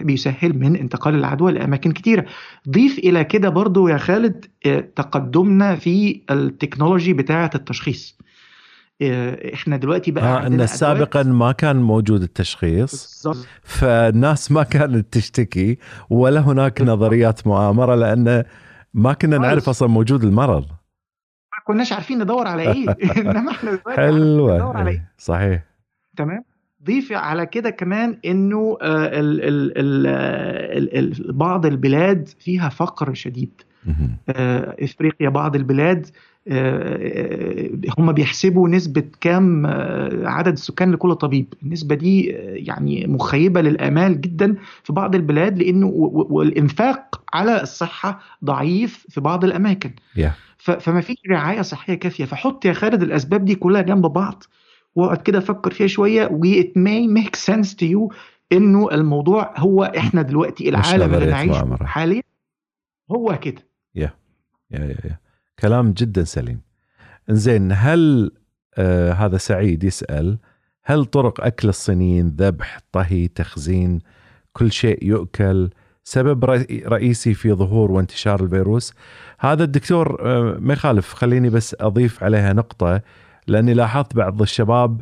بيسهل 0.01 0.59
من 0.59 0.76
انتقال 0.76 1.14
العدوى 1.14 1.53
لأماكن 1.53 1.92
كتيرة. 1.92 2.24
ضيف 2.70 2.99
إلى 2.99 3.24
كده 3.24 3.49
برضو 3.49 3.88
يا 3.88 3.97
خالد 3.97 4.44
تقدمنا 4.97 5.76
في 5.76 6.22
التكنولوجي 6.30 7.12
بتاعة 7.12 7.51
التشخيص. 7.55 8.18
إحنا 9.55 9.76
دلوقتي 9.76 10.11
بقى 10.11 10.24
آه 10.24 10.47
إن 10.47 10.66
سابقا 10.66 11.22
ما 11.22 11.53
كان 11.53 11.76
موجود 11.76 12.22
التشخيص 12.22 13.22
بالزبط. 13.24 13.47
فالناس 13.62 14.53
ما 14.53 14.62
كانت 14.62 15.12
تشتكي 15.12 15.78
ولا 16.11 16.40
هناك 16.40 16.82
نظريات 16.82 17.47
مؤامرة 17.47 17.94
لأن 17.94 18.44
ما 18.94 19.12
كنا 19.12 19.38
نعرف 19.38 19.68
أصلا 19.68 19.88
موجود 19.88 20.24
المرض. 20.24 20.64
كناش 21.67 21.93
عارفين 21.93 22.23
ندور 22.23 22.47
على 22.47 22.73
إيه. 22.73 22.97
إنما 23.21 23.51
إحنا 23.51 23.71
دلوقتي 23.71 23.97
حلوة 24.01 24.57
ندور 24.57 24.77
على 24.77 24.91
إيه. 24.91 25.09
صحيح. 25.19 25.62
تمام؟ 26.17 26.45
ضيف 26.85 27.12
على 27.12 27.47
كده 27.47 27.71
كمان 27.71 28.19
إنه 28.25 28.79
ال 28.83 29.43
ال 29.45 29.79
ال 29.79 30.97
ال 30.99 31.33
بعض 31.33 31.67
البلاد 31.67 32.29
فيها 32.39 32.69
فقر 32.69 33.14
شديد. 33.14 33.51
إفريقيا 34.83 35.29
بعض 35.29 35.57
البلاد 35.57 36.07
هم 37.99 38.12
بيحسبوا 38.12 38.69
نسبة 38.69 39.05
كام 39.21 39.67
عدد 40.27 40.53
السكان 40.53 40.93
لكل 40.93 41.14
طبيب. 41.14 41.55
النسبة 41.62 41.95
دي 41.95 42.25
يعني 42.67 43.07
مخيبة 43.07 43.61
للآمال 43.61 44.21
جدا 44.21 44.57
في 44.83 44.93
بعض 44.93 45.14
البلاد 45.14 45.59
لأنه 45.59 45.87
والإنفاق 45.87 47.23
على 47.33 47.62
الصحة 47.62 48.21
ضعيف 48.45 49.07
في 49.09 49.21
بعض 49.21 49.45
الأماكن. 49.45 49.91
Yeah. 50.19 50.21
فما 50.71 51.01
فيش 51.01 51.17
رعاية 51.31 51.62
صحية 51.62 51.95
كافية. 51.95 52.25
فحط 52.25 52.64
يا 52.64 52.73
خالد 52.73 53.03
الأسباب 53.03 53.45
دي 53.45 53.55
كلها 53.55 53.83
جنب 53.83 54.07
بعض 54.07 54.43
واقعد 54.95 55.23
كده 55.23 55.41
فكر 55.41 55.71
فيها 55.71 55.87
شوية 55.87 56.27
و 56.27 56.45
it 56.45 56.67
may 56.67 57.23
make 57.23 57.37
sense 57.55 57.69
to 57.75 57.87
you 57.87 58.14
إنه 58.53 58.91
الموضوع 58.93 59.55
هو 59.57 59.85
إحنا 59.85 60.23
دلوقتي 60.23 60.69
العالم 60.69 61.14
اللي 61.14 61.27
نعيش 61.27 61.57
حاليا 61.83 62.23
هو 63.11 63.39
كده. 63.43 63.62
يا 63.95 64.11
يا 64.71 64.79
يا 64.81 65.19
كلام 65.59 65.93
جدا 65.93 66.25
سليم. 66.25 66.61
زين 67.29 67.73
هل 67.73 68.31
آه 68.79 69.12
هذا 69.12 69.37
سعيد 69.39 69.85
يسأل 69.85 70.39
هل 70.85 71.05
طرق 71.05 71.45
أكل 71.45 71.69
الصينيين 71.69 72.29
ذبح 72.29 72.79
طهي 72.93 73.29
تخزين 73.29 73.99
كل 74.53 74.73
شيء 74.73 75.05
يؤكل 75.05 75.71
سبب 76.09 76.44
رئيسي 76.86 77.34
في 77.34 77.52
ظهور 77.52 77.92
وانتشار 77.92 78.42
الفيروس. 78.44 78.94
هذا 79.38 79.64
الدكتور 79.64 80.18
آه 80.20 80.57
ما 80.61 80.72
يخالف 80.72 81.14
خليني 81.14 81.50
بس 81.50 81.76
أضيف 81.80 82.24
عليها 82.24 82.52
نقطة 82.52 83.02
لأني 83.46 83.74
لاحظت 83.74 84.16
بعض 84.16 84.42
الشباب 84.42 85.00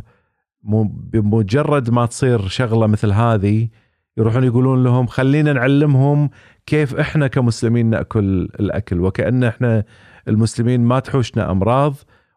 بمجرد 1.12 1.90
ما 1.90 2.07
تصير 2.07 2.48
شغلة 2.48 2.86
مثل 2.86 3.11
هذه 3.12 3.68
يروحون 4.16 4.44
يقولون 4.44 4.84
لهم 4.84 5.07
خلينا 5.07 5.52
نعلمهم 5.52 6.30
كيف 6.66 6.94
إحنا 6.94 7.26
كمسلمين 7.26 7.90
نأكل 7.90 8.48
الأكل. 8.61 9.00
وكأن 9.00 9.44
إحنا 9.44 9.84
المسلمين 10.28 10.80
ما 10.80 10.98
تحوشنا 10.98 11.50
أمراض 11.50 11.94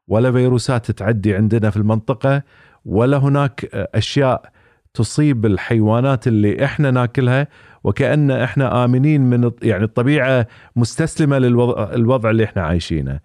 ولا 0.08 0.32
فيروسات 0.32 0.92
تعدي 0.92 1.36
عندنا 1.36 1.70
في 1.70 1.78
المنطقة 1.78 2.44
ولا 2.86 3.18
هناك 3.18 3.66
أشياء 3.74 4.52
تصيب 4.94 5.46
الحيوانات 5.46 6.28
اللي 6.28 6.66
إحنا 6.66 6.92
ناكلها. 6.92 7.48
وكأن 7.84 8.32
إحنا 8.32 8.86
آمنين 8.86 9.22
من 9.22 9.52
يعني 9.64 9.84
الطبيعة 9.84 10.48
مستسلمة 10.76 11.38
للوضع 11.40 12.30
اللي 12.30 12.44
إحنا 12.44 12.62
عايشينه. 12.62 13.20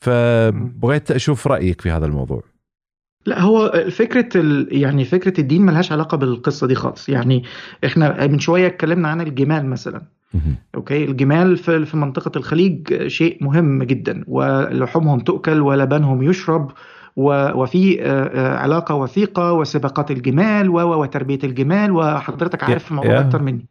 فبغيت 0.00 1.10
أشوف 1.10 1.46
رأيك 1.46 1.80
في 1.80 1.90
هذا 1.90 2.06
الموضوع. 2.06 2.42
لا 3.26 3.40
هو 3.40 3.84
فكرة 3.90 4.28
ال... 4.40 4.68
يعني 4.70 5.04
فكرة 5.04 5.40
الدين 5.40 5.62
ملهاش 5.62 5.92
علاقة 5.92 6.16
بالقصة 6.16 6.66
دي 6.66 6.74
خالص. 6.74 7.08
يعني 7.08 7.44
إحنا 7.84 8.26
من 8.26 8.38
شوية 8.38 8.66
اتكلمنا 8.66 9.08
عن 9.08 9.20
الجمال 9.20 9.66
مثلا. 9.66 10.02
أوكي؟ 10.74 11.04
الجمال 11.04 11.56
في 11.56 11.84
في 11.86 11.96
منطقة 11.96 12.38
الخليج 12.38 13.06
شيء 13.06 13.44
مهم 13.44 13.82
جدا. 13.82 14.24
ولحومهم 14.26 15.20
تؤكل 15.20 15.60
ولبنهم 15.60 16.22
يشرب 16.22 16.70
و- 17.16 17.62
وفي 17.62 18.02
آه، 18.02 18.06
آه، 18.24 18.56
علاقة 18.58 18.94
وثيقة 18.94 19.52
وسباقات 19.52 20.10
الجمال 20.10 20.68
و- 20.70 21.00
وتربية 21.02 21.38
الجمال 21.44 21.92
وحضرتك 21.92 22.64
عارف 22.64 22.90
الموضوع. 22.90 23.20
أكتر 23.20 23.42
مني. 23.42 23.66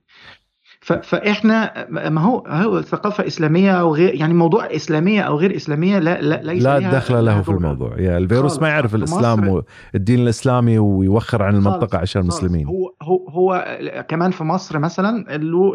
فإحنا 0.84 1.88
ما 1.90 2.22
هو 2.22 2.44
هو 2.48 2.82
ثقافة 2.82 3.28
إسلامية 3.28 3.72
أو 3.72 3.96
غير 3.96 4.16
يعني 4.16 4.34
موضوع 4.34 4.66
إسلامية 4.66 5.22
أو 5.22 5.38
غير 5.38 5.56
إسلامية 5.56 6.00
لا 6.00 6.22
لا 6.22 6.42
ليس 6.44 6.64
لا 6.64 6.80
دخل 6.80 7.26
له 7.26 7.42
في. 7.42 7.50
الموضوع. 7.50 8.00
يا 8.00 8.18
الفيروس. 8.18 8.62
ما 8.62 8.68
يعرف 8.68 8.96
الإسلام 8.96 9.48
والدين 9.48 10.20
الإسلامي 10.20 10.80
ويوخر 10.80 11.44
عن 11.44 11.56
المنطقة 11.56 11.98
عشان. 11.98 12.22
المسلمين. 12.22 12.68
هو 12.68 12.94
هو 13.02 13.28
هو 13.30 13.66
كمان 14.08 14.32
في 14.32 14.44
مصر 14.44 14.80
مثلا 14.80 15.38
له 15.38 15.74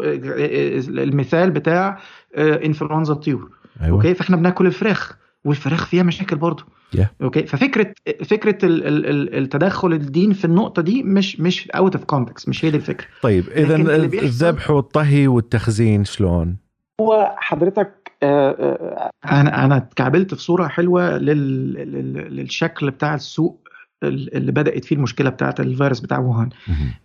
المثال 1.03 1.51
بتاع 1.51 1.97
إنفلونزا 2.37 3.13
الطيور. 3.13 3.49
أيوه. 3.81 3.97
okay؟ 3.97 4.13
فإحنا 4.13 4.35
بناكل 4.37 4.65
الفراخ 4.65 5.17
والفراخ 5.45 5.85
فيها 5.85 6.03
مشاكل 6.03 6.35
برضه 6.35 6.65
Yeah. 6.97 7.05
okay 7.21 7.45
ففكرة 7.45 7.93
فكرة 8.25 8.65
ال- 8.65 8.87
ال- 8.87 9.05
ال- 9.05 9.35
التدخل 9.37 9.93
الدين 9.93 10.33
في 10.33 10.45
النقطة 10.45 10.81
دي 10.81 11.03
مش 11.03 11.39
مش 11.39 11.71
out 11.71 11.95
of 11.95 12.03
context 12.05 12.49
مش 12.49 12.65
هي 12.65 12.69
دي 12.71 12.77
الفكرة 12.77 13.07
طيب 13.21 13.43
اذا 13.49 13.75
الذبح 13.75 14.71
والطهي 14.71 15.27
والتخزين 15.27 16.05
شلون؟ 16.05 16.57
هو 17.01 17.35
حضرتك 17.37 18.11
آه، 18.23 18.49
آه، 18.51 19.09
أنا 19.31 19.65
أنا 19.65 19.77
اتكعبلت 19.77 20.33
في 20.33 20.41
صورة 20.41 20.67
حلوة 20.67 21.17
لل- 21.17 21.73
لل- 21.73 22.35
للشكل 22.35 22.91
بتاع 22.91 23.15
السوق 23.15 23.67
ال- 24.03 24.35
اللي 24.35 24.51
بدأت 24.51 24.85
فيه 24.85 24.95
المشكلة 24.95 25.29
بتاعت 25.29 25.59
الفيروس 25.59 25.99
بتاع 25.99 26.19
ووهان. 26.19 26.49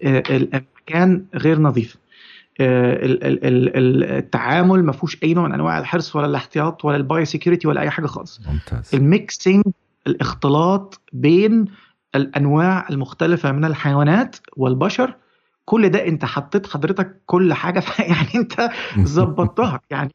آه، 0.04 0.22
المكان 0.30 1.24
غير 1.34 1.58
نظيف 1.60 1.96
التعامل 4.20 4.84
ما 4.84 4.92
فيهوش 4.92 5.18
أي 5.22 5.34
نوع 5.34 5.48
من 5.48 5.54
أنواع 5.54 5.78
الحرص 5.78 6.16
ولا 6.16 6.26
الاحتياط 6.26 6.84
ولا 6.84 6.96
ال 6.96 7.24
biosecurity 7.24 7.68
ولا 7.68 7.80
أي 7.80 7.90
حاجة 7.90 8.06
خالص. 8.06 8.40
ممتاز. 8.46 8.94
ال 8.94 9.04
mixing 9.04 9.64
الاختلاط 10.06 11.00
بين 11.12 11.64
الأنواع 12.14 12.86
المختلفة 12.90 13.52
من 13.52 13.64
الحيوانات 13.64 14.36
والبشر 14.56 15.14
كل 15.64 15.88
ده 15.88 16.06
أنت 16.06 16.24
حطيت 16.24 16.66
حضرتك 16.66 17.22
كل 17.26 17.54
حاجة 17.54 17.82
يعني 17.98 18.28
أنت 18.34 18.70
ظبطتها. 19.00 19.80
يعني 19.90 20.14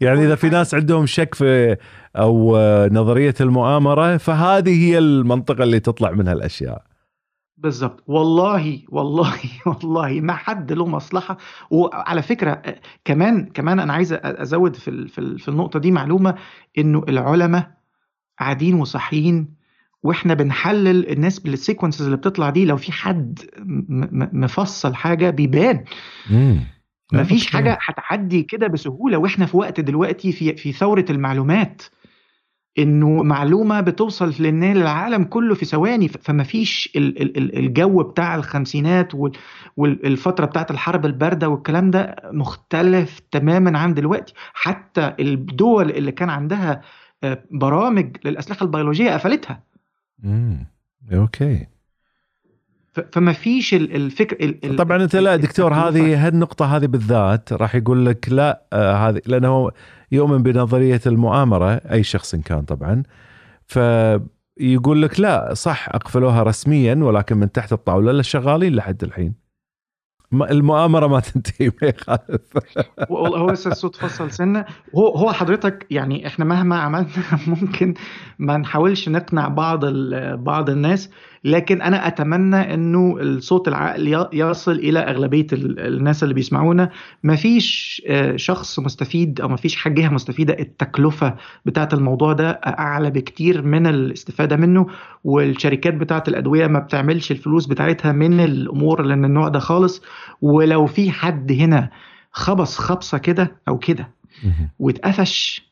يعني 0.00 0.24
إذا 0.24 0.34
في 0.34 0.48
ناس 0.48 0.74
عندهم 0.74 1.06
شك 1.06 1.34
في 1.34 1.76
أو 2.16 2.56
آه، 2.56 2.88
نظرية 2.88 3.34
المؤامرة 3.40 4.16
فهذه 4.16 4.84
هي 4.84 4.98
المنطقة 4.98 5.64
اللي 5.64 5.80
تطلع 5.80 6.10
منها 6.10 6.32
الأشياء. 6.32 6.91
بالظبط 7.62 8.04
والله 8.06 8.82
والله 8.88 9.34
والله 9.66 10.20
ما 10.20 10.32
حد 10.34 10.72
له 10.72 10.86
مصلحة 10.86 11.36
وعلى 11.70 12.22
فكرة 12.22 12.62
كمان 13.04 13.46
كمان 13.46 13.80
أنا 13.80 13.92
عايز 13.92 14.12
أزود 14.12 14.76
في 14.76 15.08
في 15.08 15.18
ال- 15.18 15.38
في 15.38 15.48
النقطة 15.48 15.78
دي 15.78 15.90
معلومة 15.90 16.34
إنه 16.78 17.04
العلماء 17.08 17.70
قاعدين 18.40 18.74
وصاحيين 18.74 19.54
وإحنا 20.02 20.34
بنحلل 20.34 21.08
الناس 21.12 21.38
بالسيكونسز 21.38 22.04
اللي 22.04 22.16
بتطلع 22.16 22.50
دي 22.50 22.64
لو 22.64 22.76
في 22.76 22.92
حد 22.92 23.38
مفصل 24.32 24.94
حاجة 24.94 25.30
بيبان. 25.30 25.84
مفيش. 27.12 27.46
حاجة 27.56 27.78
هتعدي 27.82 28.42
كده 28.42 28.66
بسهولة 28.66 29.18
وإحنا 29.18 29.46
في 29.46 29.56
وقت 29.56 29.80
دلوقتي 29.80 30.32
في 30.32 30.56
في 30.56 30.72
ثورة 30.72 31.04
المعلومات 31.10 31.82
إنه 32.78 33.22
معلومة 33.22 33.80
بتوصل 33.80 34.34
للعالم 34.42 35.24
كله 35.24 35.54
في 35.54 35.64
ثواني 35.64 36.08
ف- 36.08 36.16
فمفيش 36.22 36.92
ال- 36.96 37.22
ال- 37.22 37.36
ال- 37.38 37.58
الجو 37.58 38.02
بتاع 38.02 38.34
الخمسينات 38.34 39.14
وال- 39.14 39.32
والفترة 39.76 40.46
بتاعت 40.46 40.70
الحرب 40.70 41.06
الباردة 41.06 41.48
والكلام 41.48 41.90
ده 41.90 42.16
مختلف 42.24 43.20
تماما 43.30 43.78
عن 43.78 43.94
دلوقتي 43.94 44.34
حتى 44.54 45.12
الدول 45.20 45.90
اللي 45.90 46.12
كان 46.12 46.30
عندها 46.30 46.80
آه، 47.24 47.42
برامج 47.50 48.16
للأسلحة 48.24 48.64
البيولوجية 48.64 49.10
قفلتها 49.10 49.62
مم. 50.22 50.66
أوكي 51.12 51.66
ف- 52.92 53.00
فمفيش 53.12 53.74
ال- 53.74 53.96
الفكر 53.96 54.36
ال- 54.44 54.64
ال- 54.64 54.76
طبعا 54.76 55.02
أنت 55.02 55.16
لا 55.16 55.36
دكتور. 55.36 55.74
هذه 55.74 56.26
هالنقطه 56.26 56.76
هذه 56.76 56.86
بالذات 56.86 57.52
راح 57.52 57.74
يقول 57.74 58.06
لك 58.06 58.28
لا 58.32 58.62
آه 58.72 59.08
هذه 59.08 59.20
لأنه 59.26 59.70
يؤمن 60.12 60.42
بنظرية 60.42 61.00
المؤامرة 61.06 61.70
أي 61.74 62.02
شخص 62.02 62.34
كان 62.36 62.62
طبعا 62.62 63.02
فيقول 63.66 65.02
لك 65.02 65.20
لا 65.20 65.54
صح 65.54 65.88
أقفلوها 65.88 66.42
رسميا 66.42 66.94
ولكن 66.94 67.36
من 67.36 67.52
تحت 67.52 67.72
الطاولة 67.72 68.12
لا 68.12 68.22
شغالين 68.22 68.74
لحد 68.74 69.02
الحين. 69.04 69.42
المؤامرة 70.32 71.06
ما 71.06 71.20
تنتهي 71.34 71.72
ما 71.82 71.88
يخالف. 71.88 72.40
والله 73.10 73.38
هو 73.38 73.50
لسه 73.50 73.70
الصوت 73.70 73.96
فصل 73.96 74.30
سنة. 74.30 74.64
هو 74.96 75.08
هو 75.08 75.32
حضرتك 75.32 75.86
يعني 75.90 76.26
إحنا 76.26 76.44
مهما 76.44 76.78
عملنا 76.78 77.08
ممكن 77.46 77.94
ما 78.38 78.56
نحاولش 78.56 79.08
نقنع 79.08 79.48
بعض 79.48 79.84
بعض 80.34 80.70
الناس. 80.70 81.10
لكن 81.44 81.82
أنا 81.82 82.06
أتمنى 82.06 82.74
إنه 82.74 83.16
الصوت 83.20 83.68
العقل 83.68 84.26
يصل 84.32 84.72
إلى 84.72 84.98
أغلبية 84.98 85.46
ال- 85.52 85.80
الناس 85.80 86.22
اللي 86.22 86.34
بيسمعونا. 86.34 86.90
ما 87.22 87.36
فيش 87.36 88.02
آه، 88.08 88.36
شخص 88.36 88.78
مستفيد 88.78 89.40
أو 89.40 89.48
ما 89.48 89.56
فيش 89.56 89.88
جهة 89.88 90.08
مستفيدة 90.08 90.56
التكلفة 90.58 91.36
بتاعة 91.66 91.88
الموضوع 91.92 92.32
ده 92.32 92.50
أعلى 92.50 93.10
بكتير 93.10 93.62
من 93.62 93.86
الاستفادة 93.86 94.56
منه 94.56 94.86
والشركات 95.24 95.94
بتاعة 95.94 96.24
الأدوية 96.28 96.66
ما 96.66 96.78
بتعملش 96.78 97.30
الفلوس 97.30 97.66
بتاعتها 97.66 98.12
من 98.12 98.40
الأمور 98.40 99.02
من 99.02 99.24
النوع 99.24 99.48
ده 99.48 99.58
خالص. 99.58 100.02
ولو 100.42 100.86
في 100.86 101.10
حد 101.10 101.52
هنا 101.52 101.90
خبص 102.32 102.78
خبصة 102.78 103.18
كده 103.18 103.56
أو 103.68 103.78
كده 103.78 104.08
واتقفش 104.78 105.71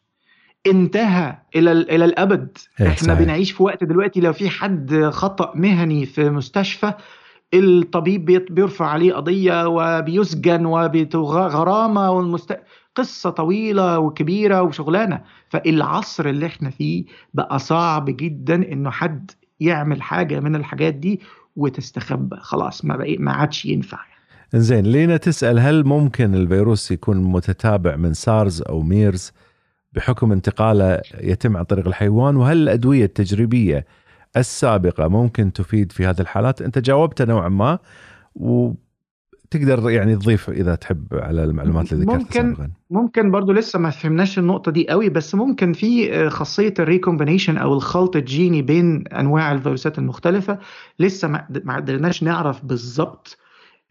انتهى 0.67 1.37
إلى 1.57 1.73
ال- 1.73 1.91
إلى 1.91 2.05
الأبد. 2.05 2.59
إيه، 2.81 2.87
إحنا 2.87 3.09
صحيح. 3.09 3.19
بنعيش 3.19 3.53
في 3.53 3.63
وقت 3.63 3.85
دلوقتي 3.85 4.21
لو 4.21 4.33
في 4.33 4.51
حد 4.51 5.09
خطأ 5.13 5.53
مهني 5.55 6.07
في 6.07 6.31
مستشفى 6.31 6.93
الطبيب 7.55 8.25
بيرفع 8.51 8.87
عليه 8.87 9.15
قضية 9.15 9.69
وبيسجن 9.69 10.67
وغرامه 10.67 12.11
والمست... 12.11 12.57
قصة 12.95 13.31
طويلة 13.31 13.99
وكبيرة 13.99 14.63
وشغلانة. 14.63 15.21
فالعصر 15.49 16.27
اللي 16.27 16.47
إحنا 16.47 16.71
فيه 16.71 17.05
بقى 17.35 17.59
صعب 17.59 18.05
جدا 18.17 18.55
إنه 18.73 18.91
حد 18.91 19.31
يعمل 19.61 20.03
حاجة 20.03 20.41
من 20.41 20.57
الحاجات 20.57 20.95
دي 20.95 21.21
وتستخبى. 21.57 22.37
خلاص 22.41 22.85
ما 22.85 22.97
بقى 22.97 23.17
ما 23.17 23.33
عادش 23.33 23.67
ينفع. 23.67 23.99
زين 24.55 24.85
لينا 24.87 25.17
تسأل 25.17 25.59
هل 25.59 25.85
ممكن 25.85 26.35
الفيروس 26.35 26.91
يكون 26.91 27.17
متتابع 27.17 27.97
من 27.97 28.15
سارز 28.15 28.63
أو 28.63 28.83
ميرز؟ 28.83 29.33
بحكم 29.93 30.33
انتقاله 30.33 31.01
يتم 31.21 31.57
عن 31.57 31.65
طريق 31.65 31.87
الحيوان 31.87 32.37
وهل 32.37 32.57
الادويه 32.57 33.05
التجريبية 33.05 33.87
السابقة 34.37 35.09
ممكن 35.09 35.53
تفيد 35.53 35.93
في 35.93 36.07
هذه 36.07 36.21
الحالات 36.21 36.63
أنت 36.63 36.79
جاوبت 36.79 37.23
نوعا 37.23 37.49
ما 37.49 37.79
وتقدر 38.35 39.91
يعني 39.91 40.17
تضيف 40.17 40.51
إذا 40.51 40.75
تحب 40.75 41.07
على 41.13 41.45
المعلومات 41.45 41.93
اللي 41.93 42.05
ذكرتها 42.05 42.19
ممكن. 42.19 42.55
سابقا 42.55 42.71
ممكن 42.91 43.31
برضو 43.31 43.53
لسه 43.53 43.79
ما 43.79 43.91
فهمناش 43.91 44.39
النقطة 44.39 44.73
دي 44.73 44.89
قوي 44.89 45.09
بس 45.09 45.35
ممكن 45.35 45.73
في 45.73 46.15
آه، 46.15 46.29
خاصية 46.29 46.75
ال 46.79 46.85
recombination 46.85 47.59
أو 47.59 47.75
الخلط 47.75 48.17
الجيني 48.17 48.63
بين 48.63 49.09
أنواع 49.09 49.53
الفيروسات 49.53 49.99
المختلفة 49.99 50.59
لسه 50.99 51.29
ما 51.29 51.47
ما 51.65 51.77
قدرناش 51.77 52.23
نعرف 52.23 52.65
بالظبط 52.65 53.39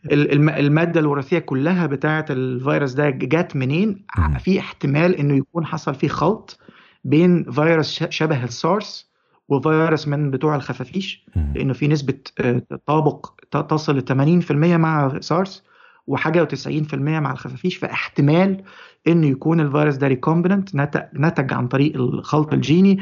ال- 0.06 0.32
الم- 0.32 0.50
المادة 0.50 1.00
الوراثية 1.00 1.40
كلها 1.40 1.86
بتاعة 1.86 2.26
الفيروس 2.30 2.94
ده 2.94 3.10
جات 3.10 3.56
منين. 3.56 4.06
في 4.40 4.60
احتمال 4.60 5.16
إنه 5.16 5.38
يكون 5.38 5.66
حصل 5.66 5.96
فيه 5.96 6.08
خلط 6.08 6.60
بين 7.04 7.52
فيروس 7.52 8.04
شبه 8.04 8.44
السارس 8.44 9.10
وفيروس 9.50 10.08
من 10.08 10.32
بتوع 10.32 10.56
الخفافيش. 10.56 11.26
لأنه 11.56 11.74
في 11.74 11.88
نسبة 11.88 12.14
آه، 12.40 12.62
تطابق 12.70 13.26
تصل 13.70 13.98
ل 13.98 14.02
80% 14.02 14.52
مع 14.78 15.20
سارس 15.20 15.64
وحاجة 16.08 16.48
و90% 16.48 16.94
مع 16.96 17.32
الخفافيش 17.32 17.78
فاحتمال 17.78 18.64
إنه 19.08 19.28
يكون 19.28 19.60
الفيروس 19.60 19.96
ده 19.96 20.08
ريكومبيننت 20.08 20.76
نتج 21.16 21.54
عن 21.54 21.68
طريق 21.68 21.96
الخلط 21.96 22.54
الجيني. 22.54 23.00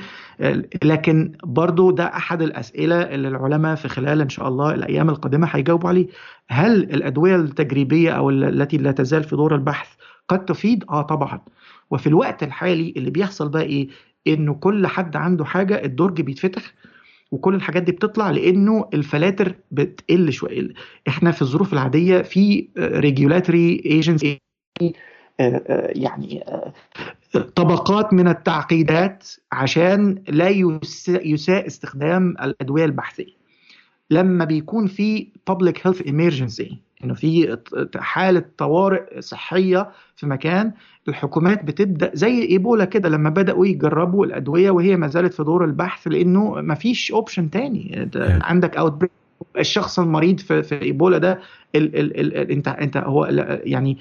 لكن 0.84 1.32
برضو 1.43 1.91
ده 1.91 2.04
أحد 2.06 2.41
الأسئلة 2.41 2.95
اللي 3.02 3.28
العلماء 3.28 3.76
في 3.76 3.88
خلال 3.88 4.22
إن 4.22 4.30
شاء 4.30 4.48
الله 4.48 4.74
الأيام 4.74 5.10
القادمة 5.10 5.48
هيجاوبوا 5.52 5.89
عليه. 5.89 6.08
هل 6.50 6.84
الأدوية 6.84 7.36
التجريبية 7.36 8.12
أو 8.12 8.30
ال- 8.30 8.43
التي 8.62 8.78
لا 8.78 8.91
تزال 8.91 9.24
في 9.24 9.36
دور 9.36 9.56
البحث 9.56 9.88
قد 10.30 10.45
تفيد؟ 10.45 10.84
آه 10.89 11.02
طبعا. 11.02 11.39
وفي 11.91 12.08
الوقت 12.08 12.43
الحالي 12.43 12.93
اللي 12.98 13.10
بيحصل 13.10 13.50
بقى 13.50 13.62
إيه؟ 13.64 13.88
إنه 14.28 14.54
كل 14.54 14.88
حد 14.88 15.16
عنده 15.16 15.45
حاجة 15.45 15.84
الدرج 15.86 16.22
بيتفتح 16.22 16.62
وكل 17.32 17.56
الحاجات 17.56 17.84
دي 17.84 17.91
بتطلع 17.91 18.32
لإنه 18.32 18.89
ال 18.93 19.01
filters 19.01 19.55
بتقل 19.72 20.32
شوية. 20.32 20.68
إحنا 21.08 21.32
في 21.32 21.41
الظروف 21.41 21.74
العادية 21.74 22.22
في 22.22 22.68
regulatory 22.78 23.82
agency 23.86 24.38
يعني 25.39 26.43
طبقات 27.55 28.13
من 28.13 28.27
التعقيدات 28.27 29.27
عشان 29.51 30.23
لا 30.27 30.49
يساء 31.07 31.67
استخدام 31.67 32.29
الأدوية 32.29 32.85
البحثية. 32.85 33.38
لما 34.11 34.45
بيكون 34.45 34.88
في 34.88 35.27
public 35.51 35.73
health 35.88 36.01
emergency 36.01 36.73
إنه 37.03 37.13
في 37.13 37.57
حالة 37.95 38.43
طوارئ 38.57 39.21
صحية 39.21 39.89
في 40.15 40.25
مكان 40.27 40.71
الحكومات 41.07 41.63
بتبدأ 41.63 42.11
زي 42.13 42.41
إيبولا 42.41 42.85
كده 42.85 43.09
لما 43.09 43.29
بدأوا 43.29 43.65
يجربوا 43.67 44.25
الأدوية 44.25 44.71
وهي 44.71 44.95
ما 44.97 45.07
زالت 45.07 45.33
في 45.33 45.43
دور 45.43 45.65
البحث 45.65 46.07
لأنه 46.07 46.61
ما 46.61 46.75
فيش 46.75 47.11
option 47.11 47.49
تاني. 47.49 48.09
عندك 48.41 48.77
out 48.78 49.03
الشخص 49.57 49.99
المريض 49.99 50.39
في, 50.39 50.63
في 50.63 50.81
إيبولا 50.81 51.17
ده 51.17 51.39
ال 51.75 51.95
ال 51.99 52.19
ال 52.19 52.51
انت 52.51 52.67
انت 52.67 52.97
هو 52.97 53.25
يعني 53.63 53.97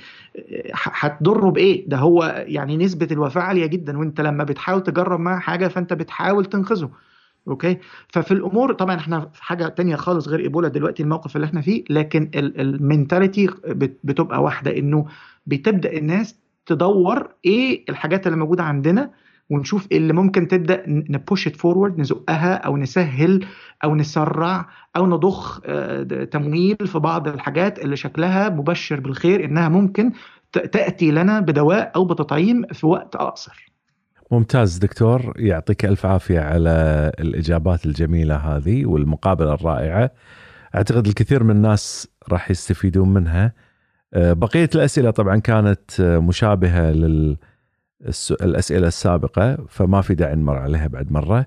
هتضره 0.75 1.51
بإيه؟ 1.51 1.89
ده 1.89 1.97
هو 1.97 2.45
يعني 2.49 2.77
نسبة 2.77 3.09
الوفاة 3.13 3.43
عالية 3.43 3.67
جدا 3.67 3.99
وانت 3.99 4.21
لما 4.21 4.45
بتحاول 4.45 4.83
تجرب 4.83 5.21
معاه 5.21 5.39
حاجة 5.39 5.69
فانت 5.69 5.93
بتحاول 5.93 6.45
تنقذه. 6.45 6.91
okay 7.49 7.77
ففي 8.09 8.31
الأمور 8.35 8.73
طبعا 8.73 8.97
إحنا 8.97 9.21
في 9.33 9.45
حاجة 9.45 9.69
تانية 9.69 9.97
خالص 9.97 10.29
غير 10.29 10.41
إيبولا 10.41 10.69
دلوقتي 10.69 11.03
الموقف 11.03 11.37
اللي 11.37 11.45
إحنا 11.45 11.61
فيه 11.61 11.85
لكن 11.91 12.31
ال 12.35 12.46
mentality 12.46 13.49
بتبقى 14.05 14.43
واحدة 14.43 14.79
إنه 14.79 15.07
بتبدأ 15.47 15.93
الناس 15.97 16.37
تدور 16.67 17.29
إيه 17.45 17.85
الحاجات 17.89 18.27
اللي 18.27 18.39
موجودة 18.39 18.63
عندنا 18.63 19.11
ونشوف 19.51 19.87
إيه 19.93 19.99
اللي 19.99 20.13
ممكن 20.13 20.49
تبدأ 20.49 20.83
ن 20.87 20.99
push 20.99 21.49
forward 21.49 21.99
نزقها 21.99 22.55
أو 22.55 22.77
نسهل 22.77 23.47
أو 23.85 23.95
نسرع 23.95 24.69
أو 24.97 25.07
نضخ 25.07 25.61
تمويل 26.31 26.77
في 26.87 26.99
بعض 26.99 27.29
الحاجات 27.29 27.79
اللي 27.79 27.97
شكلها 27.97 28.49
مبشر 28.49 29.01
بالخير 29.01 29.45
إنها 29.45 29.69
ممكن 29.69 30.13
تأتي 30.53 31.11
لنا 31.11 31.41
بدواء 31.41 31.93
أو 31.97 32.05
بتطعيم 32.05 32.67
في 32.73 32.87
وقت 32.87 33.17
أقصر. 33.17 33.73
ممتاز 34.31 34.79
دكتور 34.79 35.33
يعطيك 35.37 35.85
ألف 35.85 36.07
عافية 36.07 36.41
على 36.41 37.13
الإجابات 37.21 37.87
الجميلة 37.87 38.37
هذه 38.37 38.87
والمقابلة 38.87 39.55
الرائعة. 39.55 40.11
أعتقد 40.75 41.07
الكثير 41.07 41.45
من 41.45 41.51
الناس 41.51 42.09
راح 42.29 42.51
يستفيدون 42.51 43.15
منها. 43.15 43.53
بقية 44.17 44.71
الأسئلة 44.75 45.11
طبعا 45.11 45.37
كانت 45.37 46.01
مشابهة 46.01 46.91
لل 46.91 47.37
الأسئلة 48.43 48.87
السابقة 48.89 49.57
فما 49.69 50.01
في 50.01 50.15
داعي 50.15 50.35
نمر 50.35 50.57
عليها 50.57 50.87
بعد 50.87 51.13
مرة. 51.13 51.47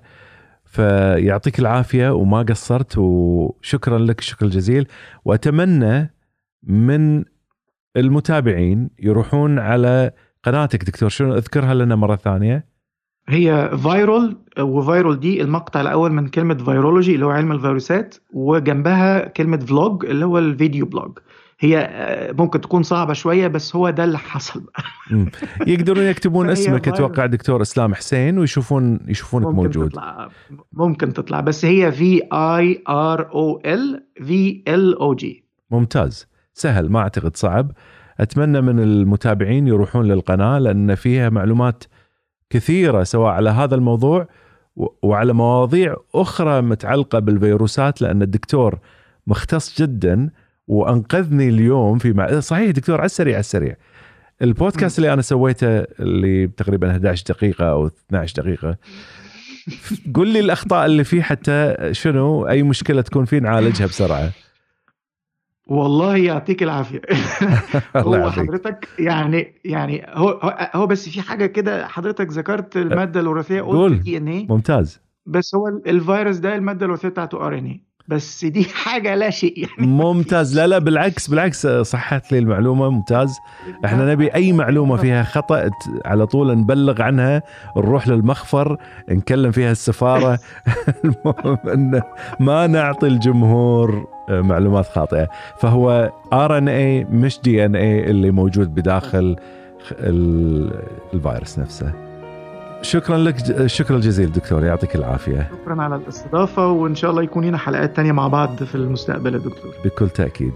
فيعطيك 0.64 1.58
العافية 1.58 2.14
وما 2.14 2.42
قصرت 2.42 2.98
وشكرا 2.98 3.98
لك 3.98 4.18
الشكر 4.18 4.46
الجزيل 4.46 4.86
وأتمنى 5.24 6.14
من 6.62 7.24
المتابعين 7.96 8.90
يروحون 8.98 9.58
على 9.58 10.10
قناتك. 10.44 10.84
دكتور 10.84 11.08
شنو 11.08 11.34
أذكرها 11.34 11.74
لنا 11.74 11.96
مرة 11.96 12.16
ثانية؟ 12.16 12.70
هي 13.28 13.70
فايرال 13.84 14.36
وفايرال 14.58 15.20
دي 15.20 15.42
المقطع 15.42 15.80
الأول 15.80 16.12
من 16.12 16.28
كلمة 16.28 16.54
virology 16.54 17.14
اللي 17.14 17.26
هو 17.26 17.30
علم 17.30 17.52
الفيروسات 17.52 18.14
وجنبها 18.34 19.28
كلمة 19.28 19.56
vlog 19.56 20.04
اللي 20.04 20.24
هو 20.24 20.38
ال 20.38 20.46
video 20.46 20.86
blog 20.86 21.18
هي 21.62 21.90
ممكن 22.38 22.60
تكون 22.60 22.82
صعبة 22.82 23.12
شوية 23.12 23.48
بس 23.48 23.76
هو 23.76 23.90
ده 23.90 24.04
اللي 24.04 24.18
حصل. 24.18 24.62
يقدرون 25.66 26.04
يكتبون 26.04 26.50
اسمك 26.56 26.88
أتوقع 26.88 27.26
دكتور 27.26 27.62
إسلام 27.62 27.94
حسين 27.94 28.38
ويشوفون 28.38 29.00
يشوفونك 29.08 29.46
ممكن 29.46 29.56
موجود. 29.56 29.88
تطلع 29.90 30.28
ممكن 30.72 31.12
تطلع 31.12 31.40
بس 31.40 31.64
هي 31.64 31.92
V 31.92 32.22
I 32.32 32.82
R 32.88 33.32
O 33.32 33.60
L 33.64 34.04
V 34.24 34.62
L 34.68 34.98
O 34.98 35.14
G 35.14 35.44
ممتاز. 35.70 36.26
سهل 36.54 36.90
ما 36.90 36.98
أعتقد 37.00 37.36
صعب. 37.36 37.72
أتمنى 38.20 38.60
من 38.60 38.78
المتابعين 38.80 39.66
يروحون 39.68 40.08
للقناة 40.08 40.58
لأن 40.58 40.94
فيها 40.94 41.28
معلومات 41.28 41.84
كثيرة 42.50 43.02
سواء 43.02 43.32
على 43.32 43.50
هذا 43.50 43.74
الموضوع 43.74 44.28
وعلى 45.02 45.32
مواضيع 45.32 45.96
أخرى 46.14 46.62
متعلقة 46.62 47.18
بالفيروسات 47.18 48.02
لأن 48.02 48.22
الدكتور 48.22 48.78
مختص 49.26 49.82
جدا. 49.82 50.30
وأنقذني 50.70 51.48
اليوم 51.48 51.98
في 51.98 52.12
مع... 52.12 52.40
صحيح 52.40 52.70
دكتور 52.70 52.98
على 52.98 53.06
السريع 53.06 53.34
على 53.34 53.40
السريع. 53.40 53.76
البودكاست 54.42 54.98
اللي 54.98 55.12
أنا 55.12 55.22
سويته 55.22 55.80
اللي 55.80 56.46
تقريبا 56.46 56.90
11 56.90 57.24
دقيقة 57.28 57.70
أو 57.70 57.86
12 57.86 58.42
دقيقة. 58.42 58.76
قل 60.14 60.28
لي 60.28 60.40
الأخطاء 60.40 60.86
اللي 60.86 61.04
فيه 61.04 61.22
حتى 61.22 61.76
شنو؟ 61.92 62.48
أي 62.48 62.62
مشكلة 62.62 63.02
تكون 63.02 63.24
فيه 63.24 63.38
نعالجها 63.38 63.86
بسرعة. 63.86 64.30
والله 65.66 66.16
يعطيك 66.16 66.62
العافية. 66.62 67.00
هو 67.96 68.30
حضرتك 68.30 68.88
يعني 68.98 69.54
يعني 69.64 70.06
هو 70.08 70.58
هو 70.74 70.86
بس 70.86 71.08
في 71.08 71.22
حاجة 71.22 71.46
كده 71.46 71.86
حضرتك 71.86 72.28
ذكرت 72.32 72.76
المادة 72.76 73.20
الوراثية 73.20 73.62
قلت 73.62 74.00
دي 74.00 74.16
إن 74.16 74.28
إيه؟ 74.28 74.46
ممتاز. 74.48 75.00
بس 75.26 75.54
هو 75.54 75.68
الفيروس 75.68 76.36
ده 76.36 76.54
المادة 76.54 76.86
الوراثية 76.86 77.08
بتاعته 77.08 77.46
آر 77.46 77.58
إن 77.58 77.66
إيه. 77.66 77.89
بس 78.10 78.44
دي 78.44 78.64
حاجة 78.84 79.14
لا 79.14 79.30
شيء 79.30 79.58
يعني. 79.58 79.90
ممتاز. 79.92 80.56
لا 80.58 80.66
لا 80.66 80.78
بالعكس 80.78 81.28
بالعكس 81.28 81.66
صحت 81.66 82.32
لي 82.32 82.38
المعلومة 82.38 82.90
ممتاز. 82.90 83.38
إحنا 83.84 84.12
نبي 84.12 84.34
أي 84.34 84.52
معلومة 84.52 84.96
فيها 84.96 85.22
خطأ 85.22 85.70
على 86.04 86.26
طول 86.26 86.58
نبلغ 86.58 87.02
عنها 87.02 87.42
نروح 87.76 88.08
للمخفر 88.08 88.76
نكلم 89.08 89.50
فيها 89.50 89.72
السفارة. 89.72 90.38
المهم 91.04 91.58
إن 91.72 92.02
ما 92.40 92.66
نعطي 92.66 93.06
الجمهور 93.06 94.06
معلومات 94.28 94.86
خاطئة. 94.86 95.28
فهو 95.60 96.12
آر 96.32 96.58
إن 96.58 96.68
اي 96.68 97.04
مش 97.04 97.40
دي 97.40 97.64
إن 97.64 97.76
اي 97.76 98.10
اللي 98.10 98.30
موجود 98.30 98.74
بداخل 98.74 99.36
الفيروس 101.12 101.58
نفسه. 101.58 102.09
شكرا 102.82 103.18
لك 103.18 103.50
الشكر 103.50 103.96
الجزيل 103.96 104.32
دكتور 104.32 104.64
يعطيك 104.64 104.96
العافية. 104.96 105.50
شكرا 105.62 105.82
على 105.82 105.96
الاستضافة 105.96 106.66
وإن 106.66 106.94
شاء 106.94 107.10
الله 107.10 107.22
يكون 107.22 107.44
لنا 107.44 107.58
حلقات 107.58 107.96
تانية 107.96 108.12
مع 108.12 108.28
بعض 108.28 108.64
في 108.64 108.74
المستقبل 108.74 109.34
يا 109.34 109.38
دكتور. 109.38 109.74
بكل 109.84 110.08
تأكيد. 110.08 110.52